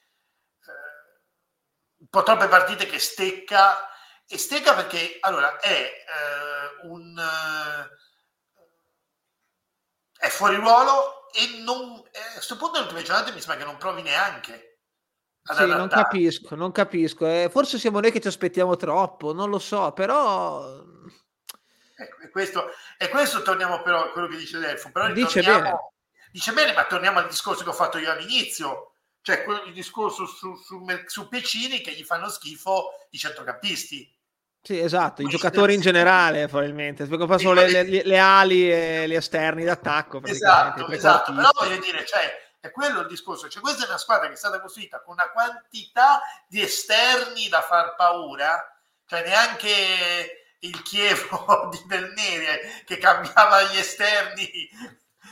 un 2.03 2.09
po' 2.09 2.23
troppe 2.23 2.49
partite 2.49 2.87
che 2.87 2.99
stecca 2.99 3.89
e 4.27 4.37
stecca 4.37 4.75
perché 4.75 5.19
allora 5.21 5.59
è 5.59 5.71
eh, 5.71 6.87
un 6.87 7.17
eh, 7.19 7.91
è 10.19 10.29
fuori 10.29 10.57
ruolo 10.57 11.31
e 11.33 11.63
non, 11.63 12.03
eh, 12.11 12.19
a 12.19 12.33
questo 12.35 12.57
punto 12.57 12.75
nell'ultima 12.75 13.03
giornata 13.03 13.33
mi 13.33 13.41
sembra 13.41 13.57
che 13.57 13.65
non 13.65 13.79
provi 13.79 14.03
neanche 14.03 14.73
sì, 15.45 15.67
non 15.67 15.89
capisco, 15.89 16.55
non 16.55 16.71
capisco. 16.71 17.27
Eh, 17.27 17.49
forse 17.51 17.79
siamo 17.79 17.99
noi 17.99 18.13
che 18.13 18.21
ci 18.21 18.29
aspettiamo 18.29 18.77
troppo, 18.77 19.33
non 19.33 19.51
lo 19.51 19.59
so, 19.59 19.93
però... 19.93 20.85
Ecco, 21.97 22.23
e, 22.23 22.31
questo, 22.31 22.71
e 22.97 23.09
questo 23.09 23.43
torniamo 23.43 23.83
però 23.83 24.05
a 24.05 24.11
quello 24.13 24.29
che 24.29 24.37
dice 24.37 24.59
Delfo. 24.59 24.93
Però 24.93 25.11
dice 25.13 25.43
bene. 25.43 25.77
dice 26.31 26.53
bene, 26.53 26.73
ma 26.73 26.85
torniamo 26.85 27.19
al 27.19 27.27
discorso 27.27 27.65
che 27.65 27.71
ho 27.71 27.75
fatto 27.75 27.99
io 27.99 28.13
all'inizio, 28.13 28.92
cioè 29.23 29.45
il 29.67 29.73
discorso 29.73 30.27
su, 30.27 30.57
su, 30.57 30.85
su 31.07 31.29
Pecini 31.29 31.81
che 31.81 31.93
gli 31.93 32.05
fanno 32.05 32.29
schifo 32.29 32.91
i 33.11 33.19
centrocampisti. 33.19 34.21
Sì, 34.65 34.79
esatto, 34.79 35.23
i 35.23 35.27
giocatori 35.27 35.75
in 35.75 35.81
generale 35.81 36.47
probabilmente, 36.47 37.07
perché 37.07 37.27
fa 37.27 37.39
solo 37.39 37.65
le, 37.65 37.83
le, 37.83 38.03
le, 38.05 38.19
ali 38.19 38.71
e 38.71 39.09
gli 39.09 39.15
esterni 39.15 39.65
d'attacco. 39.65 40.23
Esatto, 40.23 40.89
esatto, 40.89 41.35
però 41.35 41.51
voglio 41.53 41.81
dire, 41.81 42.05
cioè, 42.07 42.31
è 42.61 42.71
quello 42.71 43.01
il 43.01 43.09
discorso. 43.09 43.49
Cioè, 43.49 43.61
questa 43.61 43.85
è 43.85 43.89
una 43.89 43.99
squadra 43.99 44.29
che 44.29 44.35
è 44.35 44.37
stata 44.37 44.61
costruita 44.61 45.03
con 45.03 45.15
una 45.15 45.31
quantità 45.31 46.21
di 46.47 46.61
esterni 46.61 47.49
da 47.49 47.61
far 47.61 47.97
paura, 47.97 48.81
cioè 49.05 49.27
neanche 49.27 50.57
il 50.61 50.83
Chievo 50.83 51.69
di 51.73 51.83
Belnere 51.87 52.83
che 52.85 52.99
cambiava 52.99 53.63
gli 53.63 53.79
esterni 53.79 54.49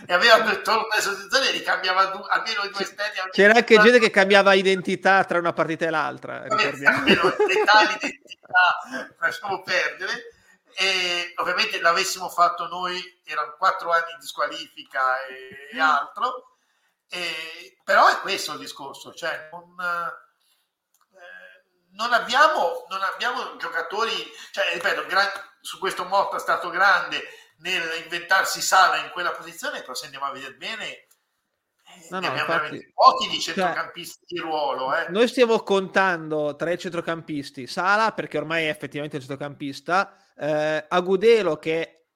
e 0.06 0.12
aveva 0.12 0.36
il 0.36 0.62
turno 0.62 0.86
di 0.94 1.02
sostituzione 1.02 1.48
e 1.48 1.52
ricambiava 1.52 2.06
du- 2.06 2.24
almeno 2.28 2.62
i 2.62 2.70
due 2.70 2.82
esterni. 2.82 3.30
C'era 3.30 3.54
anche 3.54 3.78
gente 3.78 3.98
che 3.98 4.10
cambiava 4.10 4.54
identità 4.54 5.24
tra 5.24 5.38
una 5.38 5.52
partita 5.52 5.86
e 5.86 5.90
l'altra. 5.90 6.42
Almeno 6.42 7.34
l'età, 7.46 7.82
l'identità, 7.82 9.14
lasciamo 9.18 9.62
perdere. 9.62 10.38
E 10.74 11.32
ovviamente 11.36 11.80
l'avessimo 11.80 12.28
fatto 12.28 12.66
noi, 12.68 13.20
erano 13.24 13.56
quattro 13.58 13.90
anni 13.90 14.16
di 14.18 14.26
squalifica 14.26 15.26
e 15.26 15.78
altro 15.78 16.50
e, 17.12 17.76
però 17.82 18.06
è 18.08 18.20
questo 18.20 18.52
il 18.52 18.60
discorso, 18.60 19.12
cioè 19.12 19.48
non, 19.50 19.74
eh, 19.80 20.12
non, 21.94 22.12
abbiamo, 22.12 22.86
non 22.88 23.02
abbiamo 23.02 23.56
giocatori, 23.56 24.12
cioè 24.52 24.72
ripeto, 24.74 25.06
gran, 25.06 25.28
su 25.60 25.80
questo 25.80 26.04
Motta 26.04 26.36
è 26.36 26.40
stato 26.40 26.70
grande 26.70 27.20
nel 27.60 28.02
inventarsi 28.02 28.60
Sala 28.60 28.96
in 28.96 29.10
quella 29.12 29.32
posizione, 29.32 29.80
però 29.80 29.94
se 29.94 30.06
andiamo 30.06 30.26
a 30.26 30.32
vedere 30.32 30.54
bene 30.54 30.86
eh, 30.86 32.06
No, 32.10 32.20
no, 32.20 32.26
infatti, 32.28 32.92
pochi 32.94 33.28
di 33.28 33.40
cioè, 33.40 33.54
centrocampisti 33.54 34.24
cioè, 34.26 34.38
di 34.38 34.48
ruolo. 34.48 34.94
Eh. 34.94 35.10
Noi 35.10 35.26
stiamo 35.28 35.58
contando 35.60 36.54
tre 36.56 36.78
centrocampisti: 36.78 37.66
Sala, 37.66 38.12
perché 38.12 38.38
ormai 38.38 38.66
è 38.66 38.68
effettivamente 38.68 39.16
un 39.16 39.22
centrocampista, 39.22 40.16
eh, 40.36 40.84
Agudelo, 40.88 41.56
che 41.56 42.06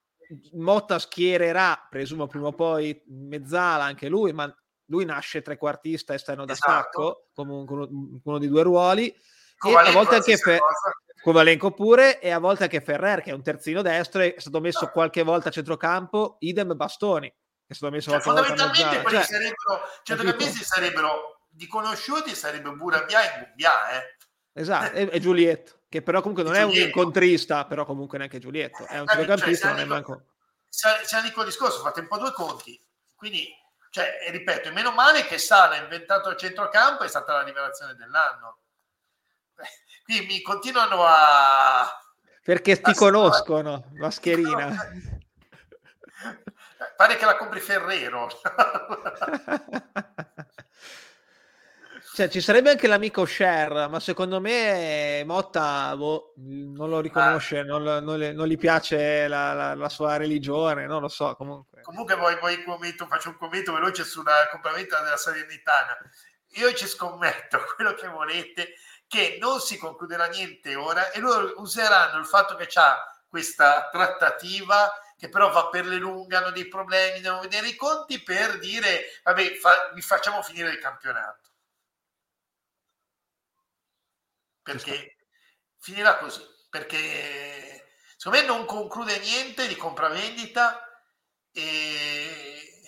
Motta 0.53 0.99
schiererà, 0.99 1.87
presumo 1.91 2.27
prima 2.27 2.49
o 2.49 2.53
poi, 2.53 3.03
Mezzala, 3.07 3.85
anche 3.85 4.09
lui, 4.09 4.33
ma 4.33 4.53
lui 4.87 5.05
nasce 5.05 5.43
trequartista 5.43 6.15
esterno 6.15 6.45
da 6.45 6.53
esatto. 6.53 6.71
stacco, 6.71 7.29
come 7.35 7.53
uno, 7.53 8.21
uno 8.23 8.39
di 8.39 8.49
due 8.49 8.63
ruoli, 8.63 9.15
Kovalenko, 9.57 9.89
e 9.89 9.91
a 9.91 9.95
volte 9.95 10.15
anche 10.17 10.37
Fe- 10.37 10.61
Kovalenko 11.25 11.71
pure, 11.71 12.21
e 12.21 12.31
a 12.31 12.39
volte 12.39 12.65
anche 12.65 12.83
Ferrer, 12.83 13.23
che 13.23 13.31
è 13.31 13.33
un 13.33 13.43
terzino 13.43 13.81
destro, 13.81 14.21
è 14.21 14.35
stato 14.37 14.61
messo 14.61 14.91
qualche 14.91 15.23
volta 15.23 15.49
a 15.49 15.53
centrocampo, 15.53 16.37
idem 16.41 16.77
Bastoni, 16.77 17.29
che 17.29 17.37
è 17.67 17.73
stato 17.73 17.91
messo 17.91 18.11
cioè, 18.11 18.21
fondamentalmente 18.21 19.01
quelli 19.01 19.17
cioè, 19.17 19.25
sarebbero, 19.25 19.81
centrocampisti 20.03 20.63
sarebbero 20.63 21.47
di 21.49 21.67
conosciuti, 21.67 22.35
sarebbe 22.35 22.69
Burabia 22.73 23.23
e 23.23 23.39
Bubbia, 23.39 23.89
eh. 23.89 24.17
Esatto, 24.53 24.93
e, 24.97 25.09
e 25.11 25.19
Giulietto, 25.19 25.81
che 25.89 26.03
però 26.03 26.21
comunque 26.21 26.43
non 26.45 26.57
è 26.57 26.63
un 26.63 26.75
incontrista, 26.75 27.65
però 27.65 27.87
comunque 27.87 28.19
neanche 28.19 28.39
Giulietto, 28.39 28.85
è 28.85 29.01
un 29.01 29.07
cioè, 29.07 29.17
centrocampista, 29.17 29.69
cioè, 29.69 29.77
non 29.77 29.85
è 29.85 29.87
manco... 29.87 30.25
Se, 30.69 30.89
se 31.05 31.23
dico 31.23 31.41
il 31.41 31.47
discorso, 31.47 31.81
fate 31.81 32.01
un 32.01 32.09
po' 32.09 32.19
due 32.19 32.33
conti, 32.33 32.79
quindi 33.17 33.49
Cioè, 33.89 34.27
ripeto, 34.29 34.73
meno 34.73 34.91
male 34.91 35.25
che 35.25 35.39
Sala 35.39 35.77
ha 35.77 35.83
inventato 35.83 36.29
il 36.29 36.37
centrocampo, 36.37 37.05
è 37.05 37.09
stata 37.09 37.33
la 37.33 37.45
rivelazione 37.45 37.95
dell'anno. 37.95 38.59
Qui 40.05 40.27
mi 40.27 40.43
continuano 40.43 41.05
a... 41.07 41.99
Perché 42.43 42.81
ti 42.81 42.91
a... 42.91 42.95
conoscono, 42.95 43.91
mascherina. 43.95 44.77
Pare 46.97 47.17
che 47.17 47.25
la 47.25 47.37
compri 47.37 47.61
Ferrero. 47.61 48.29
Cioè, 52.15 52.29
ci 52.29 52.41
sarebbe 52.41 52.71
anche 52.71 52.87
l'amico 52.87 53.25
Share, 53.25 53.89
ma 53.89 53.99
secondo 53.99 54.41
me 54.41 55.25
Motta 55.27 55.97
boh, 55.97 56.35
non 56.37 56.89
lo 56.89 57.01
riconosce, 57.01 57.59
ah. 57.59 57.65
non, 57.65 57.83
non, 57.83 58.05
non, 58.05 58.47
gli 58.47 58.57
piace 58.57 59.27
la, 59.27 59.53
la, 59.53 59.75
la, 59.75 59.89
sua 59.89 60.17
religione, 60.17 60.87
non 60.87 61.01
lo 61.01 61.09
so. 61.09 61.35
Comunque, 61.35 61.81
comunque 61.83 62.15
voi, 62.15 62.39
voi 62.39 62.63
commento, 62.63 63.09
faccio 63.09 63.31
un 63.31 63.37
commento 63.37 63.73
veloce 63.73 64.05
sulla 64.05 64.49
compravendita 64.49 65.03
della 65.03 65.17
Salernitana. 65.17 65.99
Io 66.51 66.73
ci 66.75 66.87
scommetto 66.87 67.59
quello 67.75 67.95
che 67.95 68.07
volete, 68.07 68.75
che 69.07 69.39
non 69.41 69.61
si 69.61 69.77
concluderà 69.77 70.27
niente 70.27 70.75
ora 70.75 71.11
e 71.11 71.21
loro 71.21 71.55
useranno 71.61 72.19
il 72.19 72.27
fatto 72.27 72.57
che 72.57 72.67
c'è 72.67 72.95
questa 73.29 73.89
trattativa 73.91 74.93
che 75.17 75.29
però 75.29 75.51
va 75.51 75.69
per 75.69 75.87
le 75.87 75.97
lunghe, 75.97 76.37
hanno 76.37 76.51
dei 76.51 76.69
problemi, 76.69 77.21
devono 77.21 77.43
vedere 77.43 77.69
i 77.69 77.77
conti 77.77 78.21
per 78.23 78.59
dire, 78.59 79.05
vabbè, 79.23 79.55
fa, 79.57 79.91
vi 79.95 80.03
facciamo 80.03 80.43
finire 80.43 80.71
il 80.71 80.79
campionato 80.79 81.53
perché 84.65 85.19
finirà 85.79 86.17
così, 86.17 86.43
perché 86.71 87.93
secondo 88.17 88.41
me 88.41 88.47
non 88.47 88.65
conclude 88.65 89.19
niente 89.19 89.69
di 89.69 89.77
compravendita 89.77 90.83
e, 91.53 92.83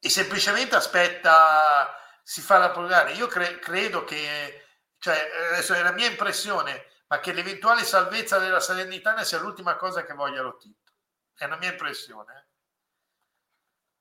e 0.00 0.08
semplicemente 0.10 0.74
aspetta, 0.74 1.96
si 2.24 2.40
fa 2.40 2.58
la 2.58 2.70
prorogare. 2.70 3.12
Io 3.12 3.28
cre- 3.28 3.60
credo 3.60 4.04
che, 4.04 4.66
cioè, 4.98 5.30
adesso 5.52 5.74
è 5.74 5.82
la 5.82 5.92
mia 5.92 6.08
impressione, 6.08 6.86
ma 7.06 7.20
che 7.20 7.32
l'eventuale 7.32 7.84
salvezza 7.84 8.38
della 8.38 8.60
Salernitana 8.60 9.24
sia 9.24 9.38
l'ultima 9.38 9.76
cosa 9.76 10.04
che 10.04 10.12
voglia 10.12 10.42
Lottito. 10.42 10.92
È 11.34 11.44
una 11.44 11.56
mia 11.56 11.70
impressione. 11.70 12.34
Eh. 12.36 12.46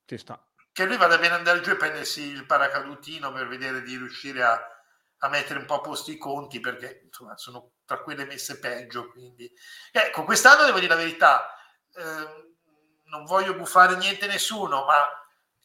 Ci 0.06 0.18
sta. 0.18 0.44
Che 0.72 0.86
lui 0.86 0.98
vada 0.98 1.18
bene 1.18 1.36
andare 1.36 1.62
giù 1.62 1.72
e 1.72 1.76
prendersi 1.76 2.22
il 2.22 2.46
paracadutino 2.46 3.32
per 3.32 3.48
vedere 3.48 3.82
di 3.82 3.96
riuscire 3.96 4.44
a, 4.44 4.60
a 5.20 5.30
mettere 5.30 5.60
un 5.60 5.66
po' 5.66 5.76
a 5.76 5.82
posto 5.82 6.12
i 6.12 6.18
conti 6.18 6.60
perché 6.60 7.02
insomma, 7.06 7.38
sono 7.38 7.74
tra 7.86 8.02
quelle 8.02 8.26
messe 8.26 8.60
peggio. 8.60 9.10
Quindi, 9.12 9.52
ecco, 9.92 10.24
quest'anno 10.24 10.66
devo 10.66 10.80
dire 10.80 10.94
la 10.94 11.00
verità, 11.00 11.56
eh, 11.96 12.56
non 13.06 13.24
voglio 13.26 13.56
buffare 13.56 13.96
niente 13.96 14.28
nessuno, 14.28 14.86
ma 14.86 14.96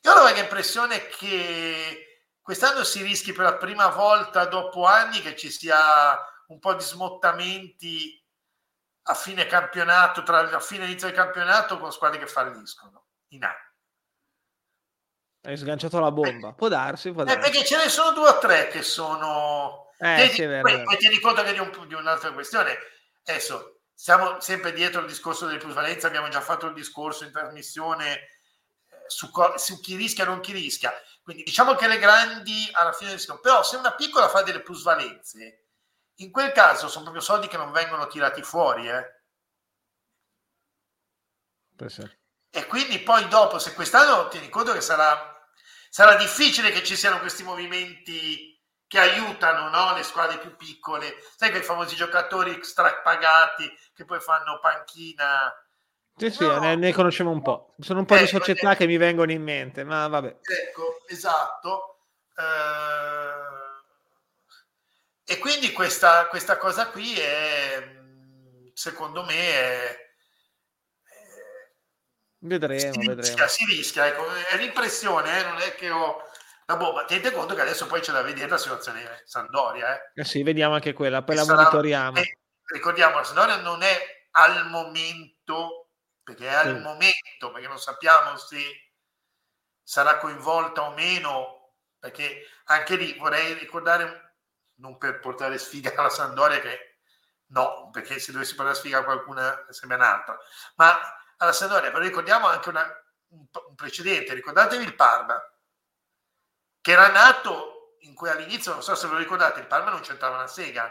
io 0.01 0.13
ho 0.13 0.23
la 0.23 0.39
impressione 0.39 1.07
che 1.09 2.12
quest'anno 2.43 2.85
si 2.85 3.03
rischi 3.03 3.33
per 3.33 3.45
la 3.45 3.57
prima 3.57 3.89
volta 3.89 4.45
dopo 4.45 4.85
anni 4.85 5.21
che 5.21 5.37
ci 5.37 5.51
sia 5.51 6.19
un 6.49 6.59
po' 6.59 6.75
di 6.75 6.83
smottamenti 6.83 8.21
a 9.05 9.15
fine 9.15 9.47
campionato, 9.47 10.23
tra 10.23 10.43
la 10.43 10.61
fine 10.61 10.85
e 10.85 10.89
inizio 10.89 11.09
del 11.09 11.17
campionato 11.17 11.79
con 11.79 11.93
squadre 11.93 12.19
che 12.19 12.27
falliscono 12.27 13.07
in 13.29 13.45
A. 13.45 13.55
Hai 15.45 15.57
sganciato 15.57 15.99
la 15.99 16.13
bomba. 16.13 16.53
Può 16.53 16.69
darsi, 16.69 17.11
può 17.11 17.25
darsi. 17.25 17.39
Eh, 17.39 17.41
perché 17.41 17.65
ce 17.65 17.77
ne 17.77 17.89
sono 17.89 18.13
due 18.13 18.29
o 18.29 18.39
tre 18.39 18.69
che 18.69 18.83
sono... 18.83 19.91
Eh, 19.99 20.29
sì, 20.33 20.45
vero, 20.45 20.63
poi, 20.63 20.83
poi 20.85 20.97
tieni 20.99 21.19
conto 21.19 21.43
che 21.43 21.53
di, 21.53 21.59
un, 21.59 21.87
di 21.89 21.95
un'altra 21.95 22.33
questione. 22.33 22.77
Adesso, 23.25 23.81
siamo 23.93 24.41
sempre 24.41 24.73
dietro 24.73 25.01
il 25.01 25.09
discorso 25.09 25.47
delle 25.47 25.59
plusvalenze, 25.59 26.07
abbiamo 26.07 26.29
già 26.29 26.41
fatto 26.41 26.67
il 26.67 26.75
discorso 26.75 27.25
in 27.25 27.33
trasmissione 27.33 28.15
eh, 28.15 28.29
su, 29.09 29.31
su, 29.57 29.81
chi 29.81 29.97
rischia 29.97 30.25
e 30.25 30.27
non 30.29 30.41
chi 30.41 30.53
rischia. 30.53 30.93
Quindi 31.23 31.43
diciamo 31.45 31.75
che 31.75 31.87
le 31.87 31.99
grandi 31.99 32.69
alla 32.73 32.93
fine 32.93 33.13
rischiano. 33.13 33.41
Però 33.41 33.63
se 33.63 33.77
una 33.77 33.95
piccola 33.95 34.29
fa 34.29 34.43
delle 34.43 34.61
plusvalenze, 34.61 35.67
in 36.17 36.31
quel 36.31 36.53
caso 36.53 36.89
sono 36.89 37.05
proprio 37.05 37.23
soldi 37.23 37.49
che 37.49 37.57
non 37.57 37.73
vengono 37.73 38.07
tirati 38.07 38.43
fuori. 38.43 38.89
Eh. 38.89 39.21
E 42.51 42.67
quindi 42.67 42.99
poi 43.01 43.27
dopo, 43.29 43.59
se 43.59 43.75
quest'anno 43.75 44.29
tieni 44.29 44.49
conto 44.49 44.73
che 44.73 44.81
sarà 44.81 45.33
sarà 45.93 46.17
difficile 46.17 46.71
che 46.71 46.83
ci 46.83 46.97
siano 46.97 47.19
questi 47.21 47.43
movimenti 47.43 48.59
che 48.87 48.99
aiutano 48.99 49.69
no? 49.69 49.95
le 49.95 50.03
squadre 50.03 50.39
più 50.39 50.57
piccole, 50.57 51.17
sai 51.37 51.51
quei 51.51 51.63
famosi 51.63 51.95
giocatori 51.95 52.65
strapagati 52.65 53.71
che 53.93 54.07
poi 54.07 54.19
fanno 54.19 54.59
panchina. 54.59 55.53
Sì, 56.17 56.31
sì, 56.31 56.45
no. 56.45 56.59
ne, 56.59 56.77
ne, 56.77 56.93
conosciamo 56.93 57.31
un 57.31 57.43
po'. 57.43 57.75
Sono 57.79 58.01
un 58.01 58.05
po' 58.05 58.15
ecco, 58.15 58.25
di 58.25 58.29
società 58.31 58.73
eh, 58.73 58.77
che 58.77 58.87
mi 58.87 58.97
vengono 58.97 59.33
in 59.33 59.43
mente, 59.43 59.85
ma 59.85 60.07
vabbè. 60.09 60.37
Ecco, 60.41 61.03
esatto. 61.09 61.99
Uh, 62.37 63.73
e 65.25 65.39
quindi 65.39 65.73
questa, 65.73 66.27
questa 66.29 66.57
cosa 66.57 66.89
qui 66.89 67.15
è, 67.19 68.01
secondo 68.75 69.25
me, 69.25 69.35
è, 69.35 70.03
Vedremo, 72.45 72.93
si 72.93 72.99
vedremo. 72.99 73.21
Rischia, 73.21 73.47
si 73.47 73.65
rischia, 73.67 74.07
ecco, 74.09 74.27
è 74.51 74.57
l'impressione, 74.57 75.39
eh, 75.39 75.45
non 75.45 75.59
è 75.59 75.75
che 75.77 75.91
ho 75.91 76.23
la 76.67 76.77
bomba. 76.77 77.05
Tenete 77.05 77.31
conto 77.31 77.55
che 77.55 77.61
adesso 77.61 77.87
poi 77.87 78.01
c'è 78.01 78.11
da 78.11 78.23
vedere 78.23 78.49
la 78.49 78.59
situazione 78.59 79.23
Sandoria. 79.25 79.95
Eh. 79.95 80.21
eh 80.21 80.25
sì, 80.25 80.43
vediamo 80.43 80.75
anche 80.75 80.93
quella, 80.93 81.23
poi 81.23 81.37
e 81.37 81.39
la 81.39 81.45
sarà, 81.45 81.59
monitoriamo. 81.59 82.17
Eh, 82.19 82.39
ricordiamo, 82.73 83.17
la 83.17 83.25
Sandoria 83.25 83.57
non 83.61 83.83
è 83.83 84.27
al 84.33 84.69
momento, 84.69 85.82
perché 86.23 86.49
è 86.49 86.55
al 86.55 86.77
sì. 86.77 86.83
momento, 86.83 87.51
perché 87.53 87.69
non 87.69 87.79
sappiamo 87.79 88.37
se 88.37 88.93
sarà 89.83 90.19
coinvolta 90.19 90.83
o 90.83 90.93
meno, 90.93 91.75
perché 91.99 92.47
anche 92.65 92.97
lì 92.97 93.17
vorrei 93.19 93.55
ricordare, 93.55 94.37
non 94.77 94.99
per 94.99 95.21
portare 95.21 95.59
sfiga 95.59 95.93
alla 95.95 96.09
Sandoria, 96.09 96.61
che 96.61 96.99
no, 97.47 97.91
perché 97.91 98.19
se 98.19 98.33
dovessi 98.33 98.55
portare 98.55 98.77
sfiga 98.77 98.99
a 98.99 99.05
qualcuna 99.05 99.67
sembra 99.71 99.99
un'altra, 99.99 100.39
ma 100.77 100.99
alla 101.43 101.53
Sampdoria, 101.53 101.91
però 101.91 102.03
ricordiamo 102.03 102.47
anche 102.47 102.69
una, 102.69 102.87
un, 103.29 103.47
un, 103.69 103.75
precedente, 103.75 104.35
ricordatevi 104.35 104.85
il 104.85 104.95
Parma, 104.95 105.41
che 106.81 106.93
era 106.93 107.09
nato 107.09 107.97
in 108.01 108.15
cui 108.15 108.29
all'inizio, 108.29 108.73
non 108.73 108.83
so 108.83 108.95
se 108.95 109.07
lo 109.09 109.17
ricordate, 109.17 109.61
il 109.61 109.67
Parma 109.67 109.91
non 109.91 110.01
c'entrava 110.01 110.37
una 110.37 110.47
sega. 110.47 110.91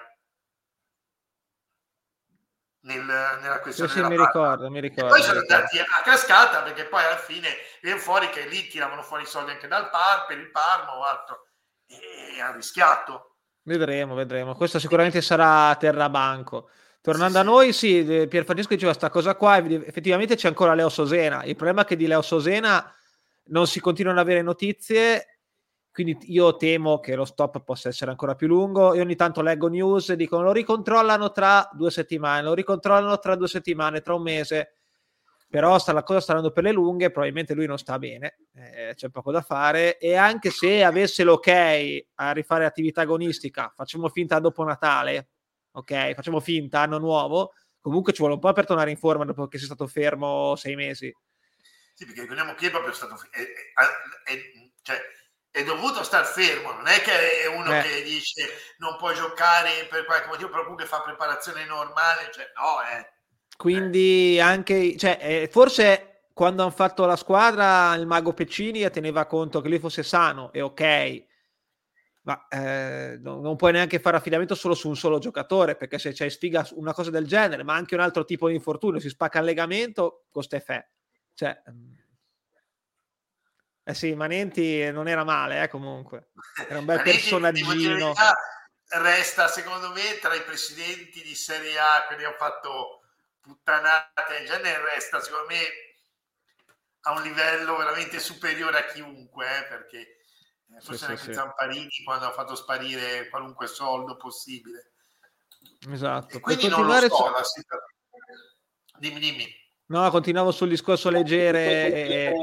Nel, 2.83 3.03
nella 3.03 3.59
questione 3.59 3.91
sì, 3.91 3.99
sì, 3.99 4.03
mi 4.05 4.17
ricordo, 4.17 4.69
mi 4.71 4.79
ricordo. 4.79 5.05
E 5.05 5.09
poi 5.09 5.21
sono 5.21 5.39
andati 5.39 5.77
a 5.77 5.85
cascata 6.03 6.63
perché 6.63 6.85
poi 6.85 7.03
alla 7.03 7.17
fine 7.17 7.49
viene 7.79 7.99
fuori 7.99 8.29
che 8.29 8.47
lì 8.47 8.67
tiravano 8.67 9.03
fuori 9.03 9.21
i 9.21 9.27
soldi 9.27 9.51
anche 9.51 9.67
dal 9.67 9.91
Parma, 9.91 10.25
per 10.25 10.39
il 10.39 10.49
Parma 10.49 10.97
o 10.97 11.03
altro 11.03 11.45
e 11.85 12.41
ha 12.41 12.51
rischiato. 12.51 13.35
Vedremo, 13.63 14.15
vedremo. 14.15 14.55
Questo 14.55 14.79
sicuramente 14.79 15.21
sarà 15.21 15.75
terrabanco. 15.75 16.69
Tornando 17.01 17.33
sì, 17.33 17.39
a 17.39 17.43
noi, 17.43 17.73
sì, 17.73 18.21
eh, 18.21 18.27
Pier 18.27 18.45
Francesco 18.45 18.73
diceva 18.73 18.91
questa 18.91 19.09
cosa 19.09 19.35
qua, 19.35 19.57
effettivamente 19.57 20.35
c'è 20.35 20.47
ancora 20.47 20.73
Leo 20.73 20.89
Sosena. 20.89 21.43
Il 21.43 21.55
problema 21.55 21.81
è 21.81 21.85
che 21.85 21.95
di 21.95 22.07
Leo 22.07 22.21
Sosena 22.21 22.93
non 23.45 23.67
si 23.67 23.79
continuano 23.79 24.19
ad 24.19 24.25
avere 24.25 24.43
notizie, 24.43 25.40
quindi 25.91 26.17
io 26.31 26.55
temo 26.55 26.99
che 26.99 27.15
lo 27.15 27.25
stop 27.25 27.61
possa 27.63 27.89
essere 27.89 28.11
ancora 28.11 28.35
più 28.35 28.47
lungo. 28.47 28.93
Io 28.93 29.01
ogni 29.01 29.15
tanto 29.15 29.41
leggo 29.41 29.67
news 29.67 30.09
e 30.09 30.15
dicono 30.15 30.43
lo 30.43 30.53
ricontrollano 30.53 31.31
tra 31.31 31.69
due 31.73 31.91
settimane, 31.91 32.43
lo 32.43 32.53
ricontrollano 32.53 33.19
tra 33.19 33.35
due 33.35 33.49
settimane, 33.49 34.01
tra 34.01 34.13
un 34.13 34.21
mese. 34.21 34.75
Però 35.49 35.77
sta, 35.77 35.91
la 35.91 36.03
cosa 36.03 36.21
sta 36.21 36.31
andando 36.31 36.53
per 36.53 36.63
le 36.63 36.71
lunghe, 36.71 37.11
probabilmente 37.11 37.53
lui 37.53 37.65
non 37.65 37.77
sta 37.77 37.99
bene, 37.99 38.37
eh, 38.53 38.93
c'è 38.95 39.09
poco 39.09 39.33
da 39.33 39.41
fare. 39.41 39.97
E 39.97 40.15
anche 40.15 40.49
se 40.49 40.81
avesse 40.81 41.25
l'ok 41.25 41.47
a 42.15 42.31
rifare 42.31 42.63
attività 42.63 43.01
agonistica, 43.01 43.73
facciamo 43.75 44.07
finta 44.07 44.39
dopo 44.39 44.63
Natale, 44.63 45.31
ok? 45.71 46.13
Facciamo 46.13 46.39
finta, 46.39 46.79
anno 46.79 46.99
nuovo, 46.99 47.51
comunque 47.81 48.13
ci 48.13 48.19
vuole 48.19 48.35
un 48.35 48.39
po' 48.39 48.53
per 48.53 48.65
tornare 48.65 48.91
in 48.91 48.97
forma 48.97 49.25
dopo 49.25 49.45
che 49.49 49.57
sei 49.57 49.65
stato 49.65 49.87
fermo 49.87 50.55
sei 50.55 50.75
mesi. 50.75 51.13
Sì, 51.95 52.05
perché 52.05 52.21
ricordiamo 52.21 52.53
che 52.53 52.67
è 52.67 52.71
proprio 52.71 52.93
stato... 52.93 53.15
È, 53.29 53.39
è, 53.39 54.31
è, 54.31 54.39
cioè, 54.83 55.01
è 55.51 55.63
dovuto 55.65 56.01
star 56.03 56.25
fermo, 56.25 56.71
non 56.71 56.87
è 56.87 57.01
che 57.01 57.41
è 57.41 57.47
uno 57.47 57.77
eh. 57.77 57.81
che 57.81 58.03
dice 58.03 58.47
non 58.77 58.95
può 58.97 59.13
giocare 59.13 59.85
per 59.89 60.05
qualche 60.05 60.27
motivo, 60.27 60.49
però 60.49 60.61
comunque 60.61 60.85
fa 60.85 61.01
preparazione 61.01 61.65
normale, 61.65 62.31
cioè 62.33 62.51
no, 62.55 62.81
eh. 62.97 63.19
Quindi 63.57 64.39
anche, 64.39 64.97
cioè, 64.97 65.19
eh, 65.21 65.49
forse 65.51 66.23
quando 66.33 66.63
hanno 66.63 66.71
fatto 66.71 67.05
la 67.05 67.17
squadra 67.17 67.93
il 67.95 68.07
mago 68.07 68.33
Peccini 68.33 68.89
teneva 68.89 69.25
conto 69.25 69.61
che 69.61 69.67
lui 69.67 69.77
fosse 69.77 70.01
sano 70.01 70.51
e 70.53 70.61
ok, 70.61 71.25
ma 72.23 72.47
eh, 72.47 73.17
non, 73.19 73.41
non, 73.41 73.55
puoi 73.57 73.73
neanche 73.73 73.99
fare 73.99 74.17
affidamento 74.17 74.55
solo 74.55 74.73
su 74.73 74.87
un 74.87 74.95
solo 74.95 75.19
giocatore, 75.19 75.75
perché 75.75 75.99
se 75.99 76.13
c'è 76.13 76.29
sfiga 76.29 76.67
una 76.73 76.93
cosa 76.93 77.09
del 77.09 77.27
genere, 77.27 77.63
ma 77.63 77.73
anche 77.73 77.95
un 77.95 78.01
altro 78.01 78.25
tipo 78.25 78.47
di 78.47 78.55
infortunio, 78.55 78.99
si 78.99 79.09
spacca 79.09 79.39
il 79.39 79.45
legamento, 79.45 80.25
costa 80.31 80.59
fe. 80.59 80.91
Cioè, 81.33 81.61
mm. 81.69 81.93
Eh 83.91 83.93
sì, 83.93 84.15
Manenti 84.15 84.89
non 84.91 85.07
era 85.07 85.23
male, 85.23 85.63
eh, 85.63 85.67
comunque. 85.67 86.31
Era 86.67 86.79
un 86.79 86.85
bel 86.85 86.97
Manenti, 86.97 87.19
personaggino. 87.19 88.13
Resta, 88.87 89.47
secondo 89.47 89.91
me, 89.91 90.17
tra 90.19 90.33
i 90.33 90.41
presidenti 90.41 91.21
di 91.21 91.35
Serie 91.35 91.77
A 91.79 92.05
che 92.09 92.15
ne 92.15 92.25
hanno 92.25 92.35
fatto 92.37 93.03
puttanate 93.39 94.37
in 94.39 94.45
genere, 94.45 94.93
resta, 94.93 95.21
secondo 95.21 95.47
me, 95.47 95.59
a 97.01 97.11
un 97.11 97.21
livello 97.21 97.77
veramente 97.77 98.19
superiore 98.19 98.79
a 98.79 98.85
chiunque, 98.85 99.45
eh, 99.45 99.63
perché 99.63 99.99
eh, 99.99 100.81
forse 100.81 101.05
sì, 101.05 101.11
anche 101.11 101.23
sì, 101.23 101.33
Zamparini 101.33 102.03
quando 102.03 102.25
ha 102.25 102.31
fatto 102.31 102.55
sparire 102.55 103.29
qualunque 103.29 103.67
soldo 103.67 104.17
possibile. 104.17 104.91
Esatto. 105.89 106.37
E 106.37 106.39
quindi 106.39 106.67
non 106.67 106.85
lo 106.85 106.93
so, 106.93 107.43
situazione... 107.43 107.85
Dimmi, 108.97 109.19
dimmi. 109.19 109.59
No, 109.87 110.09
continuavo 110.09 110.51
sul 110.51 110.69
discorso 110.69 111.09
leggere 111.09 111.91
e, 111.91 112.33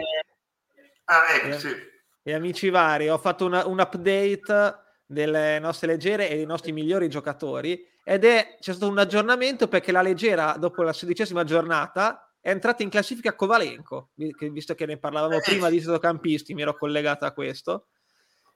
ah, 1.08 1.34
ecco, 1.34 1.48
e, 1.48 1.58
sì. 1.58 1.74
e 2.22 2.34
amici 2.34 2.70
vari. 2.70 3.08
Ho 3.08 3.18
fatto 3.18 3.44
una, 3.44 3.66
un 3.66 3.78
update 3.78 4.86
delle 5.10 5.58
nostre 5.58 5.86
leggere 5.86 6.28
e 6.28 6.36
dei 6.36 6.44
nostri 6.44 6.70
migliori 6.72 7.08
giocatori 7.08 7.82
ed 8.04 8.24
è 8.24 8.56
c'è 8.60 8.74
stato 8.74 8.90
un 8.90 8.98
aggiornamento 8.98 9.66
perché 9.66 9.90
la 9.90 10.02
leggera 10.02 10.56
dopo 10.58 10.82
la 10.82 10.92
sedicesima 10.92 11.44
giornata 11.44 12.30
è 12.38 12.50
entrata 12.50 12.82
in 12.82 12.90
classifica 12.90 13.34
Kovalenko 13.34 14.10
visto 14.14 14.74
che 14.74 14.84
ne 14.84 14.98
parlavamo 14.98 15.36
eh. 15.36 15.40
prima 15.40 15.70
di 15.70 15.78
centrocampisti 15.78 16.52
mi 16.52 16.60
ero 16.60 16.76
collegato 16.76 17.24
a 17.24 17.32
questo 17.32 17.86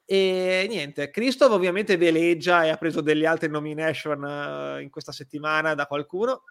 e 0.04 0.66
niente 0.68 1.10
Kristov 1.10 1.52
ovviamente 1.52 1.96
veleggia 1.96 2.64
e 2.64 2.68
ha 2.68 2.76
preso 2.76 3.00
delle 3.00 3.26
altre 3.26 3.48
nomination 3.48 4.22
uh, 4.22 4.80
in 4.80 4.90
questa 4.90 5.12
settimana 5.12 5.74
da 5.74 5.86
qualcuno 5.86 6.42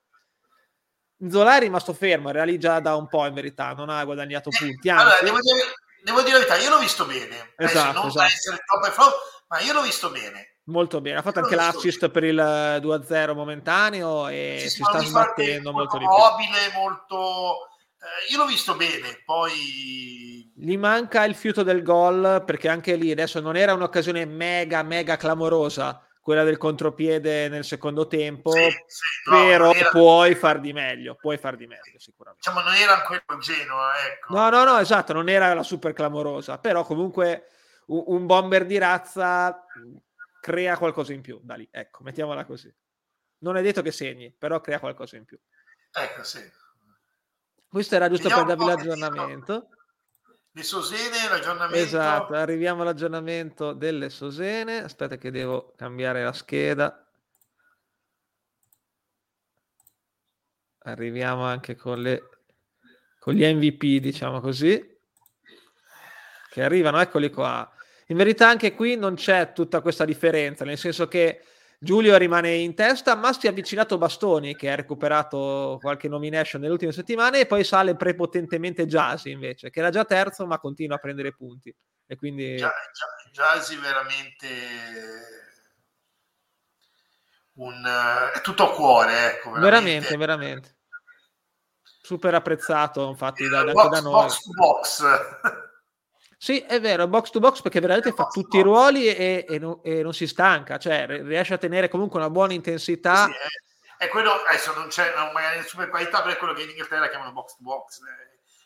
Zola 1.29 1.57
è 1.57 1.59
rimasto 1.59 1.93
fermo, 1.93 2.29
era 2.29 2.43
lì 2.43 2.57
già 2.57 2.79
da 2.79 2.95
un 2.95 3.07
po' 3.07 3.27
in 3.27 3.35
verità, 3.35 3.73
non 3.73 3.89
ha 3.89 4.03
guadagnato 4.03 4.49
punti. 4.49 4.89
Anzi. 4.89 5.03
Allora, 5.03 5.17
devo 5.21 5.37
dire, 5.39 5.67
devo 6.03 6.21
dire 6.21 6.39
la 6.39 6.45
verità, 6.45 6.57
io 6.57 6.69
l'ho 6.69 6.79
visto 6.79 7.05
bene. 7.05 7.53
Esatto, 7.57 7.99
non 7.99 8.07
esatto. 8.07 8.25
essere 8.25 8.63
top 8.65 8.85
e 8.85 8.91
flop, 8.91 9.13
ma 9.47 9.59
io 9.59 9.73
l'ho 9.73 9.81
visto 9.81 10.09
bene. 10.09 10.57
Molto 10.65 11.01
bene, 11.01 11.17
ha 11.17 11.21
fatto 11.21 11.39
io 11.39 11.45
anche 11.45 11.55
l'assist 11.55 12.09
per 12.09 12.23
il 12.23 12.37
2-0 12.37 13.33
momentaneo 13.33 14.27
e 14.27 14.57
sì, 14.61 14.69
si 14.69 14.83
sta 14.83 14.99
sbattendo 14.99 15.71
molto 15.71 15.97
di 15.97 16.05
più. 16.05 16.13
Mobile, 16.13 16.71
molto... 16.73 17.67
Eh, 17.99 18.31
io 18.31 18.37
l'ho 18.37 18.45
visto 18.45 18.75
bene, 18.75 19.21
poi... 19.25 20.51
Gli 20.55 20.77
manca 20.77 21.25
il 21.25 21.35
fiuto 21.35 21.63
del 21.63 21.81
gol 21.81 22.43
perché 22.45 22.69
anche 22.69 22.95
lì 22.95 23.11
adesso 23.11 23.39
non 23.39 23.55
era 23.55 23.73
un'occasione 23.73 24.25
mega, 24.25 24.83
mega 24.83 25.17
clamorosa, 25.17 26.01
quella 26.21 26.43
del 26.43 26.57
contropiede 26.57 27.49
nel 27.49 27.65
secondo 27.65 28.05
tempo, 28.05 28.51
sì, 28.51 28.69
sì, 28.85 29.29
però 29.29 29.73
era... 29.73 29.89
puoi 29.89 30.35
far 30.35 30.59
di 30.59 30.71
meglio, 30.71 31.15
puoi 31.15 31.37
far 31.37 31.55
di 31.55 31.65
meglio 31.65 31.97
sicuramente. 31.97 32.47
Diciamo 32.47 32.63
non 32.63 32.75
era 32.75 32.95
ancora 32.95 33.23
Genoa, 33.39 33.91
ecco. 34.05 34.33
No, 34.35 34.49
no, 34.49 34.63
no, 34.63 34.77
esatto, 34.77 35.13
non 35.13 35.27
era 35.29 35.51
la 35.53 35.63
super 35.63 35.93
clamorosa, 35.93 36.59
però 36.59 36.83
comunque 36.83 37.47
un, 37.87 38.03
un 38.05 38.25
bomber 38.27 38.67
di 38.67 38.77
razza 38.77 39.65
crea 40.39 40.77
qualcosa 40.77 41.11
in 41.11 41.21
più 41.21 41.39
da 41.41 41.55
lì, 41.55 41.67
ecco, 41.71 42.03
mettiamola 42.03 42.45
così. 42.45 42.71
Non 43.39 43.57
è 43.57 43.63
detto 43.63 43.81
che 43.81 43.91
segni, 43.91 44.31
però 44.31 44.61
crea 44.61 44.79
qualcosa 44.79 45.17
in 45.17 45.25
più. 45.25 45.39
Ecco, 45.91 46.23
sì. 46.23 46.39
Questo 47.67 47.95
era 47.95 48.07
giusto 48.07 48.27
Vediamo 48.27 48.47
per 48.47 48.57
darvi 48.57 48.71
l'aggiornamento. 48.71 49.69
Le 50.53 50.63
Sosene, 50.63 51.29
l'aggiornamento. 51.29 51.77
Esatto, 51.77 52.33
arriviamo 52.33 52.81
all'aggiornamento 52.81 53.71
delle 53.71 54.09
Sosene. 54.09 54.83
Aspetta 54.83 55.17
che 55.17 55.31
devo 55.31 55.73
cambiare 55.77 56.23
la 56.23 56.33
scheda. 56.33 57.09
Arriviamo 60.79 61.45
anche 61.45 61.75
con, 61.75 62.01
le, 62.01 62.29
con 63.19 63.33
gli 63.33 63.45
MVP, 63.45 64.01
diciamo 64.01 64.41
così, 64.41 64.83
che 66.49 66.63
arrivano, 66.63 66.99
eccoli 66.99 67.29
qua. 67.29 67.71
In 68.07 68.17
verità 68.17 68.49
anche 68.49 68.73
qui 68.73 68.97
non 68.97 69.15
c'è 69.15 69.53
tutta 69.53 69.79
questa 69.79 70.03
differenza, 70.03 70.65
nel 70.65 70.77
senso 70.77 71.07
che 71.07 71.45
Giulio 71.83 72.15
rimane 72.15 72.53
in 72.53 72.75
testa, 72.75 73.15
ma 73.15 73.33
si 73.33 73.47
è 73.47 73.49
avvicinato 73.49 73.97
Bastoni, 73.97 74.55
che 74.55 74.69
ha 74.69 74.75
recuperato 74.75 75.79
qualche 75.81 76.07
nomination 76.07 76.61
nelle 76.61 76.73
ultime 76.73 76.91
settimane, 76.91 77.39
e 77.39 77.45
poi 77.47 77.63
sale 77.63 77.95
prepotentemente 77.95 78.85
Jasi 78.85 79.31
invece, 79.31 79.71
che 79.71 79.79
era 79.79 79.89
già 79.89 80.05
terzo, 80.05 80.45
ma 80.45 80.59
continua 80.59 80.97
a 80.97 80.99
prendere 80.99 81.33
punti. 81.33 81.75
E 82.05 82.15
quindi... 82.15 82.63
Jasi 83.31 83.77
veramente 83.77 84.47
un 87.53 87.83
è 88.35 88.41
tutto 88.41 88.71
a 88.71 88.75
cuore, 88.75 89.31
ecco, 89.31 89.49
veramente. 89.49 90.15
veramente, 90.15 90.17
veramente. 90.17 90.75
Super 92.03 92.35
apprezzato, 92.35 93.09
infatti, 93.09 93.47
da, 93.47 93.63
box, 93.63 93.89
da 93.89 94.01
noi. 94.01 94.13
Box 94.13 94.45
box. 94.55 95.03
Sì, 96.41 96.57
è 96.61 96.81
vero, 96.81 97.07
box 97.07 97.29
to 97.29 97.39
box 97.39 97.61
perché 97.61 97.79
veramente 97.79 98.13
fa 98.13 98.25
tutti 98.25 98.57
i 98.57 98.63
ruoli 98.63 99.05
e, 99.05 99.45
e, 99.47 99.59
non, 99.59 99.79
e, 99.83 100.01
non, 100.01 100.11
si 100.11 100.25
stanca, 100.25 100.79
cioè 100.79 101.05
riesce 101.05 101.53
a 101.53 101.59
tenere 101.59 101.87
comunque 101.87 102.17
una 102.17 102.31
buona 102.31 102.53
intensità. 102.53 103.25
Sì, 103.27 103.31
è, 103.31 104.05
è, 104.05 104.07
quello, 104.07 104.31
adesso 104.31 104.73
non 104.73 104.87
c'è 104.87 105.13
non 105.15 105.31
magari 105.33 105.61
super 105.61 105.89
qualità, 105.89 106.23
però 106.23 106.33
è 106.33 106.37
quello 106.37 106.53
che 106.53 106.63
in 106.63 106.69
Inghilterra 106.69 107.09
chiamano 107.09 107.31
box 107.31 107.57
to 107.57 107.61
box, 107.61 107.99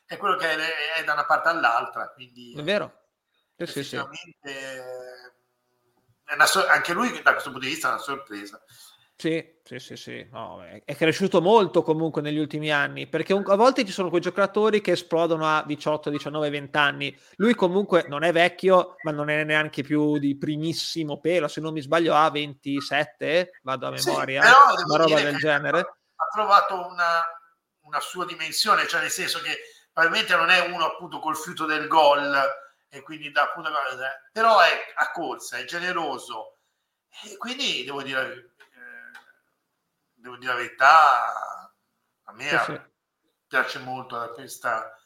è 0.05 0.15
quello 0.15 0.37
che 0.37 0.55
è, 0.55 0.99
è 0.99 1.03
da 1.03 1.11
una 1.11 1.25
parte 1.25 1.49
all'altra, 1.49 2.07
quindi... 2.13 2.55
È 2.57 2.63
vero. 2.63 2.93
Sì, 3.57 3.65
sì, 3.65 3.83
sì. 3.83 3.97
anche 6.69 6.93
lui 6.93 7.21
da 7.21 7.31
questo 7.33 7.51
punto 7.51 7.65
di 7.65 7.73
vista 7.73 7.89
è 7.89 7.91
una 7.91 7.99
sorpresa. 7.99 8.63
Sì, 9.17 9.59
sì, 9.63 9.79
sì, 9.79 9.95
sì. 9.95 10.27
No, 10.31 10.61
è 10.63 10.95
cresciuto 10.95 11.41
molto 11.41 11.83
comunque 11.83 12.21
negli 12.21 12.37
ultimi 12.37 12.69
anni, 12.69 13.07
perché 13.07 13.33
un, 13.33 13.43
a 13.47 13.55
volte 13.55 13.85
ci 13.85 13.93
sono 13.93 14.09
quei 14.09 14.19
giocatori 14.19 14.81
che 14.81 14.91
esplodono 14.91 15.47
a 15.47 15.63
18, 15.65 16.09
19, 16.09 16.49
20 16.49 16.77
anni. 16.77 17.17
Lui 17.35 17.55
comunque 17.55 18.05
non 18.09 18.23
è 18.23 18.33
vecchio, 18.33 18.95
ma 19.03 19.11
non 19.11 19.29
è 19.29 19.43
neanche 19.45 19.83
più 19.83 20.17
di 20.17 20.37
primissimo 20.37 21.21
pelo, 21.21 21.47
se 21.47 21.61
non 21.61 21.71
mi 21.71 21.81
sbaglio 21.81 22.13
ha 22.13 22.29
27, 22.29 23.61
vado 23.63 23.87
a 23.87 23.91
memoria, 23.91 24.41
sì, 24.43 24.83
una 24.85 24.97
roba 24.97 25.21
del 25.21 25.37
genere. 25.37 25.79
Ha 25.79 26.27
trovato 26.33 26.75
una, 26.75 27.23
una 27.83 27.99
sua 28.01 28.25
dimensione, 28.25 28.85
cioè 28.85 28.99
nel 28.99 29.09
senso 29.09 29.39
che 29.39 29.57
probabilmente 29.93 30.35
non 30.35 30.49
è 30.49 30.59
uno 30.71 30.85
appunto 30.85 31.19
col 31.19 31.37
fiuto 31.37 31.65
del 31.65 31.87
gol 31.87 32.37
e 32.89 33.01
quindi 33.01 33.31
da 33.31 33.43
appunto 33.43 33.69
però 34.33 34.59
è 34.59 34.71
a 34.95 35.11
corsa, 35.11 35.57
è 35.57 35.63
generoso 35.63 36.57
e 37.23 37.37
quindi 37.37 37.83
devo 37.85 38.01
dire 38.01 38.54
devo 40.25 40.37
dire 40.37 40.51
la 40.51 40.57
verità, 40.57 41.71
a 42.23 42.33
me 42.33 42.47
sì, 42.47 42.57
sì. 42.65 42.81
piace 43.47 43.79
molto 43.79 44.17
da, 44.17 44.29
questa, 44.29 44.97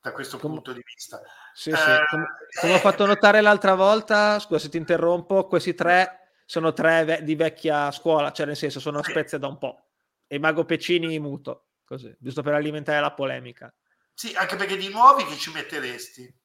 da 0.00 0.12
questo 0.12 0.38
Com- 0.38 0.52
punto 0.52 0.72
di 0.72 0.82
vista. 0.82 1.20
Sì, 1.52 1.70
eh, 1.70 1.76
sì. 1.76 1.90
Come, 2.08 2.26
come 2.60 2.72
eh, 2.72 2.76
ho 2.76 2.78
fatto 2.78 3.04
notare 3.04 3.42
l'altra 3.42 3.74
volta, 3.74 4.38
scusa 4.38 4.60
se 4.60 4.70
ti 4.70 4.78
interrompo, 4.78 5.46
questi 5.46 5.74
tre 5.74 6.40
sono 6.46 6.72
tre 6.72 7.04
ve- 7.04 7.22
di 7.22 7.34
vecchia 7.34 7.90
scuola, 7.90 8.32
cioè 8.32 8.46
nel 8.46 8.56
senso 8.56 8.80
sono 8.80 9.02
sì. 9.02 9.10
Spezia 9.10 9.38
da 9.38 9.48
un 9.48 9.58
po'. 9.58 9.88
E 10.26 10.38
Mago 10.38 10.64
Peccini 10.64 11.18
muto, 11.18 11.68
così, 11.84 12.14
giusto 12.18 12.42
per 12.42 12.54
alimentare 12.54 13.00
la 13.00 13.12
polemica. 13.12 13.72
Sì, 14.14 14.34
anche 14.34 14.56
perché 14.56 14.76
di 14.76 14.88
nuovi 14.88 15.24
che 15.26 15.36
ci 15.36 15.50
metteresti? 15.52 16.42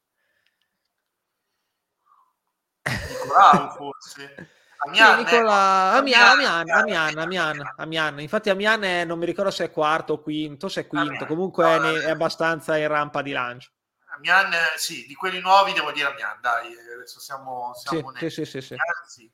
Nicolau 3.08 3.70
forse. 3.70 4.58
Amian, 4.86 5.18
Nicola, 5.18 5.92
Amian, 5.92 6.38
Amian, 6.38 6.70
Amian, 6.70 7.18
Amian, 7.18 7.72
Amian, 7.76 8.20
Infatti 8.20 8.48
Amian 8.48 8.82
è, 8.82 9.04
non 9.04 9.18
mi 9.18 9.26
ricordo 9.26 9.50
se 9.50 9.64
è 9.64 9.70
quarto 9.70 10.14
o 10.14 10.22
quinto, 10.22 10.68
se 10.68 10.82
è 10.82 10.86
quinto, 10.86 11.10
Amian. 11.10 11.26
comunque 11.26 11.64
no, 11.78 11.90
è, 11.90 12.00
è, 12.04 12.10
abbastanza 12.10 12.76
in 12.78 12.88
rampa 12.88 13.20
di 13.20 13.32
lancio. 13.32 13.70
Amian, 14.16 14.50
sì, 14.76 15.06
di 15.06 15.14
quelli 15.14 15.40
nuovi 15.40 15.72
devo 15.72 15.92
dire 15.92 16.08
Amian, 16.08 16.38
dai, 16.40 16.74
adesso 16.94 17.20
siamo, 17.20 17.72
siamo 17.74 18.12
sì, 18.16 18.30
sì, 18.30 18.44
sì, 18.46 18.60
sì, 18.60 18.74
Amian, 18.74 19.06
sì. 19.06 19.32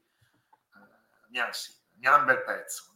Amian, 1.29 1.53
sì. 1.53 1.73
Amian, 1.97 2.25
bel 2.25 2.43
pezzo. 2.43 2.95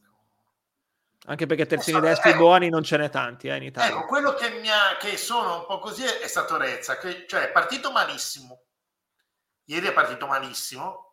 Anche 1.27 1.47
perché 1.47 1.67
terzini 1.67 1.99
so, 1.99 2.03
destri 2.03 2.31
eh, 2.31 2.37
buoni 2.37 2.71
non 2.71 2.83
ce 2.83 2.97
n'è 2.97 3.11
tanti 3.11 3.49
eh, 3.49 3.57
in 3.57 3.65
Italia. 3.65 3.95
Ecco, 3.95 4.07
quello 4.07 4.35
che, 4.35 4.51
mi 4.51 4.71
ha, 4.71 4.97
che 4.99 5.19
sono 5.19 5.61
un 5.61 5.67
po' 5.67 5.79
così 5.79 6.03
è 6.03 6.27
stato 6.27 6.57
Rezza, 6.57 6.97
che 6.97 7.27
cioè 7.29 7.43
è 7.43 7.53
partito 7.53 7.93
malissimo. 7.93 8.63
Ieri 9.67 9.87
è 9.87 9.93
partito 9.93 10.27
malissimo, 10.27 11.10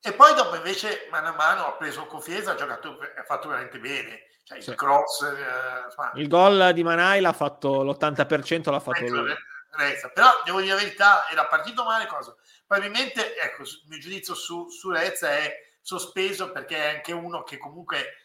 e 0.00 0.12
poi 0.12 0.34
dopo 0.34 0.56
invece 0.56 1.08
mano 1.10 1.28
a 1.28 1.32
mano 1.32 1.66
ha 1.66 1.72
preso 1.72 2.06
confidenza, 2.06 2.52
ha 2.52 2.56
giocato, 2.56 2.98
ha 3.18 3.24
fatto 3.24 3.48
veramente 3.48 3.78
bene. 3.78 4.26
Cioè, 4.44 4.60
sì. 4.60 4.70
il 4.70 4.76
cross, 4.76 5.22
eh, 5.22 6.20
il 6.20 6.28
gol 6.28 6.72
di 6.72 6.82
Manai 6.82 7.20
l'ha 7.20 7.32
fatto 7.32 7.82
l'80% 7.82 8.70
l'ha 8.70 8.80
fatto 8.80 9.06
lui. 9.06 9.34
Rezza. 9.70 10.08
Però 10.08 10.40
devo 10.44 10.60
dire 10.60 10.74
la 10.74 10.80
verità, 10.80 11.28
era 11.28 11.46
partito 11.46 11.84
male 11.84 12.06
cosa. 12.06 12.34
Probabilmente, 12.66 13.36
ecco, 13.36 13.62
il 13.62 13.82
mio 13.88 13.98
giudizio 13.98 14.34
su, 14.34 14.68
su 14.70 14.90
Rezza 14.90 15.30
è 15.30 15.54
sospeso 15.80 16.50
perché 16.50 16.76
è 16.76 16.94
anche 16.96 17.12
uno 17.12 17.42
che 17.42 17.58
comunque 17.58 18.24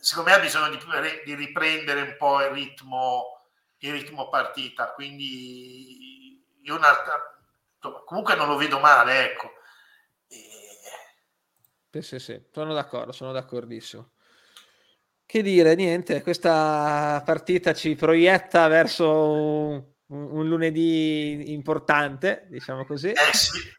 secondo 0.00 0.30
me 0.30 0.36
ha 0.36 0.40
bisogno 0.40 0.68
di, 0.70 0.78
di 1.24 1.34
riprendere 1.34 2.02
un 2.02 2.16
po' 2.16 2.40
il 2.42 2.50
ritmo, 2.50 3.46
il 3.78 3.92
ritmo 3.92 4.28
partita. 4.28 4.92
Quindi 4.92 6.44
io 6.62 6.74
una, 6.74 6.92
comunque 8.04 8.34
non 8.34 8.48
lo 8.48 8.56
vedo 8.56 8.78
male, 8.78 9.30
ecco. 9.30 9.52
Sì, 11.90 12.02
sì, 12.02 12.18
sì, 12.18 12.42
sono 12.52 12.74
d'accordo, 12.74 13.12
sono 13.12 13.32
d'accordissimo. 13.32 14.10
Che 15.24 15.42
dire, 15.42 15.74
niente, 15.74 16.22
questa 16.22 17.22
partita 17.24 17.74
ci 17.74 17.94
proietta 17.94 18.66
verso 18.68 19.10
un, 19.30 19.84
un 20.06 20.48
lunedì 20.48 21.52
importante, 21.52 22.46
diciamo 22.48 22.84
così. 22.84 23.08
Eh. 23.08 23.14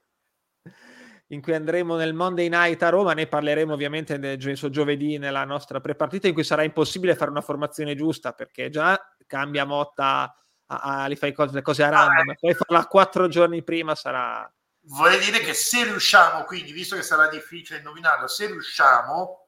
In 1.32 1.42
cui 1.42 1.54
andremo 1.54 1.96
nel 1.96 2.16
Monday 2.16 2.50
Night 2.50 2.82
a 2.82 2.90
Roma, 2.90 3.14
ne 3.14 3.28
parleremo 3.28 3.74
ovviamente 3.74 4.18
nel 4.18 4.38
giovedì 4.38 5.20
nella 5.20 5.44
nostra 5.44 5.80
prepartita, 5.80 6.28
in 6.28 6.34
cui 6.34 6.44
sarà 6.44 6.64
impossibile 6.64 7.16
fare 7.16 7.30
una 7.30 7.42
formazione 7.42 7.94
giusta 7.96 8.32
perché 8.34 8.70
già 8.70 9.00
cambia 9.28 9.64
Motta 9.64 10.36
a, 10.66 11.04
a 11.04 11.06
li 11.08 11.16
fai 11.16 11.32
cose, 11.34 11.62
cose 11.62 11.84
a 11.84 11.90
random, 11.90 12.30
ah, 12.30 12.36
poi 12.40 12.54
farla 12.56 12.86
quattro 12.86 13.28
giorni 13.28 13.64
prima 13.64 13.94
sarà... 13.94 14.52
Vorrei 14.90 15.20
dire 15.20 15.40
che 15.40 15.54
se 15.54 15.84
riusciamo, 15.84 16.44
quindi, 16.46 16.72
visto 16.72 16.96
che 16.96 17.04
sarà 17.04 17.28
difficile 17.28 17.78
indovinarlo, 17.78 18.28
se 18.28 18.48
riusciamo, 18.48 19.48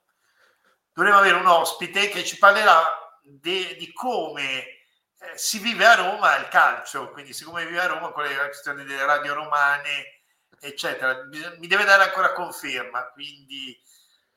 dovremo 0.94 1.18
avere 1.18 1.38
un 1.38 1.48
ospite 1.48 2.10
che 2.10 2.24
ci 2.24 2.38
parlerà 2.38 3.20
de, 3.24 3.76
di 3.76 3.92
come 3.92 4.60
eh, 4.64 4.84
si 5.36 5.58
vive 5.58 5.86
a 5.86 5.96
Roma 5.96 6.36
il 6.38 6.48
calcio, 6.48 7.10
quindi 7.10 7.34
siccome 7.34 7.66
vive 7.66 7.82
a 7.82 7.88
Roma 7.88 8.12
con 8.12 8.24
le 8.24 8.36
questioni 8.36 8.84
delle 8.84 9.06
radio 9.06 9.34
romane, 9.34 10.22
eccetera, 10.60 11.28
mi 11.58 11.68
deve 11.68 11.86
dare 11.86 12.04
ancora 12.04 12.34
conferma, 12.34 13.10
quindi... 13.10 13.80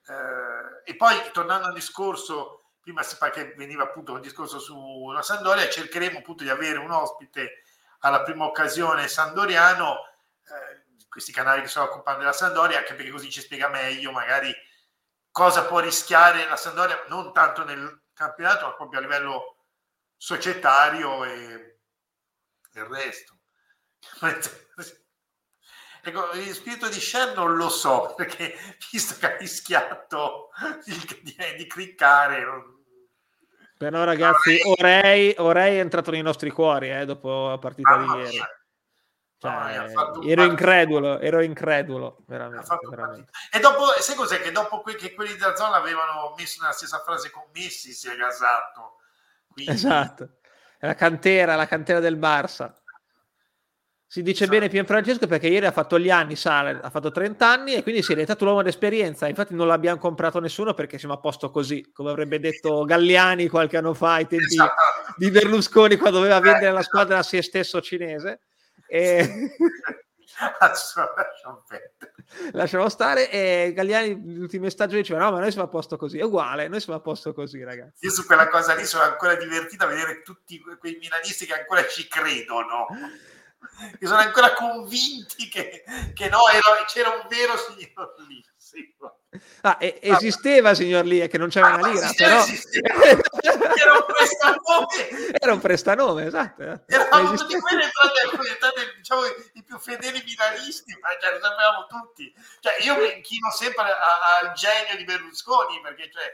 Eh, 0.06 0.90
e 0.90 0.96
poi 0.96 1.18
tornando 1.32 1.66
al 1.66 1.74
discorso 1.74 2.64
prima 2.80 3.02
si 3.02 3.16
fa 3.16 3.30
che 3.30 3.54
veniva 3.56 3.84
appunto 3.84 4.12
un 4.12 4.20
discorso 4.20 4.58
sulla 4.58 5.22
Sandoria, 5.22 5.68
cercheremo 5.68 6.18
appunto 6.18 6.44
di 6.44 6.50
avere 6.50 6.78
un 6.78 6.90
ospite 6.90 7.62
alla 8.00 8.22
prima 8.22 8.44
occasione 8.44 9.08
sandoriano, 9.08 9.96
questi 11.14 11.30
canali 11.30 11.62
che 11.62 11.68
si 11.68 11.78
occupano 11.78 12.18
della 12.18 12.32
Sandoria, 12.32 12.78
anche 12.78 12.94
perché 12.94 13.12
così 13.12 13.30
ci 13.30 13.40
spiega 13.40 13.68
meglio 13.68 14.10
magari 14.10 14.52
cosa 15.30 15.64
può 15.64 15.78
rischiare 15.78 16.48
la 16.48 16.56
Sandoria, 16.56 17.04
non 17.06 17.32
tanto 17.32 17.62
nel 17.62 18.02
campionato, 18.12 18.66
ma 18.66 18.74
proprio 18.74 18.98
a 18.98 19.02
livello 19.02 19.58
societario 20.16 21.24
e 21.24 21.78
il 22.72 22.84
resto. 22.84 23.36
Ecco, 26.06 26.32
il 26.32 26.52
spirito 26.52 26.86
di 26.90 26.98
Cher 26.98 27.34
non 27.34 27.56
lo 27.56 27.70
so, 27.70 28.12
perché 28.14 28.54
visto 28.92 29.14
che 29.18 29.24
ha 29.24 29.36
rischiato 29.38 30.50
di, 30.84 31.34
di 31.56 31.66
cliccare... 31.66 32.44
Però 33.78 34.04
ragazzi, 34.04 34.60
Orei, 34.66 35.34
Orei 35.38 35.78
è 35.78 35.80
entrato 35.80 36.10
nei 36.10 36.20
nostri 36.20 36.50
cuori 36.50 36.90
eh, 36.90 37.06
dopo 37.06 37.48
la 37.48 37.56
partita 37.56 37.96
di 37.96 38.04
ieri. 38.04 38.38
Cioè, 39.44 39.92
no, 39.92 40.22
ero 40.22 40.44
incredulo, 40.44 41.18
ero 41.18 41.42
incredulo, 41.42 42.24
veramente, 42.26 42.78
veramente. 42.88 43.30
E 43.52 43.60
dopo, 43.60 43.88
sai 43.98 44.16
cos'è? 44.16 44.40
Che 44.40 44.50
dopo 44.50 44.80
que- 44.80 44.94
che 44.94 45.12
quelli 45.12 45.34
della 45.34 45.54
zona 45.54 45.76
avevano 45.76 46.32
messo 46.34 46.62
nella 46.62 46.72
stessa 46.72 47.00
frase 47.00 47.30
con 47.30 47.42
Messi 47.52 47.92
si 47.92 48.08
è 48.08 48.16
gasato. 48.16 49.00
Quindi... 49.52 49.72
Esatto, 49.72 50.36
la 50.78 50.94
cantera, 50.94 51.56
la 51.56 51.66
cantera 51.66 52.00
del 52.00 52.16
Barça. 52.16 52.72
Si 54.06 54.22
dice 54.22 54.44
esatto. 54.44 54.58
bene 54.58 54.70
Pier 54.70 54.86
Francesco 54.86 55.26
perché 55.26 55.48
ieri 55.48 55.66
ha 55.66 55.72
fatto 55.72 55.98
gli 55.98 56.08
anni, 56.08 56.36
sa, 56.36 56.60
ha 56.60 56.88
fatto 56.88 57.10
30 57.10 57.46
anni 57.46 57.74
e 57.74 57.82
quindi 57.82 58.00
si 58.00 58.12
è 58.12 58.14
diventato 58.14 58.44
l'uomo 58.44 58.62
d'esperienza. 58.62 59.28
Infatti 59.28 59.54
non 59.54 59.66
l'abbiamo 59.66 59.98
comprato 59.98 60.40
nessuno 60.40 60.72
perché 60.72 60.98
siamo 60.98 61.14
a 61.14 61.18
posto 61.18 61.50
così, 61.50 61.90
come 61.92 62.10
avrebbe 62.10 62.38
detto 62.38 62.84
Galliani 62.86 63.48
qualche 63.48 63.76
anno 63.76 63.92
fa 63.92 64.14
ai 64.14 64.26
tempi 64.26 64.44
esatto. 64.44 64.72
di 65.16 65.30
Berlusconi 65.30 65.96
quando 65.96 66.18
doveva 66.18 66.40
vendere 66.40 66.72
la 66.72 66.82
squadra 66.82 67.18
a 67.18 67.22
se 67.22 67.42
stesso 67.42 67.82
cinese. 67.82 68.40
E... 68.86 69.56
Lasciamo 72.52 72.88
stare 72.88 73.30
e 73.30 73.72
Galliani 73.72 74.34
l'ultime 74.34 74.68
stagioni 74.70 75.02
diceva 75.02 75.20
no 75.20 75.30
ma 75.30 75.38
noi 75.38 75.52
siamo 75.52 75.66
a 75.66 75.70
posto 75.70 75.96
così, 75.96 76.18
è 76.18 76.22
uguale, 76.22 76.66
noi 76.66 76.80
siamo 76.80 76.98
a 76.98 77.02
posto 77.02 77.32
così 77.32 77.62
ragazzi. 77.62 78.04
Io 78.04 78.10
su 78.10 78.26
quella 78.26 78.48
cosa 78.48 78.74
lì 78.74 78.84
sono 78.84 79.04
ancora 79.04 79.36
divertito 79.36 79.84
a 79.84 79.88
vedere 79.88 80.22
tutti 80.22 80.60
quei 80.78 80.96
milanisti 81.00 81.46
che 81.46 81.54
ancora 81.54 81.86
ci 81.86 82.08
credono 82.08 82.86
che 83.98 84.06
sono 84.06 84.20
ancora 84.20 84.52
convinti 84.54 85.48
che, 85.48 85.84
che 86.14 86.28
no, 86.28 86.48
era, 86.52 86.84
c'era 86.86 87.10
un 87.10 87.26
vero 87.28 87.56
signor 87.56 88.14
lì. 88.28 88.44
Sì. 88.56 88.94
Ah, 89.62 89.76
e, 89.80 89.98
esisteva 90.00 90.74
signor 90.74 91.04
Lee 91.04 91.28
che 91.28 91.38
non 91.38 91.48
c'era 91.48 91.72
ah, 91.72 91.76
una 91.76 91.88
lira, 91.88 92.10
però 92.16 92.44
era 93.44 93.92
un 93.92 94.04
prestanome. 94.06 95.32
Era 95.44 95.52
un 95.52 95.60
prestanome, 95.60 96.26
esatto. 96.26 96.62
Eravamo 96.86 97.34
tutti 97.34 97.58
quelli 97.58 97.82
entrati, 97.82 98.80
diciamo, 98.96 99.22
i 99.54 99.62
più 99.62 99.78
fedeli 99.78 100.22
milanisti, 100.24 100.96
ma 101.00 101.08
cioè, 101.20 101.32
lo 101.32 101.40
sapevamo 101.40 101.86
tutti. 101.86 102.32
Cioè, 102.60 102.76
io 102.82 102.96
mi 102.96 103.16
inchino 103.16 103.50
sempre 103.50 103.84
al 103.84 104.52
genio 104.52 104.96
di 104.96 105.04
Berlusconi, 105.04 105.80
perché 105.82 106.10
cioè, 106.12 106.32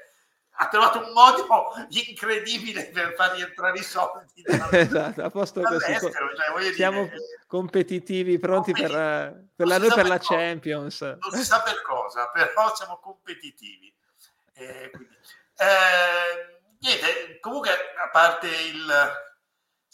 ha 0.62 0.68
trovato 0.68 0.98
un 0.98 1.12
modo 1.12 1.46
incredibile 1.88 2.90
per 2.90 3.14
far 3.14 3.34
rientrare 3.34 3.78
i 3.78 3.82
soldi 3.82 4.44
esatto, 4.70 5.22
a 5.22 5.30
posto 5.30 5.62
così. 5.62 5.98
Cioè, 5.98 6.72
siamo 6.74 7.04
dire, 7.04 7.16
competitivi, 7.46 8.38
pronti 8.38 8.72
competitivi. 8.72 8.98
per, 8.98 9.44
per 9.60 9.68
la, 9.68 9.76
noi 9.76 9.92
per 9.92 10.08
la 10.08 10.18
Champions. 10.18 11.00
Non 11.02 11.32
si 11.32 11.44
sa 11.44 11.60
per 11.60 11.82
cosa, 11.82 12.30
però 12.30 12.74
siamo 12.74 12.98
competitivi. 12.98 13.94
Eh, 14.54 14.90
eh, 15.56 16.62
niente, 16.78 17.38
comunque, 17.40 17.70
a 17.70 18.08
parte 18.08 18.46
il, 18.46 19.12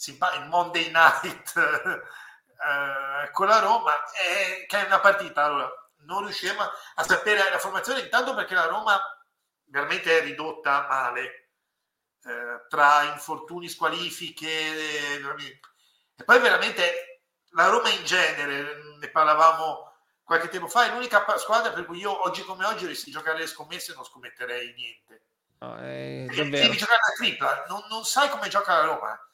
il 0.05 0.47
Monday 0.47 0.89
Night 0.89 1.53
eh, 1.57 3.31
con 3.31 3.47
la 3.47 3.59
Roma, 3.59 3.91
che 4.67 4.79
è 4.79 4.85
una 4.85 5.01
partita, 5.01 5.43
allora, 5.43 5.69
non 6.05 6.23
riusciamo 6.23 6.61
a 6.95 7.03
sapere 7.03 7.49
la 7.49 7.59
formazione, 7.59 7.99
intanto 7.99 8.33
perché 8.35 8.53
la 8.53 8.67
Roma 8.67 8.97
veramente 9.65 10.17
è 10.17 10.23
ridotta 10.23 10.87
male 10.87 11.49
eh, 12.23 12.65
tra 12.69 13.03
infortuni, 13.03 13.67
squalifiche 13.67 14.47
e 16.15 16.23
poi 16.23 16.39
veramente 16.39 17.16
la 17.63 17.69
Roma 17.69 17.89
in 17.89 18.05
genere, 18.05 18.97
ne 18.99 19.09
parlavamo 19.09 19.91
qualche 20.23 20.49
tempo 20.49 20.67
fa, 20.67 20.85
è 20.85 20.91
l'unica 20.91 21.25
squadra 21.37 21.71
per 21.71 21.85
cui 21.85 21.99
io 21.99 22.25
oggi 22.25 22.43
come 22.43 22.65
oggi 22.65 22.83
dovessi 22.83 23.09
giocare 23.09 23.39
le 23.39 23.47
scommesse 23.47 23.93
non 23.95 24.03
scommetterei 24.03 24.73
niente. 24.73 25.21
No, 25.59 25.75
è 25.77 26.25
devi 26.27 26.77
giocare 26.77 26.99
la 27.01 27.13
tripla, 27.15 27.65
non, 27.67 27.83
non, 27.89 28.05
sai 28.05 28.29
come 28.29 28.47
gioca 28.47 28.77
la 28.77 28.85
Roma. 28.85 29.29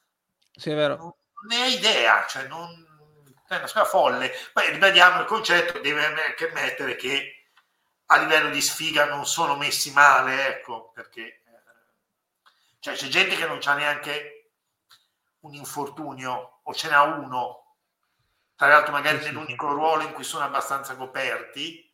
Sì, 0.55 0.69
è 0.69 0.75
vero. 0.75 0.95
Non, 0.95 1.05
non 1.07 1.45
ne 1.49 1.63
hai 1.63 1.73
idea, 1.73 2.25
cioè 2.27 2.47
non, 2.47 2.69
è 3.47 3.57
una 3.57 3.67
squadra 3.67 3.89
folle. 3.89 4.31
Poi 4.53 4.71
ribadiamo 4.71 5.19
il 5.19 5.25
concetto, 5.25 5.79
deve 5.79 6.05
anche 6.05 6.49
ammettere 6.49 6.95
che 6.95 7.47
a 8.05 8.17
livello 8.19 8.49
di 8.49 8.61
sfiga 8.61 9.05
non 9.05 9.25
sono 9.25 9.57
messi 9.57 9.91
male, 9.91 10.47
ecco, 10.47 10.91
perché 10.93 11.21
eh, 11.21 11.41
cioè, 12.79 12.93
c'è 12.93 13.07
gente 13.07 13.35
che 13.35 13.47
non 13.47 13.59
c'ha 13.59 13.73
neanche 13.73 14.51
un 15.39 15.53
infortunio 15.55 16.61
o 16.63 16.73
ce 16.73 16.89
n'ha 16.89 17.01
uno, 17.01 17.62
tra 18.63 18.75
l'altro 18.75 18.93
magari 18.93 19.19
sì, 19.19 19.25
nell'unico 19.25 19.67
sì. 19.67 19.73
ruolo 19.73 20.03
in 20.03 20.13
cui 20.13 20.23
sono 20.23 20.45
abbastanza 20.45 20.95
coperti, 20.95 21.91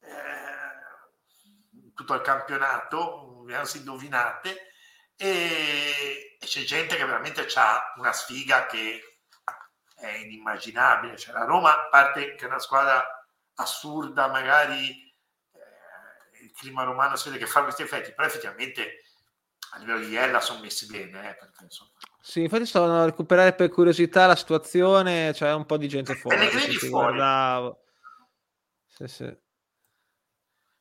eh, 0.00 1.92
tutto 1.94 2.14
il 2.14 2.22
campionato, 2.22 3.44
anzi 3.50 3.78
indovinate, 3.78 4.72
e, 5.16 6.36
e 6.40 6.46
c'è 6.46 6.62
gente 6.62 6.96
che 6.96 7.04
veramente 7.04 7.46
ha 7.54 7.92
una 7.96 8.12
sfiga 8.12 8.66
che 8.66 9.18
è 9.94 10.08
inimmaginabile. 10.08 11.18
Cioè, 11.18 11.34
la 11.34 11.44
Roma, 11.44 11.74
a 11.74 11.88
parte 11.88 12.34
che 12.34 12.44
è 12.44 12.48
una 12.48 12.58
squadra 12.58 13.04
assurda, 13.56 14.28
magari 14.28 15.02
clima 16.54 16.84
romano 16.84 17.16
si 17.16 17.28
vede 17.28 17.44
che 17.44 17.50
fa 17.50 17.62
questi 17.62 17.82
effetti, 17.82 18.12
però 18.12 18.26
effettivamente 18.26 19.02
a 19.72 19.78
livello 19.78 20.04
di 20.04 20.14
Ella 20.14 20.40
sono 20.40 20.60
messi 20.60 20.86
bene. 20.86 21.30
Eh, 21.30 21.34
perché, 21.34 21.64
insomma. 21.64 21.90
Sì, 22.26 22.40
infatti 22.40 22.64
stavano 22.64 23.02
a 23.02 23.04
recuperare 23.04 23.52
per 23.52 23.68
curiosità 23.68 24.24
la 24.24 24.34
situazione, 24.34 25.26
c'è 25.32 25.34
cioè 25.34 25.52
un 25.52 25.66
po' 25.66 25.76
di 25.76 25.88
gente 25.88 26.14
fuori. 26.14 26.38
Pellegrini 26.38 26.72
fuori. 26.76 26.88
Guardavo. 26.88 27.84
Sì, 28.86 29.06
sì. 29.08 29.38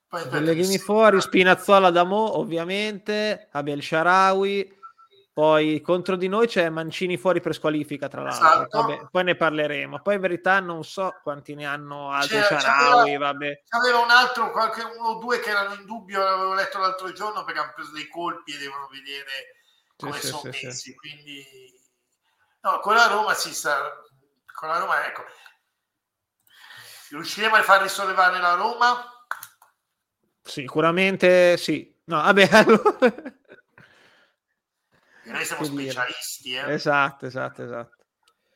Pellegrini 0.07 0.77
fuori, 0.77 1.19
Spinazzola 1.19 1.89
da 1.89 2.05
Mo, 2.05 2.37
ovviamente, 2.37 3.49
Abel 3.51 3.83
Sharawi, 3.83 4.79
poi 5.33 5.81
contro 5.81 6.15
di 6.15 6.29
noi 6.29 6.47
c'è 6.47 6.69
Mancini 6.69 7.17
fuori 7.17 7.41
per 7.41 7.53
squalifica, 7.53 8.07
tra 8.07 8.21
l'altro. 8.21 8.47
Esatto. 8.47 8.81
Vabbè, 8.81 9.07
poi 9.11 9.23
ne 9.25 9.35
parleremo. 9.35 10.01
Poi 10.01 10.15
in 10.15 10.21
verità 10.21 10.61
non 10.61 10.85
so 10.85 11.19
quanti 11.21 11.55
ne 11.55 11.65
hanno 11.65 12.09
altri 12.09 12.41
Sharawi, 12.41 13.17
vabbè. 13.17 13.63
C'aveva 13.67 13.99
un 13.99 14.11
altro, 14.11 14.49
qualche 14.51 14.81
uno 14.97 15.09
o 15.09 15.19
due 15.19 15.41
che 15.41 15.49
erano 15.49 15.73
in 15.73 15.85
dubbio, 15.85 16.23
l'avevo 16.23 16.53
letto 16.53 16.79
l'altro 16.79 17.11
giorno 17.11 17.43
perché 17.43 17.59
hanno 17.59 17.73
preso 17.75 17.91
dei 17.91 18.07
colpi 18.07 18.53
e 18.53 18.59
devono 18.59 18.87
vedere 18.89 19.59
come 20.07 20.19
sì, 20.19 20.27
sono 20.27 20.51
sì, 20.51 20.65
messi. 20.65 20.71
Sì. 20.71 20.95
Quindi 20.95 21.45
no, 22.61 22.79
con 22.79 22.95
la 22.95 23.07
Roma 23.07 23.33
si 23.33 23.53
sta 23.53 23.91
con 24.53 24.69
la 24.69 24.77
Roma, 24.77 25.05
ecco. 25.05 25.23
Riusciremo 27.09 27.55
a 27.55 27.63
far 27.63 27.81
risollevare 27.81 28.39
la 28.39 28.53
Roma? 28.55 29.25
Sicuramente 30.41 31.57
sì. 31.57 31.91
No, 32.05 32.21
vabbè, 32.21 32.49
allora 32.51 32.97
noi 35.25 35.45
siamo 35.45 35.63
specialisti. 35.63 36.53
Eh? 36.53 36.73
Esatto, 36.73 37.25
esatto, 37.25 37.63
esatto. 37.63 37.97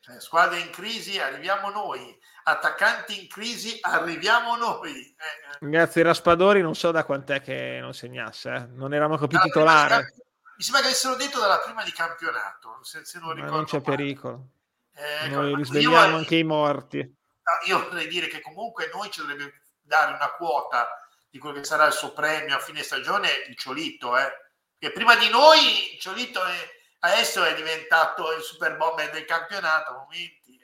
Cioè, 0.00 0.20
squadre 0.20 0.60
in 0.60 0.70
crisi, 0.70 1.18
arriviamo 1.18 1.70
noi. 1.70 2.16
Attaccanti 2.44 3.20
in 3.20 3.28
crisi, 3.28 3.78
arriviamo 3.80 4.56
noi. 4.56 4.90
Eh, 4.90 5.66
eh. 5.66 5.68
Grazie 5.68 6.02
Raspadori, 6.02 6.62
non 6.62 6.74
so 6.74 6.90
da 6.90 7.04
quant'è 7.04 7.40
che 7.40 7.78
non 7.80 7.94
segnasse. 7.94 8.52
Eh. 8.52 8.66
Non 8.70 8.94
eravamo 8.94 9.26
più 9.26 9.38
titolare. 9.38 10.14
Mi 10.58 10.64
sembra 10.64 10.82
che 10.82 10.88
avessero 10.88 11.14
detto 11.14 11.38
dalla 11.38 11.60
prima 11.60 11.84
di 11.84 11.92
campionato, 11.92 12.80
se, 12.82 13.04
se 13.04 13.20
non 13.20 13.32
ricordo. 13.32 13.54
non 13.54 13.64
c'è 13.64 13.80
male. 13.80 13.96
pericolo. 13.96 14.48
Eh, 14.92 15.28
noi 15.28 15.54
risvegliamo 15.54 16.16
anche 16.16 16.34
i 16.34 16.42
morti. 16.42 17.16
Io 17.66 17.78
vorrei 17.84 18.08
dire 18.08 18.26
che 18.26 18.40
comunque 18.40 18.90
noi 18.92 19.08
ci 19.08 19.20
dovrebbe 19.20 19.62
dare 19.80 20.14
una 20.14 20.32
quota 20.32 20.88
di 21.30 21.38
quello 21.38 21.54
che 21.54 21.64
sarà 21.64 21.86
il 21.86 21.92
suo 21.92 22.12
premio 22.12 22.56
a 22.56 22.58
fine 22.58 22.82
stagione 22.82 23.28
il 23.48 23.56
Ciolito, 23.56 24.18
eh 24.18 24.32
che 24.78 24.90
prima 24.90 25.14
di 25.14 25.28
noi 25.28 25.96
Ciolito 26.00 26.44
è, 26.44 26.70
adesso 27.00 27.44
è 27.44 27.54
diventato 27.54 28.32
il 28.32 28.42
super 28.42 28.76
bomber 28.76 29.10
del 29.10 29.24
campionato 29.24 29.90
a 29.92 29.98
momenti. 29.98 30.60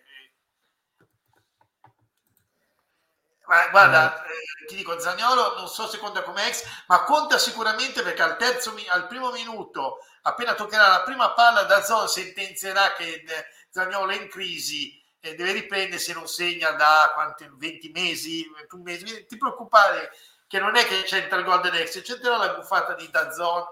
Ma 3.55 3.69
guarda, 3.69 4.25
eh, 4.25 4.67
ti 4.67 4.75
dico, 4.75 4.99
Zagnolo 4.99 5.55
non 5.57 5.69
so 5.69 5.87
se 5.87 5.99
conta 5.99 6.23
come 6.23 6.49
ex, 6.49 6.65
ma 6.89 7.05
conta 7.05 7.39
sicuramente 7.39 8.03
perché 8.03 8.23
al, 8.23 8.37
terzo, 8.37 8.75
al 8.89 9.07
primo 9.07 9.31
minuto, 9.31 9.99
appena 10.23 10.55
toccherà 10.55 10.89
la 10.89 11.03
prima 11.03 11.33
palla, 11.33 11.63
da 11.63 11.83
Zon 11.83 12.09
sentenzierà 12.09 12.95
che 12.95 13.23
Zagnolo 13.71 14.11
è 14.11 14.17
in 14.17 14.29
crisi 14.29 15.01
e 15.21 15.37
deve 15.37 15.53
riprendere 15.53 16.01
se 16.01 16.13
non 16.15 16.27
segna 16.27 16.73
da 16.73 17.13
quanti, 17.15 17.49
20 17.49 17.91
mesi, 17.95 18.51
21 18.57 18.83
mesi. 18.83 19.27
Ti 19.27 19.37
preoccupare 19.37 20.11
che 20.49 20.59
non 20.59 20.75
è 20.75 20.85
che 20.85 21.03
c'entra 21.05 21.39
il 21.39 21.45
Golden 21.45 21.87
X, 21.87 22.03
c'entrerà 22.03 22.37
la 22.39 22.55
buffata 22.55 22.95
di 22.95 23.09
Dazon. 23.09 23.63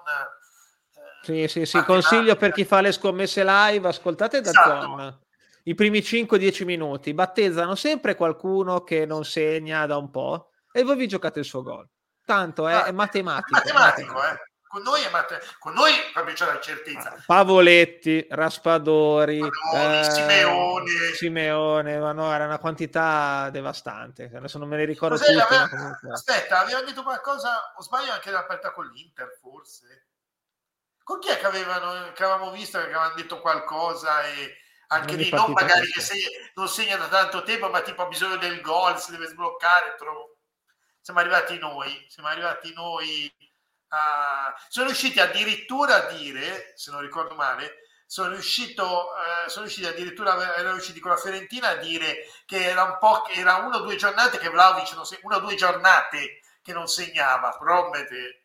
Eh, 0.95 1.49
sì, 1.49 1.49
sì, 1.49 1.67
sì, 1.67 1.83
consiglio 1.85 2.37
per 2.37 2.53
chi 2.53 2.65
fa 2.65 2.81
le 2.81 2.93
scommesse 2.93 3.43
live, 3.45 3.89
ascoltate 3.89 4.41
Dazon. 4.41 5.01
Esatto. 5.01 5.21
I 5.65 5.75
primi 5.75 6.01
5-10 6.01 6.65
minuti 6.65 7.15
battezzano 7.15 7.75
sempre 7.75 8.15
qualcuno 8.15 8.83
che 8.83 9.07
non 9.07 9.25
segna 9.25 9.87
da 9.87 9.97
un 9.97 10.11
po' 10.11 10.51
e 10.73 10.83
voi 10.83 10.97
vi 10.97 11.07
giocate 11.07 11.41
il 11.41 11.45
suo 11.45 11.63
gol. 11.63 11.89
Tanto 12.25 12.69
è, 12.69 12.75
ah, 12.75 12.85
è 12.85 12.93
matematico. 12.93 13.59
È 13.59 13.63
matematico, 13.63 14.13
matematico. 14.13 14.45
Eh 14.45 14.51
con 14.73 14.81
noi, 14.81 15.03
con 15.59 15.75
noi 15.75 15.93
proprio 16.15 16.35
c'è 16.35 16.47
la 16.47 16.59
certezza. 16.59 17.23
Pavoletti, 17.27 18.27
Raspadori, 18.31 19.39
Padori, 19.39 19.99
eh, 19.99 20.11
Simeone. 20.11 20.91
Simeone, 21.15 21.99
ma 21.99 22.13
no, 22.13 22.33
era 22.33 22.47
una 22.47 22.59
quantità 22.59 23.51
devastante. 23.51 24.31
Adesso 24.35 24.57
non 24.57 24.69
me 24.69 24.79
ne 24.79 24.87
ricordo 24.87 25.19
Cos'è, 25.19 25.31
tutte, 25.31 25.43
aveva, 25.43 25.99
Aspetta, 26.13 26.61
aveva 26.61 26.81
detto 26.81 27.03
qualcosa, 27.03 27.75
o 27.77 27.83
sbaglio 27.83 28.13
anche 28.13 28.31
l'aperta 28.31 28.73
con 28.73 28.87
l'Inter, 28.87 29.37
forse? 29.39 30.07
Con 31.03 31.19
chi 31.19 31.29
è 31.29 31.37
che, 31.37 31.47
avevano, 31.47 32.11
che 32.15 32.25
avevamo 32.25 32.51
visto 32.51 32.79
che 32.79 32.85
avevano 32.85 33.13
detto 33.15 33.41
qualcosa 33.41 34.25
e 34.25 34.57
anche 34.93 35.17
lì 35.17 35.31
non 35.31 35.53
magari 35.53 35.91
che 35.91 36.01
se, 36.01 36.53
non 36.55 36.69
segna 36.69 36.97
da 36.97 37.09
tanto 37.09 37.43
tempo, 37.43 37.69
ma 37.69 37.81
tipo 37.81 38.03
ha 38.03 38.07
bisogno 38.07 38.37
del 38.37 38.61
gol, 38.61 39.01
si 39.01 39.11
deve 39.11 39.27
sbloccare. 39.27 39.95
Trovo. 39.97 40.37
Siamo 41.01 41.21
arrivati 41.21 41.59
noi, 41.59 42.07
siamo 42.09 42.29
arrivati 42.29 42.73
noi 42.73 43.33
Uh, 43.93 44.51
sono 44.69 44.87
riusciti 44.87 45.21
addirittura 45.21 45.97
a 45.97 46.13
dire, 46.13 46.73
se 46.77 46.91
non 46.91 47.03
ricordo 47.03 47.35
male, 47.35 47.81
sono 48.07 48.31
riuscito, 48.31 48.85
uh, 48.85 49.51
sono 49.51 49.67
riusciti 49.67 49.87
addirittura 49.87 50.33
erano 50.57 50.73
riusciti 50.73 50.99
con 50.99 51.11
la 51.11 51.19
Fiorentina 51.19 51.69
a 51.69 51.77
dire 51.77 52.27
che 52.47 52.71
era 52.71 52.85
un 52.85 52.97
po' 52.99 53.21
che 53.21 53.39
era 53.39 53.57
una 53.57 53.77
o 53.77 53.81
due 53.81 53.97
giornate 53.97 54.39
che 54.39 54.49
Vlaovic 54.49 54.95
non 54.95 55.05
se, 55.05 55.19
una 55.25 55.37
o 55.37 55.41
due 55.41 55.57
giornate 55.57 56.41
che 56.63 56.73
non 56.73 56.89
segnava, 56.89 57.51
promette. 57.51 58.42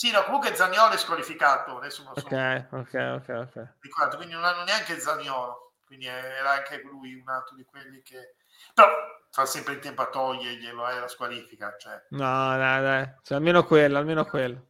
Sì, 0.00 0.10
no, 0.10 0.24
comunque 0.24 0.54
Zagnolo 0.54 0.94
è 0.94 0.96
squalificato, 0.96 1.76
adesso 1.76 2.02
non 2.02 2.14
so. 2.16 2.24
Ok, 2.24 2.68
ok, 2.70 3.20
ok, 3.20 3.28
ok. 3.28 3.68
Ricordo, 3.80 4.16
quindi 4.16 4.32
non 4.32 4.44
hanno 4.44 4.64
neanche 4.64 4.98
Zagnolo, 4.98 5.74
quindi 5.84 6.06
era 6.06 6.52
anche 6.52 6.80
lui 6.82 7.16
un 7.16 7.28
altro 7.28 7.54
di 7.54 7.64
quelli 7.64 8.00
che 8.00 8.36
però 8.72 8.88
fa 9.30 9.44
sempre 9.44 9.74
in 9.74 9.80
tempo 9.80 10.00
a 10.00 10.06
toglierglielo, 10.06 10.88
eh, 10.88 11.00
la 11.00 11.06
squalifica. 11.06 11.76
Cioè. 11.78 12.06
No, 12.12 12.56
dai, 12.56 12.82
dai, 12.82 13.12
cioè, 13.22 13.36
almeno 13.36 13.62
quello, 13.66 13.98
almeno 13.98 14.24
quello. 14.24 14.68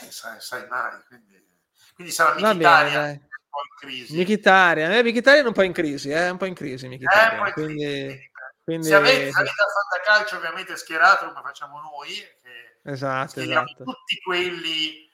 Eh, 0.00 0.12
sai, 0.12 0.40
sai, 0.40 0.64
mai, 0.68 1.02
quindi, 1.08 1.44
quindi 1.96 2.12
sarà 2.12 2.34
Michitaria 2.34 3.00
un 3.00 3.18
po' 3.50 3.62
in 3.64 3.78
crisi. 3.80 4.14
Michitaria, 4.16 4.96
eh, 4.96 5.02
Michitaria 5.02 5.42
è 5.42 5.44
un 5.44 5.52
po' 5.54 5.62
in 5.62 5.72
crisi, 5.72 6.10
è 6.10 6.26
eh, 6.26 6.30
un 6.30 6.36
po' 6.36 6.46
in 6.46 6.54
crisi 6.54 6.86
Michitaria, 6.86 7.48
eh, 7.48 7.52
quindi... 7.52 7.84
crisi. 7.84 8.30
Quindi... 8.62 8.86
Se 8.86 8.94
avete 8.94 9.30
salita 9.32 9.64
a 9.64 10.00
calcio 10.04 10.36
ovviamente 10.36 10.76
schierato 10.76 11.26
come 11.26 11.40
facciamo 11.42 11.80
noi, 11.80 12.22
esatto, 12.92 13.40
esatto. 13.40 13.84
tutti 13.84 14.18
quelli 14.24 15.08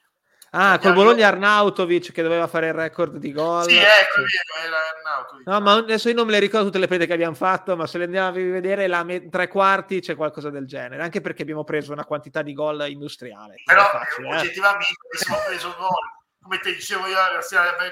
Ah, 0.57 0.79
col 0.79 0.93
Bologna 0.93 1.27
Arnautovic 1.27 2.13
che 2.13 2.21
doveva 2.21 2.47
fare 2.47 2.67
il 2.67 2.73
record 2.73 3.17
di 3.17 3.33
gol. 3.33 3.67
Sì, 3.67 3.75
ecco, 3.75 4.21
era 4.63 4.77
Arnautovic. 4.95 5.47
No, 5.47 5.59
ma 5.59 5.73
adesso 5.73 6.07
io 6.07 6.15
non 6.15 6.25
me 6.25 6.31
le 6.31 6.39
ricordo 6.39 6.67
tutte 6.67 6.79
le 6.79 6.87
prese 6.87 7.05
che 7.05 7.11
abbiamo 7.13 7.35
fatto, 7.35 7.75
ma 7.75 7.85
se 7.85 7.97
le 7.97 8.05
andiamo 8.05 8.29
a 8.29 8.31
vedere 8.31 8.87
la 8.87 9.03
me- 9.03 9.27
tre 9.27 9.49
quarti 9.49 9.99
c'è 9.99 10.15
qualcosa 10.15 10.49
del 10.49 10.65
genere, 10.65 11.03
anche 11.03 11.19
perché 11.19 11.41
abbiamo 11.41 11.65
preso 11.65 11.91
una 11.91 12.05
quantità 12.05 12.41
di 12.41 12.53
gol 12.53 12.87
industriale. 12.87 13.55
Però 13.65 13.83
facile, 13.89 14.29
eh. 14.29 14.37
oggettivamente 14.37 14.93
eh. 14.93 15.23
abbiamo 15.25 15.43
preso 15.45 15.75
gol, 15.77 16.39
come 16.41 16.59
ti 16.59 16.73
dicevo 16.73 17.05
io, 17.07 17.19
abbiamo 17.19 17.91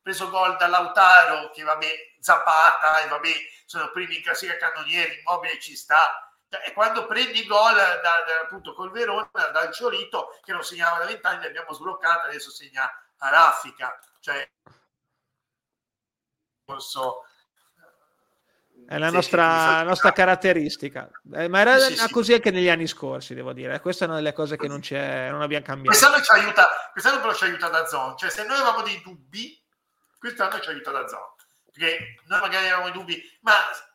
preso 0.00 0.30
gol 0.30 0.56
da 0.56 0.68
Lautaro, 0.68 1.50
che 1.50 1.64
vabbè, 1.64 1.86
Zapata, 2.18 3.02
e 3.02 3.08
vabbè, 3.08 3.28
sono 3.66 3.90
primi 3.92 4.16
in 4.16 4.22
classifica 4.22 4.56
cannonieri, 4.56 5.18
immobile 5.18 5.60
ci 5.60 5.76
sta, 5.76 6.31
e 6.60 6.72
quando 6.72 7.06
prendi 7.06 7.46
gol 7.46 7.74
da, 7.74 8.00
da, 8.00 8.40
appunto 8.42 8.74
col 8.74 8.90
Verona 8.90 9.30
dal 9.52 9.72
Ciolito 9.72 10.38
che 10.42 10.52
non 10.52 10.62
segnava 10.62 10.98
da 10.98 11.06
vent'anni 11.06 11.46
abbiamo 11.46 11.72
sbloccato 11.72 12.26
adesso 12.26 12.50
segna 12.50 12.90
a 13.18 13.28
raffica. 13.30 13.98
Cioè 14.20 14.50
so, 16.78 17.24
è 18.86 18.98
la 18.98 19.10
nostra, 19.10 19.46
la 19.76 19.82
nostra 19.82 20.12
caratteristica, 20.12 21.08
eh, 21.34 21.48
ma 21.48 21.60
era 21.60 21.78
sì, 21.78 21.96
sì, 21.96 22.10
così 22.10 22.34
anche 22.34 22.50
negli 22.50 22.68
anni 22.68 22.86
scorsi, 22.86 23.34
devo 23.34 23.52
dire. 23.52 23.80
Questa 23.80 24.04
è 24.04 24.08
una 24.08 24.16
delle 24.16 24.32
cose 24.32 24.56
che 24.56 24.68
non, 24.68 24.80
c'è, 24.80 25.30
non 25.30 25.42
abbiamo 25.42 25.64
cambiato. 25.64 25.96
Quest'anno 25.96 26.22
ci 26.22 26.32
aiuta, 26.32 26.68
quest'anno 26.92 27.20
però 27.20 27.34
ci 27.34 27.44
aiuta 27.44 27.68
da 27.68 27.86
Zone, 27.86 28.14
cioè 28.16 28.30
se 28.30 28.44
noi 28.44 28.56
avevamo 28.56 28.82
dei 28.82 29.00
dubbi, 29.02 29.62
quest'anno 30.18 30.60
ci 30.60 30.68
aiuta 30.68 30.90
da 30.90 31.06
Zone, 31.06 31.34
perché 31.64 32.16
noi 32.26 32.40
magari 32.40 32.66
avevamo 32.66 32.88
i 32.88 32.92
dubbi, 32.92 33.22
ma 33.42 33.52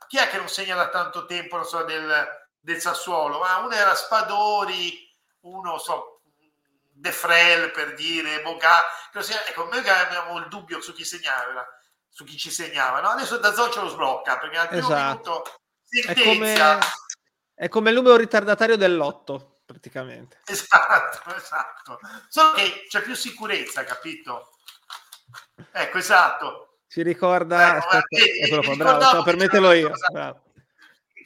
chi 0.07 0.17
è 0.17 0.29
che 0.29 0.37
non 0.37 0.47
segna 0.47 0.75
da 0.75 0.89
tanto 0.89 1.25
tempo, 1.25 1.57
non 1.57 1.65
so, 1.65 1.83
del, 1.83 2.46
del 2.67 2.81
Sassuolo, 2.81 3.39
ma 3.39 3.59
uno 3.59 3.73
era 3.73 3.95
Spadori, 3.95 5.09
uno 5.43 5.77
so, 5.77 6.19
De 6.91 7.13
Frel 7.13 7.71
per 7.71 7.93
dire, 7.93 8.41
Boga, 8.41 8.83
ecco, 9.47 9.69
noi 9.69 9.87
avevamo 9.87 10.37
il 10.39 10.49
dubbio 10.49 10.81
su 10.81 10.91
chi 10.91 11.05
segnava, 11.05 11.65
su 12.09 12.25
chi 12.25 12.35
ci 12.35 12.51
segnava, 12.51 12.99
no? 12.99 13.07
adesso 13.07 13.37
da 13.37 13.53
ce 13.53 13.79
lo 13.79 13.87
sblocca 13.87 14.37
perché 14.37 14.57
al 14.57 14.67
primo 14.67 14.85
esatto. 14.85 15.01
minuto 15.07 15.43
è 16.07 16.21
come, 16.21 16.79
è 17.55 17.69
come 17.69 17.89
il 17.89 17.95
numero 17.95 18.17
ritardatario 18.17 18.75
dell'otto 18.75 19.61
praticamente. 19.65 20.41
Esatto, 20.47 21.35
esatto. 21.35 21.99
Solo 22.27 22.51
che 22.51 22.85
c'è 22.89 23.01
più 23.01 23.15
sicurezza, 23.15 23.85
capito? 23.85 24.57
Ecco, 25.71 25.97
esatto. 25.97 26.79
Si 26.85 27.01
ricorda, 27.01 27.77
ecco, 27.77 27.87
aspetta, 27.87 28.45
eccolo 28.45 28.61
qua, 28.61 28.75
bravo, 28.75 29.23
permetelo 29.23 29.71
io. 29.71 29.91
Bravo 30.11 30.46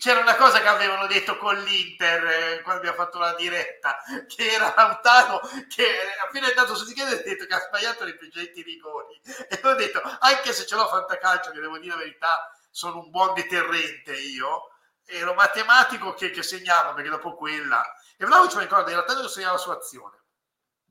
c'era 0.02 0.20
una 0.20 0.36
cosa 0.36 0.62
che 0.62 0.68
avevano 0.68 1.06
detto 1.06 1.38
con 1.38 1.56
l'Inter 1.62 2.26
eh, 2.26 2.62
quando 2.64 2.82
abbiamo 2.82 2.98
fatto 2.98 3.20
la 3.20 3.36
diretta, 3.36 3.98
che 4.28 4.54
era 4.54 4.74
Lautaro 4.76 5.40
che 5.70 5.86
appena 6.26 6.48
è 6.48 6.50
andato 6.50 6.74
su 6.74 6.86
di 6.86 6.94
chiede 6.94 7.20
ha 7.20 7.22
detto 7.22 7.46
che 7.46 7.54
ha 7.54 7.60
sbagliato 7.60 8.08
i 8.08 8.18
precedenti 8.18 8.64
rigori. 8.64 9.22
E 9.48 9.60
ho 9.62 9.76
detto 9.76 10.02
anche 10.20 10.54
se 10.54 10.66
ce 10.66 10.76
l'ho 10.76 10.88
fantacalcio 10.88 11.52
che 11.52 11.60
devo 11.60 11.78
dire 11.78 11.94
la 11.94 12.00
verità 12.00 12.52
sono 12.72 12.98
un 12.98 13.12
buon 13.12 13.36
deterrente 13.36 14.14
io 14.14 14.72
ero 15.06 15.36
matematico 15.36 16.16
che, 16.16 16.32
che 16.32 16.42
segnava 16.42 16.94
perché 16.94 17.10
dopo 17.10 17.36
quella 17.36 17.86
e 18.18 18.26
Vlaovic 18.26 18.56
mi 18.56 18.62
ricordo 18.62 18.90
in 18.90 18.96
realtà 18.96 19.14
non 19.14 19.30
segnava 19.30 19.58
su 19.58 19.70
azione. 19.70 20.18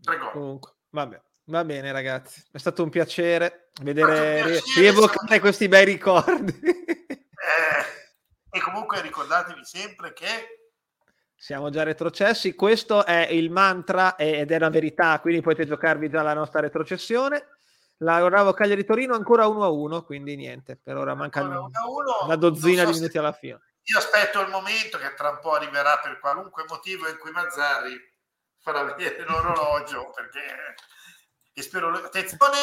Tre 0.01 0.19
gol. 0.19 0.31
Comunque 0.31 0.75
vabbè 0.91 1.21
Va 1.47 1.65
bene, 1.65 1.91
ragazzi, 1.91 2.45
è 2.53 2.59
stato 2.59 2.85
un 2.85 2.91
piacere 2.91 3.71
vedere, 3.83 4.41
un 4.43 4.47
piacere, 4.53 4.81
rievocare 4.81 5.27
sono... 5.27 5.41
questi 5.41 5.67
bei 5.67 5.85
ricordi. 5.85 6.61
Eh, 6.63 8.00
e 8.51 8.61
comunque 8.61 9.01
ricordatevi 9.01 9.65
sempre 9.65 10.13
che 10.13 10.59
siamo 11.35 11.71
già 11.71 11.83
retrocessi. 11.83 12.55
Questo 12.55 13.07
è 13.07 13.29
il 13.31 13.51
mantra 13.51 14.17
ed 14.17 14.51
è 14.51 14.57
una 14.57 14.69
verità, 14.69 15.19
quindi 15.21 15.41
potete 15.41 15.67
giocarvi 15.67 16.11
già 16.11 16.23
la 16.23 16.35
nostra 16.35 16.61
retrocessione. 16.61 17.47
La 17.99 18.23
Bravo 18.23 18.53
Cagliari 18.53 18.85
Torino 18.85 19.15
ancora 19.15 19.47
1-1, 19.47 20.05
quindi 20.05 20.37
niente, 20.37 20.77
per 20.77 20.97
ora 20.97 21.15
manca 21.15 21.43
una 21.43 22.37
dozzina 22.37 22.85
so 22.85 22.91
di 22.91 22.97
minuti 22.99 23.19
alla 23.19 23.33
fine. 23.33 23.61
Io 23.85 23.99
aspetto 23.99 24.41
il 24.41 24.49
momento 24.49 24.99
che 24.99 25.15
tra 25.15 25.31
un 25.31 25.39
po' 25.41 25.53
arriverà 25.53 25.99
per 25.99 26.19
qualunque 26.19 26.65
motivo 26.69 27.09
in 27.09 27.19
cui 27.19 27.31
Mazzarri 27.31 27.99
farà 28.59 28.85
vedere 28.85 29.25
l'orologio 29.25 30.13
perché 30.15 30.75
e 31.53 31.63
spero 31.63 31.91
attenzione 31.93 32.57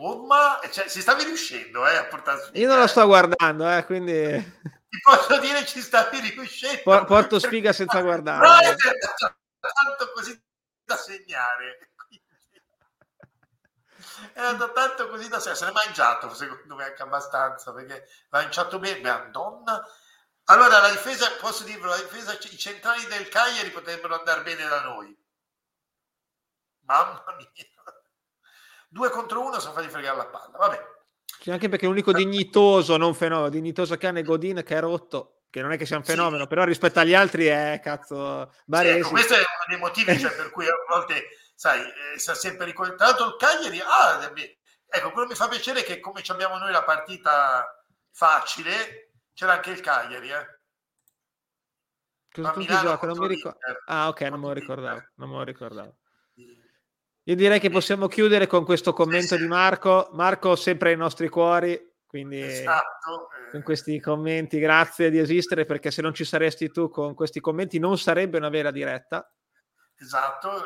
Oh, 0.00 0.24
ma 0.26 0.60
cioè, 0.70 0.88
si 0.88 1.00
stavi 1.00 1.24
riuscendo 1.24 1.84
eh, 1.86 1.96
a 1.96 2.04
portare 2.04 2.50
Io 2.52 2.68
non 2.68 2.78
lo 2.78 2.86
sto 2.86 3.04
guardando, 3.04 3.68
eh, 3.68 3.84
quindi... 3.84 4.56
Ti 4.88 5.00
posso 5.02 5.38
dire 5.40 5.66
ci 5.66 5.80
stavi 5.80 6.20
riuscendo. 6.20 6.82
Por- 6.82 7.04
porto 7.04 7.38
sfiga 7.38 7.72
senza 7.72 8.00
guardare. 8.00 8.46
No, 8.46 8.58
è 8.58 8.74
tanto 9.58 10.12
così 10.14 10.40
da 10.84 10.96
segnare. 10.96 11.90
È 14.32 14.40
andato 14.40 14.72
tanto 14.72 15.08
così 15.08 15.28
da 15.28 15.40
segnare. 15.40 15.58
Se 15.58 15.64
l'è 15.66 15.72
mangiato, 15.72 16.32
secondo 16.32 16.76
me, 16.76 16.84
anche 16.84 17.02
abbastanza, 17.02 17.72
perché 17.72 18.08
l'ha 18.30 18.40
lanciato 18.40 18.78
bene. 18.78 19.00
Madonna. 19.00 19.84
Allora, 20.44 20.78
la 20.78 20.90
difesa, 20.90 21.30
posso 21.32 21.64
dirvelo, 21.64 21.90
la 21.90 21.96
difesa, 21.96 22.32
i 22.32 22.56
centrali 22.56 23.04
del 23.06 23.28
Cagliari 23.28 23.70
potrebbero 23.70 24.16
andare 24.16 24.42
bene 24.42 24.66
da 24.66 24.80
noi. 24.80 25.14
Mamma 26.86 27.22
mia 27.36 27.50
due 28.88 29.10
contro 29.10 29.44
uno 29.44 29.60
sono 29.60 29.74
fatti 29.74 29.88
fregare 29.88 30.16
la 30.16 30.26
palla. 30.26 30.56
Vabbè. 30.56 30.96
Sì, 31.40 31.50
anche 31.50 31.68
perché 31.68 31.86
l'unico 31.86 32.12
dignitoso, 32.12 32.96
non 32.96 33.14
fenomeno, 33.14 33.48
dignitoso 33.48 33.96
cane 33.96 34.22
Godin 34.22 34.62
che 34.64 34.76
è 34.76 34.80
rotto. 34.80 35.42
che 35.50 35.62
non 35.62 35.72
è 35.72 35.78
che 35.78 35.86
sia 35.86 35.96
un 35.96 36.04
fenomeno, 36.04 36.42
sì. 36.42 36.48
però 36.48 36.64
rispetto 36.64 37.00
agli 37.00 37.14
altri 37.14 37.46
è 37.46 37.80
cazzo. 37.82 38.52
Sì, 38.66 38.86
ecco, 38.86 39.08
questo 39.10 39.34
è 39.34 39.38
uno 39.38 39.64
dei 39.68 39.78
motivi 39.78 40.18
cioè, 40.18 40.32
per 40.34 40.50
cui 40.50 40.66
a 40.66 40.74
volte, 40.88 41.28
sai, 41.54 41.80
eh, 41.80 42.18
sta 42.18 42.34
sempre 42.34 42.66
ricordato 42.66 43.24
il 43.26 43.36
Cagliari, 43.38 43.80
ah, 43.80 44.32
ecco, 44.86 45.10
quello 45.10 45.28
mi 45.28 45.34
fa 45.34 45.48
piacere 45.48 45.82
che 45.82 46.00
come 46.00 46.22
abbiamo 46.28 46.58
noi 46.58 46.70
la 46.70 46.84
partita 46.84 47.84
facile, 48.10 49.12
c'era 49.32 49.52
anche 49.54 49.70
il 49.70 49.80
Cagliari, 49.80 50.30
eh. 50.30 50.56
Cosa 52.30 52.50
tu 52.50 52.64
gioca? 52.64 53.06
Non 53.06 53.18
mi 53.18 53.28
ricordo. 53.28 53.58
Ah, 53.86 54.08
ok, 54.08 54.20
non 54.22 54.40
me 54.40 54.46
lo 54.46 54.52
ricordavo. 54.52 55.02
Non 55.14 55.30
me 55.30 55.36
lo 55.36 55.42
ricordavo. 55.44 55.97
Io 57.28 57.34
direi 57.34 57.60
che 57.60 57.68
possiamo 57.68 58.06
chiudere 58.08 58.46
con 58.46 58.64
questo 58.64 58.94
commento 58.94 59.36
di 59.36 59.46
Marco. 59.46 60.08
Marco, 60.12 60.56
sempre 60.56 60.90
ai 60.92 60.96
nostri 60.96 61.28
cuori. 61.28 61.78
Quindi 62.06 62.40
esatto. 62.40 63.28
Eh. 63.30 63.50
con 63.50 63.62
questi 63.62 64.00
commenti, 64.00 64.58
grazie 64.58 65.10
di 65.10 65.18
esistere 65.18 65.66
perché 65.66 65.90
se 65.90 66.00
non 66.00 66.14
ci 66.14 66.24
saresti 66.24 66.70
tu 66.70 66.88
con 66.88 67.12
questi 67.12 67.38
commenti 67.40 67.78
non 67.78 67.98
sarebbe 67.98 68.38
una 68.38 68.48
vera 68.48 68.70
diretta. 68.70 69.30
Esatto, 69.98 70.56
eh, 70.56 70.62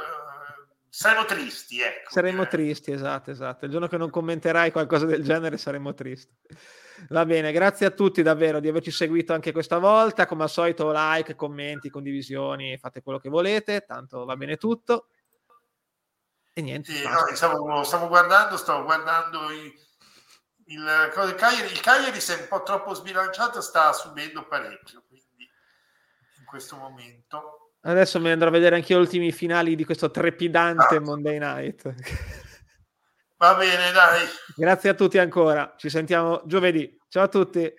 saremmo 0.89 1.25
tristi. 1.25 1.81
Ecco, 1.81 2.11
saremmo 2.13 2.45
direi. 2.45 2.51
tristi, 2.51 2.93
esatto, 2.93 3.33
esatto. 3.33 3.65
Il 3.65 3.73
giorno 3.73 3.89
che 3.89 3.97
non 3.97 4.11
commenterai 4.11 4.71
qualcosa 4.71 5.05
del 5.05 5.25
genere 5.25 5.59
saremmo 5.59 5.95
tristi. 5.95 6.33
Va 7.09 7.27
bene, 7.27 7.51
grazie 7.51 7.87
a 7.87 7.91
tutti 7.91 8.23
davvero 8.23 8.61
di 8.61 8.69
averci 8.69 8.93
seguito 8.93 9.33
anche 9.33 9.51
questa 9.51 9.79
volta. 9.79 10.27
Come 10.27 10.45
al 10.45 10.51
solito, 10.51 10.93
like, 10.95 11.35
commenti, 11.35 11.91
condivisioni, 11.91 12.79
fate 12.79 13.03
quello 13.03 13.19
che 13.19 13.29
volete, 13.29 13.81
tanto 13.85 14.25
va 14.25 14.37
bene 14.37 14.57
tutto. 14.57 15.09
E 16.55 16.61
niente. 16.61 16.93
Sì, 16.93 17.03
no, 17.03 17.35
stavo, 17.35 17.83
stavo, 17.83 18.09
guardando, 18.09 18.57
stavo 18.57 18.85
guardando 18.85 19.51
i 19.51 19.73
il, 20.73 20.79
il, 20.79 21.35
Cagliari, 21.35 21.73
il 21.73 21.81
Cagliari 21.81 22.21
se 22.21 22.39
è 22.39 22.41
un 22.41 22.49
po' 22.49 22.63
troppo 22.63 22.95
sbilanciato 22.95 23.61
sta 23.61 23.93
subendo 23.93 24.47
parecchio 24.47 25.03
quindi 25.07 25.51
in 26.39 26.45
questo 26.45 26.77
momento. 26.77 27.75
Adesso 27.83 28.21
mi 28.21 28.31
andrò 28.31 28.49
a 28.49 28.53
vedere 28.53 28.77
anche 28.77 28.95
gli 28.95 28.97
ultimi 28.97 29.33
finali 29.33 29.75
di 29.75 29.85
questo 29.85 30.11
trepidante 30.11 30.97
ah. 30.97 31.01
Monday 31.01 31.39
Night. 31.39 31.95
Va 33.37 33.55
bene 33.55 33.91
dai. 33.91 34.25
Grazie 34.55 34.91
a 34.91 34.95
tutti 34.95 35.19
ancora. 35.19 35.75
Ci 35.77 35.91
sentiamo 35.91 36.43
giovedì. 36.47 36.97
Ciao 37.09 37.25
a 37.25 37.29
tutti 37.29 37.73